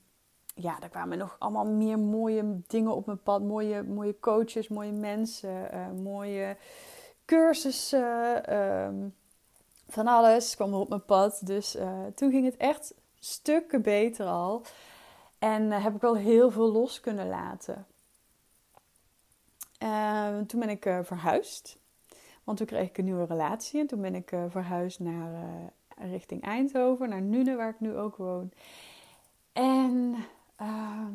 ja, 0.55 0.79
er 0.81 0.89
kwamen 0.89 1.17
nog 1.17 1.35
allemaal 1.39 1.65
meer 1.65 1.99
mooie 1.99 2.61
dingen 2.67 2.95
op 2.95 3.05
mijn 3.05 3.21
pad. 3.23 3.41
Mooie, 3.41 3.83
mooie 3.83 4.19
coaches, 4.19 4.67
mooie 4.67 4.91
mensen, 4.91 5.69
uh, 5.73 5.91
mooie 6.03 6.57
cursussen. 7.25 8.43
Uh, 8.49 8.89
van 9.87 10.07
alles 10.07 10.55
kwam 10.55 10.73
er 10.73 10.79
op 10.79 10.89
mijn 10.89 11.05
pad. 11.05 11.41
Dus 11.43 11.75
uh, 11.75 12.05
toen 12.15 12.31
ging 12.31 12.45
het 12.45 12.57
echt 12.57 12.93
stukken 13.19 13.81
beter 13.81 14.25
al. 14.25 14.61
En 15.39 15.71
heb 15.71 15.95
ik 15.95 16.01
wel 16.01 16.15
heel 16.15 16.51
veel 16.51 16.71
los 16.71 16.99
kunnen 16.99 17.27
laten. 17.27 17.85
Ehm, 19.86 20.45
toen 20.45 20.59
ben 20.59 20.69
ik 20.69 20.83
verhuisd. 21.03 21.79
Want 22.43 22.57
toen 22.57 22.67
kreeg 22.67 22.89
ik 22.89 22.97
een 22.97 23.05
nieuwe 23.05 23.25
relatie. 23.25 23.79
En 23.79 23.88
toen 23.88 24.01
ben 24.01 24.15
ik 24.15 24.31
verhuisd 24.49 24.99
naar 24.99 25.71
richting 25.97 26.43
Eindhoven, 26.43 27.09
naar 27.09 27.21
Nune, 27.21 27.55
waar 27.55 27.69
ik 27.69 27.79
nu 27.79 27.95
ook 27.95 28.15
woon. 28.15 28.51
En 29.53 30.15
uh, 30.61 31.07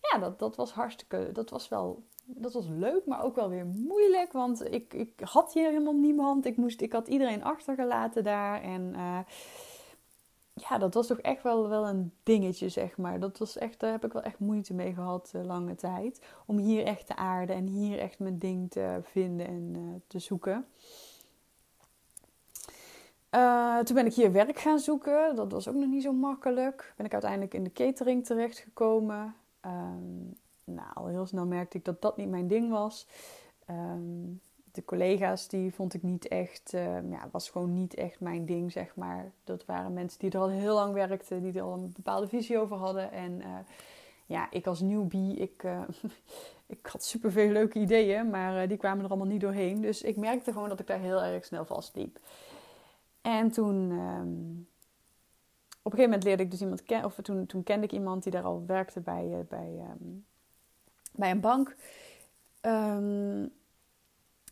ja, 0.00 0.18
dat, 0.18 0.38
dat 0.38 0.56
was 0.56 0.72
hartstikke, 0.72 1.30
dat 1.32 1.50
was 1.50 1.68
wel, 1.68 2.02
dat 2.24 2.52
was 2.52 2.66
leuk, 2.68 3.06
maar 3.06 3.22
ook 3.24 3.34
wel 3.34 3.48
weer 3.48 3.66
moeilijk. 3.66 4.32
Want 4.32 4.72
ik, 4.72 4.94
ik 4.94 5.20
had 5.20 5.52
hier 5.52 5.68
helemaal 5.68 5.96
niemand. 5.96 6.46
Ik, 6.46 6.56
moest, 6.56 6.80
ik 6.80 6.92
had 6.92 7.08
iedereen 7.08 7.44
achtergelaten 7.44 8.24
daar. 8.24 8.62
En 8.62 8.94
ja, 10.68 10.78
dat 10.78 10.94
was 10.94 11.06
toch 11.06 11.18
echt 11.18 11.42
wel, 11.42 11.68
wel 11.68 11.88
een 11.88 12.12
dingetje, 12.22 12.68
zeg 12.68 12.96
maar. 12.96 13.20
Dat 13.20 13.38
was 13.38 13.58
echt, 13.58 13.80
daar 13.80 13.90
heb 13.90 14.04
ik 14.04 14.12
wel 14.12 14.22
echt 14.22 14.38
moeite 14.38 14.74
mee 14.74 14.94
gehad, 14.94 15.32
uh, 15.36 15.44
lange 15.44 15.74
tijd. 15.74 16.20
Om 16.46 16.58
hier 16.58 16.84
echt 16.84 17.06
te 17.06 17.16
aarden 17.16 17.56
en 17.56 17.66
hier 17.66 17.98
echt 17.98 18.18
mijn 18.18 18.38
ding 18.38 18.70
te 18.70 19.00
vinden 19.02 19.46
en 19.46 19.74
uh, 19.76 19.94
te 20.06 20.18
zoeken. 20.18 20.66
Uh, 23.34 23.78
toen 23.78 23.94
ben 23.94 24.06
ik 24.06 24.14
hier 24.14 24.32
werk 24.32 24.58
gaan 24.58 24.78
zoeken. 24.78 25.36
Dat 25.36 25.52
was 25.52 25.68
ook 25.68 25.74
nog 25.74 25.88
niet 25.88 26.02
zo 26.02 26.12
makkelijk. 26.12 26.92
Ben 26.96 27.06
ik 27.06 27.12
uiteindelijk 27.12 27.54
in 27.54 27.64
de 27.64 27.72
catering 27.72 28.26
terechtgekomen. 28.26 29.34
Um, 29.66 30.36
nou, 30.64 31.10
heel 31.10 31.26
snel 31.26 31.46
merkte 31.46 31.76
ik 31.76 31.84
dat 31.84 32.02
dat 32.02 32.16
niet 32.16 32.28
mijn 32.28 32.48
ding 32.48 32.70
was. 32.70 33.06
Um, 33.70 34.40
de 34.72 34.84
collega's 34.84 35.48
die 35.48 35.74
vond 35.74 35.94
ik 35.94 36.02
niet 36.02 36.28
echt, 36.28 36.72
uh, 36.74 37.10
ja, 37.10 37.28
was 37.30 37.50
gewoon 37.50 37.72
niet 37.72 37.94
echt 37.94 38.20
mijn 38.20 38.46
ding, 38.46 38.72
zeg 38.72 38.94
maar. 38.96 39.30
Dat 39.44 39.64
waren 39.64 39.92
mensen 39.92 40.18
die 40.18 40.30
er 40.30 40.38
al 40.38 40.48
heel 40.48 40.74
lang 40.74 40.94
werkten, 40.94 41.42
die 41.42 41.52
er 41.52 41.62
al 41.62 41.72
een 41.72 41.92
bepaalde 41.94 42.28
visie 42.28 42.58
over 42.58 42.76
hadden. 42.76 43.12
En 43.12 43.40
uh, 43.40 43.58
ja, 44.26 44.50
ik 44.50 44.66
als 44.66 44.80
newbie, 44.80 45.36
ik, 45.36 45.62
uh, 45.62 45.80
ik 46.66 46.86
had 46.86 47.04
superveel 47.04 47.50
leuke 47.50 47.78
ideeën, 47.78 48.30
maar 48.30 48.68
die 48.68 48.76
kwamen 48.76 49.04
er 49.04 49.10
allemaal 49.10 49.26
niet 49.26 49.40
doorheen. 49.40 49.80
Dus 49.80 50.02
ik 50.02 50.16
merkte 50.16 50.52
gewoon 50.52 50.68
dat 50.68 50.80
ik 50.80 50.86
daar 50.86 51.00
heel 51.00 51.22
erg 51.22 51.44
snel 51.44 51.64
vastliep. 51.64 52.18
En 53.20 53.50
toen, 53.50 53.90
um, 53.90 54.68
op 55.82 55.92
een 55.92 55.98
gegeven 55.98 56.02
moment 56.02 56.24
leerde 56.24 56.42
ik 56.42 56.50
dus 56.50 56.60
iemand 56.60 56.82
kennen, 56.82 57.06
of 57.06 57.14
toen, 57.22 57.46
toen 57.46 57.62
kende 57.62 57.86
ik 57.86 57.92
iemand 57.92 58.22
die 58.22 58.32
daar 58.32 58.44
al 58.44 58.64
werkte 58.66 59.00
bij, 59.00 59.46
bij, 59.48 59.86
um, 60.00 60.24
bij 61.12 61.30
een 61.30 61.40
bank. 61.40 61.76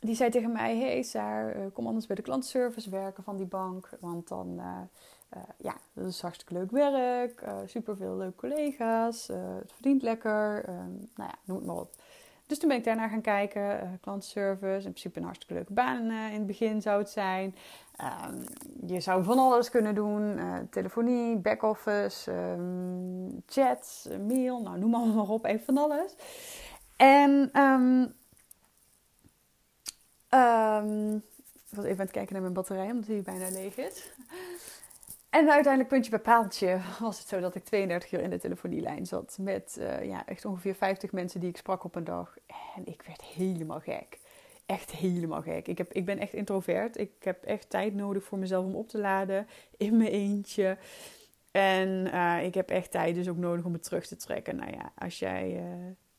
Die 0.00 0.14
zei 0.14 0.30
tegen 0.30 0.52
mij: 0.52 0.78
Hey 0.78 1.02
Saar, 1.02 1.56
uh, 1.56 1.62
kom 1.72 1.86
anders 1.86 2.06
bij 2.06 2.16
de 2.16 2.22
klantenservice 2.22 2.90
werken 2.90 3.22
van 3.22 3.36
die 3.36 3.46
bank. 3.46 3.90
Want 4.00 4.28
dan, 4.28 4.54
uh, 4.58 5.40
ja, 5.56 5.76
dat 5.92 6.06
is 6.06 6.20
hartstikke 6.20 6.54
leuk 6.54 6.70
werk, 6.70 7.44
super 7.66 7.96
veel 7.96 8.16
leuke 8.16 8.36
collega's, 8.36 9.26
het 9.26 9.72
verdient 9.72 10.02
lekker. 10.02 10.62
nou 11.14 11.30
ja, 11.30 11.34
noem 11.44 11.56
het 11.56 11.66
maar 11.66 11.76
op. 11.76 11.90
Dus 12.46 12.58
toen 12.58 12.68
ben 12.68 12.78
ik 12.78 12.84
daarna 12.84 13.08
gaan 13.08 13.20
kijken. 13.20 13.98
Klantenservice, 14.00 14.86
in 14.86 14.92
principe 14.92 15.18
een 15.18 15.24
hartstikke 15.24 15.54
leuke 15.54 15.72
baan 15.72 16.02
in 16.10 16.38
het 16.38 16.46
begin 16.46 16.82
zou 16.82 16.98
het 16.98 17.10
zijn. 17.10 17.54
Um, 18.30 18.44
je 18.86 19.00
zou 19.00 19.24
van 19.24 19.38
alles 19.38 19.70
kunnen 19.70 19.94
doen. 19.94 20.40
Telefonie, 20.70 21.36
back-office, 21.36 22.32
um, 22.32 23.42
chat, 23.46 24.08
mail. 24.26 24.62
Nou, 24.62 24.78
noem 24.78 24.94
allemaal 24.94 25.14
maar 25.14 25.34
op. 25.34 25.44
Even 25.44 25.64
van 25.64 25.78
alles. 25.78 26.14
En 26.96 27.50
um, 30.30 31.22
ik 31.70 31.76
was 31.76 31.84
even 31.84 31.98
aan 31.98 32.04
het 32.04 32.10
kijken 32.10 32.32
naar 32.32 32.42
mijn 32.42 32.54
batterij, 32.54 32.90
omdat 32.90 33.06
die 33.06 33.22
bijna 33.22 33.50
leeg 33.50 33.76
is. 33.76 34.12
En 35.30 35.50
uiteindelijk, 35.50 35.88
puntje 35.88 36.10
bij 36.10 36.20
paaltje, 36.20 36.80
was 37.00 37.18
het 37.18 37.28
zo 37.28 37.40
dat 37.40 37.54
ik 37.54 37.64
32 37.64 38.12
uur 38.12 38.20
in 38.20 38.30
de 38.30 38.38
telefonielijn 38.38 39.06
zat. 39.06 39.36
Met 39.40 39.76
uh, 39.78 40.04
ja, 40.04 40.26
echt 40.26 40.44
ongeveer 40.44 40.74
50 40.74 41.12
mensen 41.12 41.40
die 41.40 41.48
ik 41.48 41.56
sprak 41.56 41.84
op 41.84 41.94
een 41.94 42.04
dag. 42.04 42.36
En 42.76 42.86
ik 42.86 43.02
werd 43.06 43.22
helemaal 43.22 43.80
gek. 43.80 44.18
Echt 44.66 44.90
helemaal 44.90 45.42
gek. 45.42 45.68
Ik, 45.68 45.78
heb, 45.78 45.92
ik 45.92 46.04
ben 46.04 46.18
echt 46.18 46.32
introvert. 46.32 46.98
Ik 46.98 47.12
heb 47.20 47.44
echt 47.44 47.70
tijd 47.70 47.94
nodig 47.94 48.24
voor 48.24 48.38
mezelf 48.38 48.64
om 48.64 48.74
op 48.74 48.88
te 48.88 48.98
laden. 48.98 49.46
In 49.76 49.96
mijn 49.96 50.10
eentje. 50.10 50.78
En 51.50 51.88
uh, 51.88 52.44
ik 52.44 52.54
heb 52.54 52.70
echt 52.70 52.90
tijd 52.90 53.14
dus 53.14 53.28
ook 53.28 53.36
nodig 53.36 53.64
om 53.64 53.72
me 53.72 53.80
terug 53.80 54.06
te 54.06 54.16
trekken. 54.16 54.56
Nou 54.56 54.70
ja, 54.70 54.92
als 54.94 55.18
jij 55.18 55.56
uh, 55.56 55.62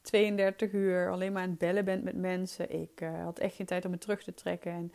32 0.02 0.72
uur 0.72 1.12
alleen 1.12 1.34
maar 1.34 1.44
aan 1.44 1.50
het 1.50 1.58
bellen 1.58 1.86
bent 1.86 2.04
met 2.04 2.16
mensen. 2.16 2.82
Ik 2.82 3.02
uh, 3.02 3.24
had 3.24 3.40
echt 3.40 3.56
geen 3.56 3.66
tijd 3.66 3.86
om 3.86 3.92
me 3.92 3.98
terug 3.98 4.24
te 4.24 4.34
trekken. 4.34 4.72
En 4.72 4.92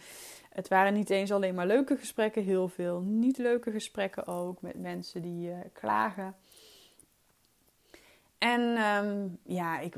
het 0.51 0.69
waren 0.69 0.95
niet 0.95 1.11
eens 1.11 1.33
alleen 1.33 1.55
maar 1.55 1.67
leuke 1.67 1.97
gesprekken, 1.97 2.43
heel 2.43 2.69
veel 2.69 3.01
niet 3.01 3.39
leuke 3.39 3.71
gesprekken 3.71 4.27
ook 4.27 4.63
met 4.63 4.81
mensen 4.81 5.23
die 5.23 5.49
uh, 5.49 5.57
klagen. 5.73 6.35
En 8.39 8.61
um, 8.61 9.39
ja, 9.43 9.81
ik, 9.81 9.93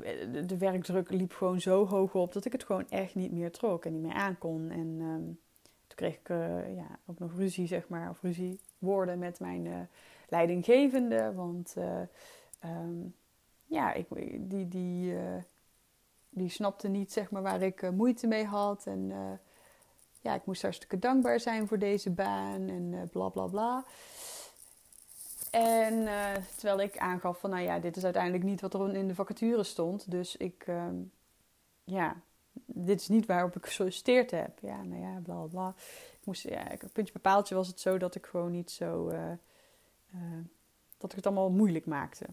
de 0.49 0.57
werkdruk 0.59 1.11
liep 1.11 1.33
gewoon 1.33 1.61
zo 1.61 1.87
hoog 1.87 2.15
op 2.15 2.33
dat 2.33 2.45
ik 2.45 2.53
het 2.53 2.65
gewoon 2.65 2.89
echt 2.89 3.15
niet 3.15 3.33
meer 3.33 3.51
trok 3.51 3.85
en 3.85 3.93
niet 3.93 4.03
meer 4.03 4.15
aankon. 4.15 4.71
En 4.71 5.01
um, 5.01 5.39
toen 5.87 5.97
kreeg 5.97 6.15
ik 6.15 6.29
ja, 6.77 6.99
ook 7.07 7.19
nog 7.19 7.33
ruzie, 7.37 7.67
zeg 7.67 7.89
maar, 7.89 8.11
of 8.11 8.23
ruzie 8.23 8.61
woorden 8.79 9.19
met 9.19 9.41
mijn 9.41 9.89
leidinggevende. 10.29 11.33
Want 11.35 11.77
um, 12.65 13.15
ja, 13.67 13.93
ik, 13.93 14.07
die, 14.51 14.69
die, 14.69 15.15
die 16.29 16.49
snapte 16.49 16.89
niet 16.89 17.13
zeg 17.13 17.31
maar, 17.31 17.43
waar 17.43 17.63
ik 17.63 17.91
moeite 17.91 18.27
mee 18.27 18.45
had. 18.45 18.87
En 18.87 19.13
ja, 20.21 20.35
ik 20.35 20.45
moest 20.45 20.63
hartstikke 20.63 20.99
dankbaar 20.99 21.41
zijn 21.41 21.67
voor 21.69 21.79
deze 21.79 22.11
baan 22.11 22.69
en 22.69 23.09
bla 23.13 23.29
bla 23.29 23.47
bla. 23.47 23.85
En 25.51 26.09
terwijl 26.57 26.81
ik 26.81 26.99
aangaf 26.99 27.39
van, 27.39 27.51
nou 27.51 27.63
ja, 27.63 27.79
dit 27.79 27.97
is 27.97 28.05
uiteindelijk 28.05 28.45
niet 28.45 28.61
wat 28.61 28.75
er 28.75 28.95
in 28.95 29.09
de 29.09 29.15
vacature 29.15 29.63
stond. 29.63 30.11
Dus 30.11 30.37
ik, 30.37 30.67
uh, 30.67 30.87
ja, 31.85 32.21
dit 32.67 33.01
is 33.01 33.09
niet 33.09 33.27
waarop 33.27 33.57
ik 33.57 33.67
gesolliciteerd 33.67 34.31
heb. 34.31 34.59
Ja, 34.61 34.83
nou 34.83 35.01
ja, 35.01 35.21
bla 35.23 35.43
bla. 35.43 35.69
Ik 36.21 36.25
moest, 36.25 36.43
ja, 36.43 36.67
puntje 36.93 37.13
bepaaltje 37.13 37.55
was 37.55 37.67
het 37.67 37.81
zo 37.81 37.99
dat 37.99 38.15
ik 38.15 38.27
gewoon 38.27 38.51
niet 38.51 38.71
zo, 38.71 39.13
dat 40.99 41.11
ik 41.11 41.17
het 41.17 41.27
allemaal 41.27 41.51
moeilijk 41.51 41.87
maakte. 41.87 42.27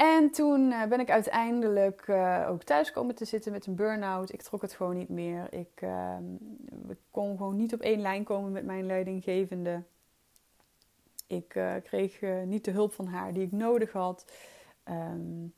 En 0.00 0.30
toen 0.30 0.72
eh, 0.72 0.86
ben 0.88 1.00
ik 1.00 1.10
uiteindelijk 1.10 2.06
uh, 2.06 2.46
ook 2.48 2.62
thuis 2.62 2.92
komen 2.92 3.14
te 3.14 3.24
zitten 3.24 3.52
met 3.52 3.66
een 3.66 3.74
burn-out. 3.74 4.32
Ik 4.32 4.42
trok 4.42 4.62
het 4.62 4.72
gewoon 4.72 4.96
niet 4.96 5.08
meer. 5.08 5.46
Ik 5.52 5.80
uh, 5.80 6.16
kon 7.10 7.36
gewoon 7.36 7.56
niet 7.56 7.74
op 7.74 7.80
één 7.80 8.00
lijn 8.00 8.24
komen 8.24 8.52
met 8.52 8.64
mijn 8.64 8.86
leidinggevende. 8.86 9.82
Ik 11.26 11.54
uh, 11.54 11.72
kreeg 11.82 12.20
niet 12.44 12.64
de 12.64 12.70
hulp 12.70 12.92
van 12.92 13.06
haar 13.06 13.32
die 13.32 13.42
ik 13.42 13.52
nodig 13.52 13.92
had. 13.92 14.32
Um, 14.84 15.54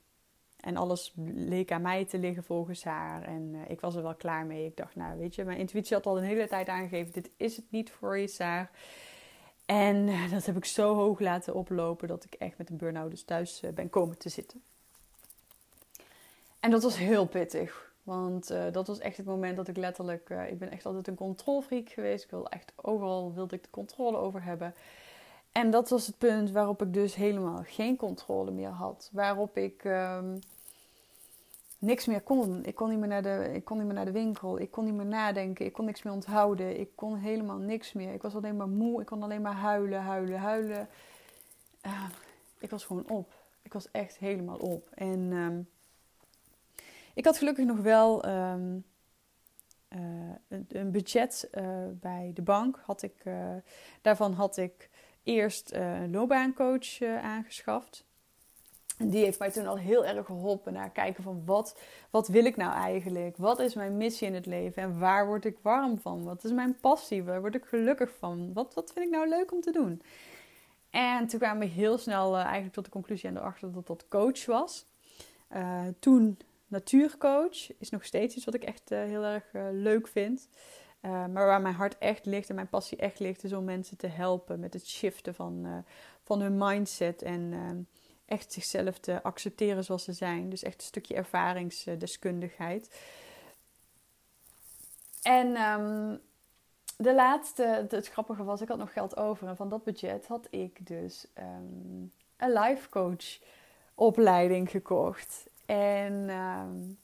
en 0.60 0.76
alles 0.76 1.12
leek 1.34 1.72
aan 1.72 1.82
mij 1.82 2.04
te 2.04 2.18
liggen 2.18 2.44
volgens 2.44 2.84
haar. 2.84 3.22
En 3.22 3.54
ik 3.68 3.80
was 3.80 3.94
er 3.94 4.02
wel 4.02 4.14
klaar 4.14 4.46
mee. 4.46 4.66
Ik 4.66 4.76
dacht, 4.76 4.96
nou 4.96 5.18
weet 5.18 5.34
je, 5.34 5.44
mijn 5.44 5.58
intuïtie 5.58 5.96
had 5.96 6.06
al 6.06 6.18
een 6.18 6.24
hele 6.24 6.48
tijd 6.48 6.68
aangegeven: 6.68 7.12
dit 7.12 7.30
is 7.36 7.56
het 7.56 7.70
niet 7.70 7.90
voor 7.90 8.18
je, 8.18 8.28
Saar. 8.28 8.70
En 9.72 10.08
eh, 10.08 10.30
dat 10.30 10.46
heb 10.46 10.56
ik 10.56 10.64
zo 10.64 10.94
hoog 10.94 11.20
laten 11.20 11.54
oplopen 11.54 12.08
dat 12.08 12.24
ik 12.24 12.34
echt 12.34 12.58
met 12.58 12.70
een 12.70 12.76
burn-out 12.76 13.10
dus 13.10 13.22
thuis 13.22 13.60
eh, 13.60 13.70
ben 13.70 13.90
komen 13.90 14.18
te 14.18 14.28
zitten. 14.28 14.62
En 16.60 16.70
dat 16.70 16.82
was 16.82 16.96
heel 16.96 17.26
pittig. 17.26 17.92
Want 18.02 18.50
uh, 18.50 18.64
dat 18.72 18.86
was 18.86 18.98
echt 18.98 19.16
het 19.16 19.26
moment 19.26 19.56
dat 19.56 19.68
ik 19.68 19.76
letterlijk... 19.76 20.30
Ik 20.48 20.58
ben 20.58 20.70
echt 20.70 20.86
altijd 20.86 21.08
een 21.08 21.14
controlfreak 21.14 21.88
geweest. 21.88 22.24
Ik 22.24 22.30
wil 22.30 22.48
echt 22.48 22.72
overal 22.76 23.34
wilde 23.34 23.56
ik 23.56 23.62
de 23.62 23.70
controle 23.70 24.16
over 24.16 24.42
hebben. 24.42 24.74
En 25.52 25.70
dat 25.70 25.88
was 25.88 26.06
het 26.06 26.18
punt 26.18 26.50
waarop 26.50 26.82
ik 26.82 26.92
dus 26.92 27.14
helemaal 27.14 27.62
geen 27.66 27.96
controle 27.96 28.50
meer 28.50 28.70
had. 28.70 29.10
Waarop 29.12 29.56
ik... 29.56 29.84
Um, 29.84 30.38
niks 31.82 32.06
meer 32.06 32.20
kon. 32.20 32.64
Ik 32.64 32.74
kon 32.74 32.88
niet 32.88 32.98
meer, 32.98 33.08
naar 33.08 33.22
de, 33.22 33.50
ik 33.54 33.64
kon 33.64 33.76
niet 33.76 33.86
meer 33.86 33.94
naar 33.94 34.04
de 34.04 34.12
winkel. 34.12 34.60
Ik 34.60 34.70
kon 34.70 34.84
niet 34.84 34.94
meer 34.94 35.06
nadenken. 35.06 35.66
Ik 35.66 35.72
kon 35.72 35.84
niks 35.84 36.02
meer 36.02 36.12
onthouden. 36.12 36.80
Ik 36.80 36.90
kon 36.94 37.16
helemaal 37.16 37.56
niks 37.56 37.92
meer. 37.92 38.12
Ik 38.12 38.22
was 38.22 38.34
alleen 38.34 38.56
maar 38.56 38.68
moe. 38.68 39.00
Ik 39.00 39.06
kon 39.06 39.22
alleen 39.22 39.42
maar 39.42 39.54
huilen, 39.54 40.00
huilen, 40.00 40.38
huilen. 40.38 40.88
Uh, 41.86 42.04
ik 42.58 42.70
was 42.70 42.84
gewoon 42.84 43.08
op. 43.08 43.34
Ik 43.62 43.72
was 43.72 43.90
echt 43.90 44.18
helemaal 44.18 44.56
op. 44.56 44.88
En 44.94 45.32
um, 45.32 45.68
ik 47.14 47.24
had 47.24 47.38
gelukkig 47.38 47.64
nog 47.64 47.78
wel 47.78 48.28
um, 48.28 48.84
uh, 49.88 50.00
een, 50.68 50.90
budget 50.90 51.48
uh, 51.54 51.64
bij 51.90 52.30
de 52.34 52.42
bank. 52.42 52.80
Had 52.84 53.02
ik, 53.02 53.24
daarvan 54.02 54.32
had 54.32 54.56
ik 54.56 54.90
eerst 55.22 55.72
een 55.72 56.10
loopbaancoach 56.10 57.02
aangeschaft. 57.02 58.04
Die 58.98 59.24
heeft 59.24 59.38
mij 59.38 59.50
toen 59.50 59.66
al 59.66 59.78
heel 59.78 60.04
erg 60.04 60.26
geholpen 60.26 60.72
naar 60.72 60.90
kijken 60.90 61.22
van 61.22 61.42
wat, 61.44 61.78
wat 62.10 62.28
wil 62.28 62.44
ik 62.44 62.56
nou 62.56 62.72
eigenlijk? 62.72 63.36
Wat 63.36 63.58
is 63.58 63.74
mijn 63.74 63.96
missie 63.96 64.26
in 64.26 64.34
het 64.34 64.46
leven? 64.46 64.82
En 64.82 64.98
waar 64.98 65.26
word 65.26 65.44
ik 65.44 65.56
warm 65.62 65.98
van? 65.98 66.24
Wat 66.24 66.44
is 66.44 66.52
mijn 66.52 66.76
passie? 66.80 67.24
Waar 67.24 67.40
word 67.40 67.54
ik 67.54 67.64
gelukkig 67.64 68.10
van? 68.18 68.52
Wat, 68.52 68.74
wat 68.74 68.92
vind 68.92 69.06
ik 69.06 69.12
nou 69.12 69.28
leuk 69.28 69.52
om 69.52 69.60
te 69.60 69.72
doen? 69.72 70.02
En 70.90 71.26
toen 71.26 71.38
kwamen 71.38 71.68
we 71.68 71.74
heel 71.74 71.98
snel 71.98 72.34
uh, 72.34 72.42
eigenlijk 72.42 72.74
tot 72.74 72.84
de 72.84 72.90
conclusie 72.90 73.28
en 73.28 73.36
erachter 73.36 73.72
dat 73.72 73.86
dat 73.86 74.08
coach 74.08 74.46
was. 74.46 74.86
Uh, 75.52 75.80
toen 75.98 76.38
natuurcoach 76.66 77.78
is 77.78 77.90
nog 77.90 78.04
steeds 78.04 78.36
iets 78.36 78.44
wat 78.44 78.54
ik 78.54 78.64
echt 78.64 78.92
uh, 78.92 78.98
heel 78.98 79.22
erg 79.22 79.44
leuk 79.72 80.08
vind. 80.08 80.48
maar 81.00 81.32
waar 81.32 81.60
mijn 81.60 81.74
hart 81.74 81.98
echt 81.98 82.26
ligt 82.26 82.48
en 82.48 82.54
mijn 82.54 82.68
passie 82.68 82.98
echt 82.98 83.18
ligt, 83.18 83.44
is 83.44 83.52
om 83.52 83.64
mensen 83.64 83.96
te 83.96 84.06
helpen 84.06 84.60
met 84.60 84.72
het 84.72 84.86
shiften 84.86 85.34
van, 85.34 85.84
van 86.22 86.40
hun 86.40 86.56
mindset 86.58 87.22
en 87.22 87.52
ehm, 87.52 87.80
echt 88.32 88.52
zichzelf 88.52 88.98
te 88.98 89.22
accepteren 89.22 89.84
zoals 89.84 90.04
ze 90.04 90.12
zijn. 90.12 90.50
Dus 90.50 90.62
echt 90.62 90.74
een 90.74 90.86
stukje 90.86 91.14
ervaringsdeskundigheid. 91.14 92.90
En 95.22 95.60
um, 95.60 96.20
de 96.96 97.14
laatste, 97.14 97.86
het 97.88 98.08
grappige 98.08 98.44
was, 98.44 98.60
ik 98.60 98.68
had 98.68 98.78
nog 98.78 98.92
geld 98.92 99.16
over. 99.16 99.48
En 99.48 99.56
van 99.56 99.68
dat 99.68 99.84
budget 99.84 100.26
had 100.26 100.46
ik 100.50 100.86
dus 100.86 101.26
um, 101.38 102.12
een 102.36 102.52
life 102.52 102.88
coach 102.88 103.38
opleiding 103.94 104.70
gekocht. 104.70 105.46
En 105.66 106.30
um, 106.30 106.98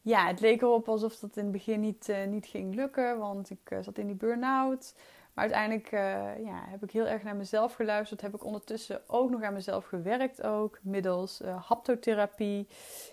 ja, 0.00 0.26
het 0.26 0.40
leek 0.40 0.62
erop 0.62 0.88
alsof 0.88 1.16
dat 1.16 1.36
in 1.36 1.42
het 1.42 1.52
begin 1.52 1.80
niet, 1.80 2.08
uh, 2.08 2.24
niet 2.26 2.46
ging 2.46 2.74
lukken. 2.74 3.18
Want 3.18 3.50
ik 3.50 3.70
uh, 3.70 3.78
zat 3.82 3.98
in 3.98 4.06
die 4.06 4.14
burn-out. 4.14 4.94
Maar 5.32 5.44
uiteindelijk 5.44 5.92
uh, 5.92 6.44
ja, 6.44 6.64
heb 6.68 6.82
ik 6.82 6.90
heel 6.90 7.06
erg 7.06 7.22
naar 7.22 7.36
mezelf 7.36 7.74
geluisterd. 7.74 8.20
Heb 8.20 8.34
ik 8.34 8.44
ondertussen 8.44 9.00
ook 9.06 9.30
nog 9.30 9.42
aan 9.42 9.52
mezelf 9.52 9.84
gewerkt. 9.84 10.42
Ook 10.42 10.78
middels 10.82 11.40
uh, 11.40 11.68
haptotherapie, 11.68 12.68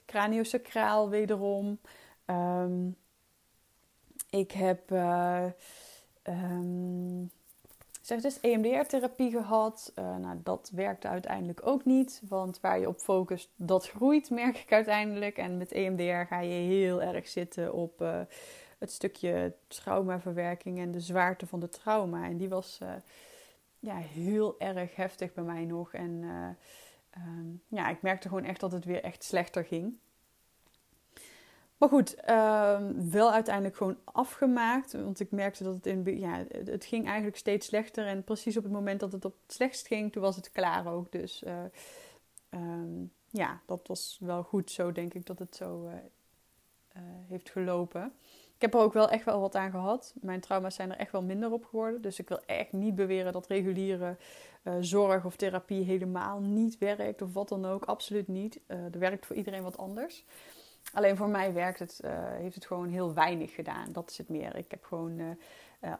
craniosacraal 0.06 1.10
wederom. 1.10 1.80
Um, 2.26 2.96
ik 4.30 4.52
heb 4.52 4.92
uh, 4.92 5.46
um, 6.24 7.32
zeg 8.02 8.22
dus 8.22 8.40
EMDR-therapie 8.40 9.32
gehad. 9.32 9.92
nou, 9.96 10.40
dat 10.44 10.72
werkte 10.74 11.08
uiteindelijk 11.08 11.68
ook 11.68 11.86
niet. 11.86 12.22
Want 12.30 12.60
waar 12.60 12.80
je 12.80 12.88
op 12.88 13.00
focust, 13.00 13.50
dat 13.56 13.90
groeit, 13.90 14.30
merk 14.30 14.58
ik 14.58 14.72
uiteindelijk. 14.72 15.38
En 15.38 15.58
met 15.58 15.72
EMDR 15.72 16.34
ga 16.34 16.40
je 16.40 16.54
heel 16.54 17.02
erg 17.02 17.28
zitten 17.28 17.74
op 17.74 18.02
het 18.80 18.92
stukje 18.92 19.54
traumaverwerking 19.68 20.80
en 20.80 20.92
de 20.92 21.00
zwaarte 21.00 21.48
van 21.48 21.60
de 21.60 21.70
trauma. 21.70 22.26
En 22.26 22.38
die 22.38 22.50
was 22.50 22.80
uh, 22.84 22.94
ja, 23.80 23.96
heel 23.96 24.60
erg 24.60 24.96
heftig 24.96 25.34
bij 25.34 25.44
mij 25.44 25.66
nog. 25.66 25.94
En 25.94 26.12
uh, 26.12 26.50
um, 27.18 27.62
ja, 27.68 27.90
ik 27.90 28.02
merkte 28.02 28.28
gewoon 28.28 28.44
echt 28.44 28.60
dat 28.60 28.72
het 28.72 28.86
weer 28.86 29.04
echt 29.04 29.24
slechter 29.24 29.66
ging. 29.66 29.98
Maar 31.78 31.90
goed, 31.90 32.30
um, 32.30 33.12
wel 33.12 33.32
uiteindelijk 33.32 33.76
gewoon 33.76 33.98
afgemaakt. 34.04 34.94
Want 34.94 35.20
ik 35.20 35.32
merkte 35.32 35.64
dat 35.64 35.76
het 35.76 35.86
in. 35.86 36.20
Ja, 36.20 36.46
het 36.50 36.86
ging 36.86 37.06
eigenlijk 37.06 37.38
steeds 37.38 37.68
slechter. 37.68 38.06
En 38.06 38.24
precies 38.24 38.58
op 38.58 38.64
het 38.64 38.72
moment 38.72 39.00
dat 39.00 39.12
het 39.12 39.26
op 39.26 39.36
het 39.44 39.54
slechtst 39.54 39.88
ging, 39.88 40.12
toen 40.12 40.22
was 40.22 40.36
het 40.36 40.52
klaar 40.52 40.94
ook. 40.94 41.12
Dus 41.12 41.44
uh, 41.44 41.64
um, 42.50 43.12
ja, 43.30 43.62
dat 43.66 43.88
was 43.88 44.18
wel 44.22 44.44
goed 44.44 44.72
zo, 44.72 44.92
denk 44.92 45.14
ik, 45.14 45.26
dat 45.26 45.40
het 45.40 45.56
zo 45.56 45.90
heeft 47.28 47.50
gelopen. 47.50 48.14
Ik 48.60 48.66
heb 48.66 48.74
er 48.74 48.86
ook 48.86 48.94
wel 48.94 49.10
echt 49.10 49.26
wel 49.26 49.40
wat 49.40 49.56
aan 49.56 49.72
gehad. 49.72 50.14
Mijn 50.22 50.40
trauma's 50.40 50.76
zijn 50.76 50.92
er 50.92 50.98
echt 50.98 51.12
wel 51.12 51.22
minder 51.22 51.52
op 51.52 51.66
geworden. 51.66 52.02
Dus 52.02 52.20
ik 52.20 52.30
wil 52.30 52.40
echt 52.46 52.72
niet 52.72 52.96
beweren 52.96 53.34
dat 53.34 53.48
reguliere 53.48 54.18
uh, 54.64 54.74
zorg 54.80 55.26
of 55.26 55.36
therapie 55.36 55.84
helemaal 55.84 56.40
niet 56.40 56.78
werkt. 56.78 57.22
Of 57.22 57.34
wat 57.34 57.50
dan 57.50 57.66
ook. 57.66 57.86
Absoluut 57.86 58.28
niet. 58.28 58.60
Uh, 58.68 58.78
er 58.78 59.00
werkt 59.00 59.26
voor 59.26 59.36
iedereen 59.36 59.64
wat 59.64 59.78
anders. 59.78 60.26
Alleen 60.94 61.18
voor 61.18 61.30
mij 61.30 61.54
werkt 61.54 61.80
het, 61.80 62.02
uh, 62.06 62.12
heeft 62.14 62.56
het 62.56 62.66
gewoon 62.66 62.88
heel 62.88 63.14
weinig 63.14 63.56
gedaan. 63.56 63.92
Dat 63.92 64.10
is 64.10 64.18
het 64.18 64.30
meer. 64.30 64.56
Ik 64.56 64.72
heb 64.72 64.84
gewoon 64.84 65.38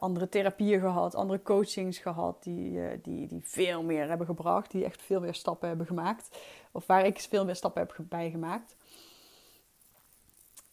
andere 0.00 0.28
therapieën 0.28 0.80
gehad, 0.80 1.14
andere 1.14 1.42
coachings 1.42 1.98
gehad. 1.98 2.42
Die, 2.42 3.00
die, 3.02 3.26
die 3.26 3.40
veel 3.44 3.82
meer 3.82 4.08
hebben 4.08 4.26
gebracht. 4.26 4.70
Die 4.70 4.84
echt 4.84 5.02
veel 5.02 5.20
meer 5.20 5.34
stappen 5.34 5.68
hebben 5.68 5.86
gemaakt. 5.86 6.38
Of 6.72 6.86
waar 6.86 7.06
ik 7.06 7.20
veel 7.20 7.44
meer 7.44 7.56
stappen 7.56 7.82
heb 7.82 7.96
bij 8.08 8.30
gemaakt. 8.30 8.76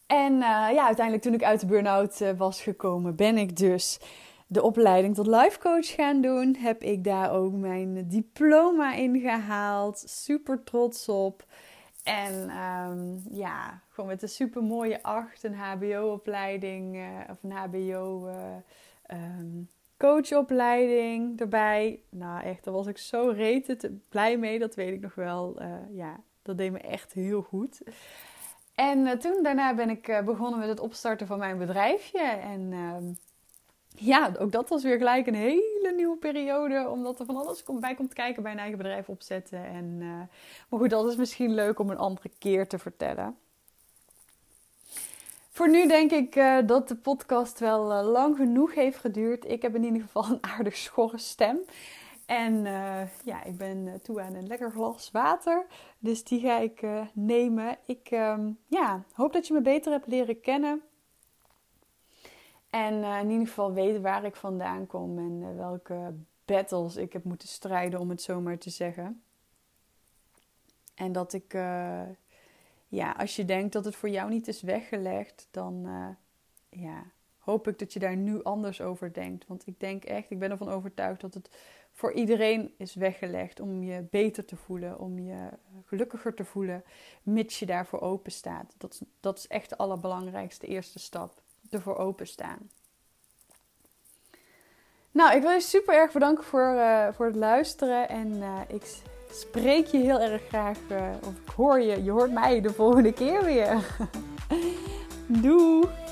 En 0.08 0.32
uh, 0.32 0.40
ja, 0.72 0.86
uiteindelijk 0.86 1.22
toen 1.22 1.34
ik 1.34 1.42
uit 1.42 1.60
de 1.60 1.66
burn-out 1.66 2.20
uh, 2.20 2.30
was 2.36 2.62
gekomen, 2.62 3.16
ben 3.16 3.36
ik 3.36 3.56
dus 3.56 4.00
de 4.46 4.62
opleiding 4.62 5.14
tot 5.14 5.26
life 5.26 5.58
coach 5.58 5.94
gaan 5.94 6.20
doen. 6.20 6.56
Heb 6.58 6.82
ik 6.82 7.04
daar 7.04 7.32
ook 7.32 7.52
mijn 7.52 8.08
diploma 8.08 8.94
in 8.94 9.20
gehaald. 9.20 10.04
Super 10.06 10.62
trots 10.64 11.08
op. 11.08 11.44
En 12.02 12.50
um, 12.58 13.22
ja, 13.30 13.82
gewoon 13.88 14.10
met 14.10 14.22
een 14.22 14.28
super 14.28 14.62
mooie 14.62 15.02
acht, 15.02 15.44
een 15.44 15.54
HBO-opleiding 15.54 16.96
uh, 16.96 17.08
of 17.30 17.42
een 17.42 17.52
HBO 17.52 18.30
um, 19.10 19.68
coachopleiding 19.96 21.40
erbij. 21.40 22.00
Nou, 22.10 22.42
echt, 22.42 22.64
daar 22.64 22.74
was 22.74 22.86
ik 22.86 22.98
zo 22.98 23.32
rete 23.36 23.98
blij 24.08 24.38
mee. 24.38 24.58
Dat 24.58 24.74
weet 24.74 24.92
ik 24.92 25.00
nog 25.00 25.14
wel. 25.14 25.62
ja, 25.90 26.20
dat 26.42 26.58
deed 26.58 26.72
me 26.72 26.78
echt 26.78 27.12
heel 27.12 27.42
goed. 27.42 27.82
En 28.78 28.98
uh, 28.98 29.12
toen 29.12 29.42
daarna 29.42 29.74
ben 29.74 29.90
ik 29.90 30.08
uh, 30.08 30.20
begonnen 30.20 30.58
met 30.58 30.68
het 30.68 30.80
opstarten 30.80 31.26
van 31.26 31.38
mijn 31.38 31.58
bedrijfje. 31.58 32.20
En 32.22 32.72
uh, 32.72 32.94
ja, 33.94 34.32
ook 34.38 34.52
dat 34.52 34.68
was 34.68 34.82
weer 34.82 34.96
gelijk 34.96 35.26
een 35.26 35.34
hele 35.34 35.92
nieuwe 35.96 36.16
periode. 36.16 36.88
Omdat 36.88 37.20
er 37.20 37.26
van 37.26 37.36
alles 37.36 37.64
bij 37.80 37.94
komt 37.94 38.12
kijken 38.12 38.42
bij 38.42 38.52
een 38.52 38.58
eigen 38.58 38.78
bedrijf 38.78 39.08
opzetten. 39.08 39.64
En, 39.64 39.84
uh, 40.00 40.08
maar 40.68 40.80
goed, 40.80 40.90
dat 40.90 41.06
is 41.06 41.16
misschien 41.16 41.54
leuk 41.54 41.78
om 41.78 41.90
een 41.90 41.98
andere 41.98 42.30
keer 42.38 42.68
te 42.68 42.78
vertellen. 42.78 43.36
Voor 45.50 45.68
nu 45.68 45.86
denk 45.86 46.10
ik 46.10 46.34
dat 46.66 46.88
de 46.88 46.96
podcast 46.96 47.58
wel 47.58 48.02
lang 48.04 48.36
genoeg 48.36 48.74
heeft 48.74 48.98
geduurd. 48.98 49.50
Ik 49.50 49.62
heb 49.62 49.74
in 49.74 49.84
ieder 49.84 50.02
geval 50.02 50.24
een 50.30 50.44
aardig 50.56 50.76
schorre 50.76 51.18
stem. 51.18 51.58
En 52.28 52.54
uh, 52.54 53.02
ja, 53.24 53.44
ik 53.44 53.56
ben 53.56 53.88
eh, 53.88 53.94
toe 53.94 54.20
aan 54.20 54.34
een 54.34 54.46
lekker 54.46 54.70
glas 54.70 55.10
water. 55.10 55.66
Dus 55.98 56.24
die 56.24 56.40
ga 56.40 56.58
ik 56.58 56.82
uh, 56.82 57.06
nemen. 57.12 57.76
Ik 57.86 58.10
um, 58.10 58.58
ja, 58.66 59.02
hoop 59.12 59.32
dat 59.32 59.46
je 59.46 59.52
me 59.52 59.60
beter 59.60 59.92
hebt 59.92 60.06
leren 60.06 60.40
kennen. 60.40 60.82
En 62.70 63.04
in 63.04 63.30
ieder 63.30 63.46
geval 63.46 63.72
weet 63.72 64.00
waar 64.00 64.24
ik 64.24 64.36
vandaan 64.36 64.86
kom 64.86 65.18
en 65.18 65.56
welke 65.56 66.14
battles 66.44 66.96
ik 66.96 67.12
heb 67.12 67.24
moeten 67.24 67.48
strijden, 67.48 68.00
om 68.00 68.10
het 68.10 68.22
zo 68.22 68.40
maar 68.40 68.58
te 68.58 68.70
zeggen. 68.70 69.22
En 70.94 71.12
dat 71.12 71.32
ik, 71.32 71.52
ja, 72.88 73.12
als 73.18 73.36
je 73.36 73.44
denkt 73.44 73.72
dat 73.72 73.84
het 73.84 73.96
voor 73.96 74.08
jou 74.08 74.30
niet 74.30 74.48
is 74.48 74.62
weggelegd, 74.62 75.48
dan 75.50 75.88
ja, 76.68 77.04
hoop 77.38 77.68
ik 77.68 77.78
dat 77.78 77.92
je 77.92 77.98
daar 77.98 78.16
nu 78.16 78.42
anders 78.42 78.80
over 78.80 79.12
denkt. 79.12 79.46
Want 79.46 79.66
ik 79.66 79.80
denk 79.80 80.04
echt, 80.04 80.30
ik 80.30 80.38
ben 80.38 80.50
ervan 80.50 80.68
overtuigd 80.68 81.20
dat 81.20 81.34
het 81.34 81.50
voor 81.98 82.12
iedereen 82.12 82.74
is 82.76 82.94
weggelegd 82.94 83.60
om 83.60 83.82
je 83.82 84.06
beter 84.10 84.44
te 84.44 84.56
voelen, 84.56 84.98
om 84.98 85.18
je 85.18 85.48
gelukkiger 85.84 86.34
te 86.34 86.44
voelen, 86.44 86.84
mits 87.22 87.58
je 87.58 87.66
daarvoor 87.66 88.00
open 88.00 88.32
staat. 88.32 88.74
Dat, 88.76 89.00
dat 89.20 89.38
is 89.38 89.46
echt 89.46 89.68
de 89.68 89.76
allerbelangrijkste 89.76 90.66
eerste 90.66 90.98
stap, 90.98 91.42
ervoor 91.70 91.96
openstaan. 91.96 92.70
Nou, 95.10 95.36
ik 95.36 95.42
wil 95.42 95.50
je 95.50 95.60
super 95.60 95.94
erg 95.94 96.12
bedanken 96.12 96.44
voor, 96.44 96.74
uh, 96.74 97.08
voor 97.12 97.26
het 97.26 97.36
luisteren 97.36 98.08
en 98.08 98.36
uh, 98.36 98.60
ik 98.68 99.00
spreek 99.30 99.86
je 99.86 99.98
heel 99.98 100.20
erg 100.20 100.42
graag, 100.42 100.78
uh, 100.90 101.10
of 101.26 101.34
ik 101.34 101.48
hoor 101.56 101.80
je, 101.80 102.04
je 102.04 102.10
hoort 102.10 102.32
mij 102.32 102.60
de 102.60 102.72
volgende 102.72 103.12
keer 103.12 103.44
weer. 103.44 103.96
Doei! 105.42 106.07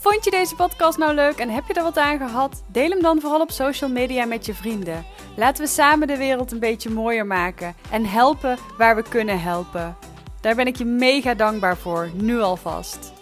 Vond 0.00 0.24
je 0.24 0.30
deze 0.30 0.54
podcast 0.54 0.98
nou 0.98 1.14
leuk 1.14 1.36
en 1.36 1.48
heb 1.48 1.66
je 1.66 1.74
er 1.74 1.82
wat 1.82 1.96
aan 1.96 2.18
gehad? 2.18 2.62
Deel 2.66 2.90
hem 2.90 3.02
dan 3.02 3.20
vooral 3.20 3.40
op 3.40 3.50
social 3.50 3.90
media 3.90 4.24
met 4.24 4.46
je 4.46 4.54
vrienden. 4.54 5.04
Laten 5.36 5.64
we 5.64 5.70
samen 5.70 6.06
de 6.06 6.16
wereld 6.16 6.52
een 6.52 6.58
beetje 6.58 6.90
mooier 6.90 7.26
maken 7.26 7.74
en 7.90 8.04
helpen 8.04 8.58
waar 8.78 8.96
we 8.96 9.02
kunnen 9.08 9.40
helpen. 9.40 9.96
Daar 10.40 10.54
ben 10.54 10.66
ik 10.66 10.76
je 10.76 10.84
mega 10.84 11.34
dankbaar 11.34 11.76
voor, 11.76 12.10
nu 12.14 12.40
alvast. 12.40 13.19